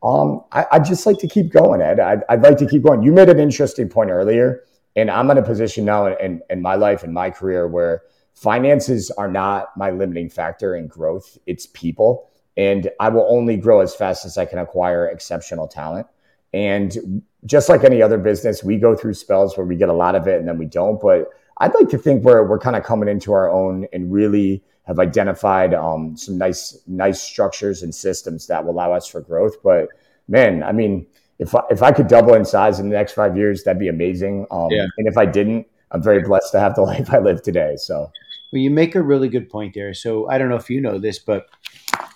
um, 0.04 0.44
I, 0.52 0.66
would 0.74 0.84
just 0.84 1.04
like 1.04 1.18
to 1.18 1.26
keep 1.26 1.50
going, 1.50 1.82
Ed. 1.82 1.98
I'd, 1.98 2.22
I'd, 2.28 2.42
like 2.42 2.58
to 2.58 2.66
keep 2.66 2.84
going. 2.84 3.02
You 3.02 3.12
made 3.12 3.28
an 3.28 3.40
interesting 3.40 3.88
point 3.88 4.10
earlier 4.10 4.62
And 4.94 5.10
I'm 5.10 5.28
in 5.32 5.38
a 5.38 5.42
position 5.42 5.84
now 5.84 6.06
in, 6.06 6.40
in 6.48 6.62
my 6.62 6.76
life 6.76 7.02
and 7.02 7.12
my 7.12 7.28
career 7.28 7.66
where 7.66 8.02
finances 8.34 9.10
are 9.10 9.28
not 9.28 9.76
my 9.76 9.90
limiting 9.90 10.30
factor 10.30 10.76
in 10.76 10.86
growth, 10.86 11.36
it's 11.46 11.66
people. 11.66 12.30
And 12.56 12.88
I 13.00 13.08
will 13.08 13.26
only 13.28 13.56
grow 13.56 13.80
as 13.80 13.96
fast 13.96 14.24
as 14.24 14.38
I 14.38 14.44
can 14.44 14.60
acquire 14.60 15.08
exceptional 15.08 15.66
talent. 15.66 16.06
And 16.52 17.22
just 17.46 17.68
like 17.68 17.82
any 17.82 18.00
other 18.00 18.18
business, 18.18 18.62
we 18.62 18.76
go 18.76 18.94
through 18.94 19.14
spells 19.14 19.56
where 19.56 19.66
we 19.66 19.74
get 19.74 19.88
a 19.88 19.92
lot 19.92 20.14
of 20.14 20.28
it 20.28 20.38
and 20.38 20.46
then 20.46 20.56
we 20.56 20.66
don't. 20.66 21.00
But 21.00 21.30
I'd 21.60 21.74
like 21.74 21.88
to 21.90 21.98
think 21.98 22.24
we're, 22.24 22.46
we're 22.46 22.58
kind 22.58 22.74
of 22.74 22.82
coming 22.82 23.08
into 23.08 23.32
our 23.32 23.50
own 23.50 23.86
and 23.92 24.12
really 24.12 24.62
have 24.84 24.98
identified 24.98 25.74
um, 25.74 26.16
some 26.16 26.36
nice 26.38 26.78
nice 26.86 27.20
structures 27.20 27.82
and 27.82 27.94
systems 27.94 28.46
that 28.48 28.64
will 28.64 28.72
allow 28.72 28.92
us 28.92 29.06
for 29.06 29.20
growth. 29.20 29.62
But 29.62 29.88
man, 30.26 30.62
I 30.62 30.72
mean, 30.72 31.06
if 31.38 31.54
I, 31.54 31.60
if 31.70 31.82
I 31.82 31.92
could 31.92 32.08
double 32.08 32.34
in 32.34 32.44
size 32.44 32.80
in 32.80 32.88
the 32.88 32.96
next 32.96 33.12
five 33.12 33.36
years, 33.36 33.62
that'd 33.62 33.78
be 33.78 33.88
amazing. 33.88 34.46
Um, 34.50 34.68
yeah. 34.70 34.86
And 34.98 35.06
if 35.06 35.16
I 35.16 35.26
didn't, 35.26 35.66
I'm 35.90 36.02
very 36.02 36.22
blessed 36.22 36.52
to 36.52 36.60
have 36.60 36.74
the 36.74 36.82
life 36.92 37.12
I 37.12 37.18
live 37.18 37.42
today. 37.42 37.76
So, 37.76 38.10
well, 38.52 38.60
you 38.60 38.70
make 38.70 38.94
a 38.94 39.02
really 39.02 39.28
good 39.28 39.48
point 39.48 39.74
there. 39.74 39.94
So 39.94 40.28
I 40.28 40.38
don't 40.38 40.48
know 40.48 40.56
if 40.56 40.70
you 40.70 40.80
know 40.80 40.98
this, 40.98 41.18
but 41.18 41.46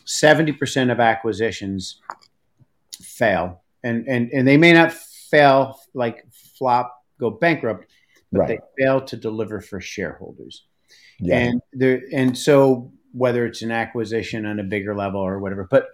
70% 0.07 0.91
of 0.91 1.01
acquisitions 1.01 2.01
fail 3.01 3.63
and, 3.83 4.07
and, 4.09 4.31
and 4.33 4.49
they 4.49 4.57
may 4.57 4.73
not 4.73 4.93
fail 4.93 5.79
like 5.93 6.25
flop, 6.59 7.05
go 7.21 7.31
bankrupt, 7.31 7.87
but 8.35 8.41
right. 8.41 8.61
they 8.77 8.85
fail 8.85 9.01
to 9.01 9.17
deliver 9.17 9.61
for 9.61 9.81
shareholders. 9.81 10.65
Yeah. 11.21 11.39
And 11.39 11.63
there, 11.73 12.03
and 12.13 12.37
so 12.37 12.93
whether 13.13 13.47
it's 13.47 13.63
an 13.63 13.71
acquisition 13.71 14.45
on 14.45 14.59
a 14.59 14.65
bigger 14.65 14.95
level 14.95 15.21
or 15.21 15.39
whatever, 15.39 15.67
but 15.71 15.87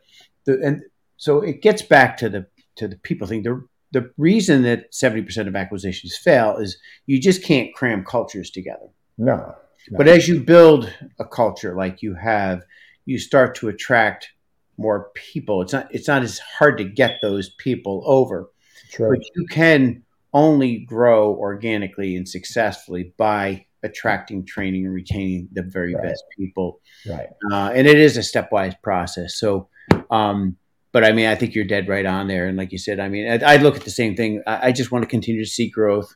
the, 0.47 0.61
and 0.62 0.82
so 1.16 1.43
it 1.43 1.61
gets 1.61 1.82
back 1.82 2.16
to 2.18 2.28
the, 2.28 2.47
to 2.76 2.88
the 2.88 2.97
people 2.97 3.26
thing. 3.26 3.43
The, 3.43 3.62
the 3.93 4.11
reason 4.16 4.62
that 4.62 4.93
70% 4.93 5.47
of 5.47 5.55
acquisitions 5.55 6.16
fail 6.16 6.57
is 6.57 6.78
you 7.07 7.20
just 7.20 7.45
can't 7.45 7.74
cram 7.74 8.05
cultures 8.05 8.51
together. 8.51 8.88
No. 9.18 9.36
no. 9.36 9.55
But 9.99 10.09
as 10.09 10.26
you 10.26 10.41
build 10.41 10.93
a 11.18 11.26
culture 11.26 11.74
like 11.76 12.01
you 12.01 12.14
have, 12.14 12.62
you 13.05 13.18
start 13.18 13.55
to 13.57 13.68
attract 13.68 14.30
more 14.78 15.11
people. 15.14 15.61
It's 15.61 15.72
not 15.72 15.95
it's 15.95 16.09
not 16.09 16.22
as 16.22 16.38
hard 16.38 16.78
to 16.78 16.84
get 16.84 17.18
those 17.20 17.51
people 17.51 18.03
over. 18.07 18.49
True. 18.91 19.11
But 19.11 19.26
you 19.36 19.47
can 19.47 20.03
only 20.33 20.78
grow 20.78 21.35
organically 21.35 22.16
and 22.16 22.28
successfully 22.28 23.12
by 23.16 23.66
attracting, 23.83 24.45
training, 24.45 24.85
and 24.85 24.95
retaining 24.95 25.49
the 25.53 25.62
very 25.62 25.95
right. 25.95 26.05
best 26.05 26.24
people. 26.37 26.81
Right. 27.09 27.28
Uh, 27.51 27.70
and 27.74 27.87
it 27.87 27.99
is 27.99 28.16
a 28.16 28.20
stepwise 28.20 28.74
process. 28.83 29.39
So, 29.39 29.68
um, 30.11 30.57
but 30.93 31.05
I 31.05 31.12
mean, 31.12 31.26
I 31.26 31.35
think 31.35 31.55
you're 31.55 31.64
dead 31.64 31.89
right 31.89 32.07
on 32.07 32.28
there. 32.28 32.47
And 32.47 32.57
like 32.57 32.72
you 32.72 32.78
said, 32.78 33.01
I 33.01 33.09
mean, 33.09 33.43
I, 33.43 33.55
I 33.55 33.57
look 33.57 33.76
at 33.76 33.83
the 33.83 33.91
same 33.91 34.16
thing. 34.16 34.43
I, 34.47 34.68
I, 34.68 34.72
just 34.72 34.91
want 34.91 35.03
to 35.03 35.09
continue 35.09 35.43
to 35.43 35.51
see 35.51 35.70
growth. 35.70 36.14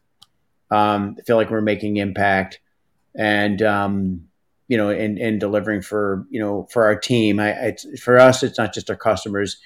Um, 0.70 1.16
feel 1.26 1.36
like 1.36 1.50
we're 1.50 1.60
making 1.60 1.98
impact, 1.98 2.58
and 3.14 3.62
um, 3.62 4.28
you 4.68 4.76
know, 4.76 4.90
and, 4.90 5.18
and 5.18 5.38
delivering 5.38 5.82
for, 5.82 6.26
you 6.30 6.40
know, 6.40 6.66
for 6.70 6.84
our 6.84 6.96
team. 6.96 7.38
I, 7.38 7.50
it's, 7.50 8.00
for 8.00 8.18
us, 8.18 8.42
it's 8.42 8.58
not 8.58 8.74
just 8.74 8.90
our 8.90 8.96
customers. 8.96 9.58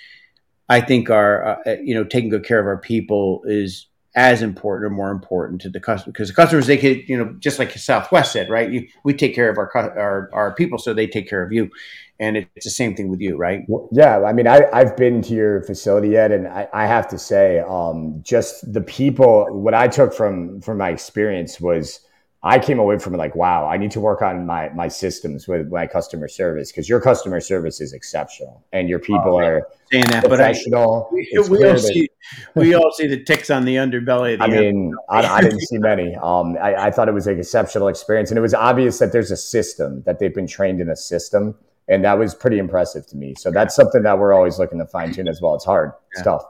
I 0.68 0.80
think 0.80 1.08
our, 1.08 1.60
uh, 1.66 1.76
you 1.82 1.94
know, 1.94 2.04
taking 2.04 2.28
good 2.28 2.44
care 2.44 2.60
of 2.60 2.66
our 2.66 2.78
people 2.78 3.42
is 3.46 3.87
as 4.18 4.42
important 4.42 4.84
or 4.84 4.90
more 4.90 5.12
important 5.12 5.60
to 5.60 5.70
the 5.70 5.78
customer 5.78 6.12
because 6.12 6.26
the 6.26 6.34
customers, 6.34 6.66
they 6.66 6.76
could, 6.76 7.08
you 7.08 7.16
know, 7.16 7.32
just 7.38 7.60
like 7.60 7.70
Southwest 7.70 8.32
said, 8.32 8.50
right? 8.50 8.68
You, 8.68 8.88
we 9.04 9.14
take 9.14 9.32
care 9.32 9.48
of 9.48 9.56
our, 9.58 9.70
our, 9.76 10.28
our 10.32 10.54
people, 10.56 10.76
so 10.76 10.92
they 10.92 11.06
take 11.06 11.30
care 11.30 11.40
of 11.40 11.52
you. 11.52 11.70
And 12.18 12.36
it's 12.36 12.64
the 12.66 12.70
same 12.70 12.96
thing 12.96 13.10
with 13.10 13.20
you, 13.20 13.36
right? 13.36 13.64
Yeah. 13.92 14.24
I 14.24 14.32
mean, 14.32 14.48
I, 14.48 14.62
I've 14.72 14.96
been 14.96 15.22
to 15.22 15.34
your 15.34 15.62
facility 15.62 16.08
yet, 16.08 16.32
and 16.32 16.48
I, 16.48 16.66
I 16.72 16.86
have 16.86 17.06
to 17.10 17.18
say, 17.18 17.60
um, 17.60 18.20
just 18.24 18.72
the 18.72 18.80
people, 18.80 19.46
what 19.52 19.72
I 19.72 19.86
took 19.86 20.12
from, 20.12 20.60
from 20.62 20.78
my 20.78 20.90
experience 20.90 21.60
was, 21.60 22.00
I 22.42 22.58
came 22.58 22.80
away 22.80 22.98
from 22.98 23.14
it 23.14 23.18
like, 23.18 23.36
wow, 23.36 23.68
I 23.68 23.76
need 23.76 23.92
to 23.92 24.00
work 24.00 24.22
on 24.22 24.46
my 24.46 24.68
my 24.68 24.86
systems 24.86 25.48
with 25.48 25.72
my 25.72 25.88
customer 25.88 26.28
service 26.28 26.70
because 26.70 26.88
your 26.88 27.00
customer 27.00 27.40
service 27.40 27.80
is 27.80 27.92
exceptional 27.92 28.64
and 28.72 28.88
your 28.88 29.00
people 29.00 29.34
oh, 29.34 29.40
are 29.40 29.66
saying 29.90 30.04
that, 30.06 30.24
professional. 30.24 31.08
But 31.10 31.18
I, 31.18 31.48
we, 31.48 31.58
we 31.58 31.68
all 31.68 31.78
see 31.78 32.07
we 32.54 32.74
all 32.74 32.90
see 32.92 33.06
the 33.06 33.22
ticks 33.22 33.50
on 33.50 33.64
the 33.64 33.76
underbelly. 33.76 34.38
The 34.38 34.44
I 34.44 34.48
mean, 34.48 34.92
I, 35.08 35.22
I, 35.22 35.40
didn't 35.40 35.60
see 35.60 35.78
many. 35.78 36.14
Um, 36.16 36.56
I, 36.60 36.74
I 36.74 36.90
thought 36.90 37.08
it 37.08 37.14
was 37.14 37.26
an 37.26 37.38
exceptional 37.38 37.88
experience, 37.88 38.30
and 38.30 38.38
it 38.38 38.42
was 38.42 38.54
obvious 38.54 38.98
that 38.98 39.12
there's 39.12 39.30
a 39.30 39.36
system 39.36 40.02
that 40.04 40.18
they've 40.18 40.34
been 40.34 40.46
trained 40.46 40.80
in 40.80 40.88
a 40.88 40.96
system, 40.96 41.54
and 41.88 42.04
that 42.04 42.18
was 42.18 42.34
pretty 42.34 42.58
impressive 42.58 43.06
to 43.08 43.16
me. 43.16 43.34
So 43.36 43.50
that's 43.50 43.74
something 43.74 44.02
that 44.02 44.18
we're 44.18 44.32
always 44.32 44.58
looking 44.58 44.78
to 44.78 44.86
fine 44.86 45.12
tune 45.12 45.28
as 45.28 45.40
well. 45.40 45.54
It's 45.54 45.64
hard 45.64 45.92
yeah. 46.14 46.22
stuff. 46.22 46.42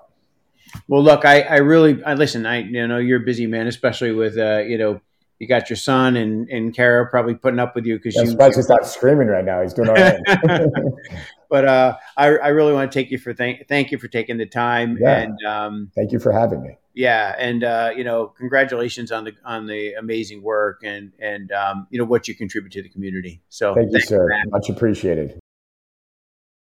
Well, 0.86 1.02
look, 1.02 1.24
I, 1.24 1.42
I 1.42 1.56
really, 1.56 2.02
I 2.04 2.14
listen. 2.14 2.44
I, 2.44 2.58
you 2.58 2.86
know, 2.86 2.98
you're 2.98 3.22
a 3.22 3.24
busy 3.24 3.46
man, 3.46 3.66
especially 3.66 4.12
with, 4.12 4.36
uh, 4.36 4.58
you 4.58 4.76
know, 4.76 5.00
you 5.38 5.46
got 5.46 5.70
your 5.70 5.76
son 5.76 6.16
and 6.16 6.48
and 6.48 6.74
Kara 6.74 7.08
probably 7.08 7.34
putting 7.34 7.60
up 7.60 7.74
with 7.74 7.86
you 7.86 7.96
because 7.96 8.16
you. 8.16 8.26
Spice 8.26 8.58
is 8.58 8.68
not 8.68 8.86
screaming 8.86 9.28
right 9.28 9.44
now. 9.44 9.62
He's 9.62 9.72
doing 9.72 9.88
all 9.88 9.94
right. 9.94 10.20
but 11.48 11.64
uh, 11.64 11.96
I, 12.16 12.26
I 12.26 12.48
really 12.48 12.72
want 12.72 12.90
to 12.90 12.98
take 12.98 13.10
you 13.10 13.18
for 13.18 13.32
thank 13.34 13.68
thank 13.68 13.90
you 13.90 13.98
for 13.98 14.08
taking 14.08 14.36
the 14.38 14.46
time 14.46 14.98
yeah. 15.00 15.18
and 15.18 15.44
um, 15.46 15.90
thank 15.94 16.12
you 16.12 16.18
for 16.18 16.32
having 16.32 16.62
me. 16.62 16.76
Yeah, 16.94 17.34
and 17.38 17.62
uh, 17.62 17.92
you 17.96 18.02
know, 18.02 18.26
congratulations 18.26 19.12
on 19.12 19.24
the 19.24 19.32
on 19.44 19.66
the 19.66 19.94
amazing 19.94 20.42
work 20.42 20.80
and 20.82 21.12
and 21.18 21.52
um, 21.52 21.86
you 21.90 21.98
know 21.98 22.04
what 22.04 22.26
you 22.28 22.34
contribute 22.34 22.72
to 22.72 22.82
the 22.82 22.88
community. 22.88 23.40
So 23.48 23.74
thank 23.74 23.92
you, 23.92 24.00
sir. 24.00 24.28
Much 24.48 24.68
appreciated. 24.68 25.38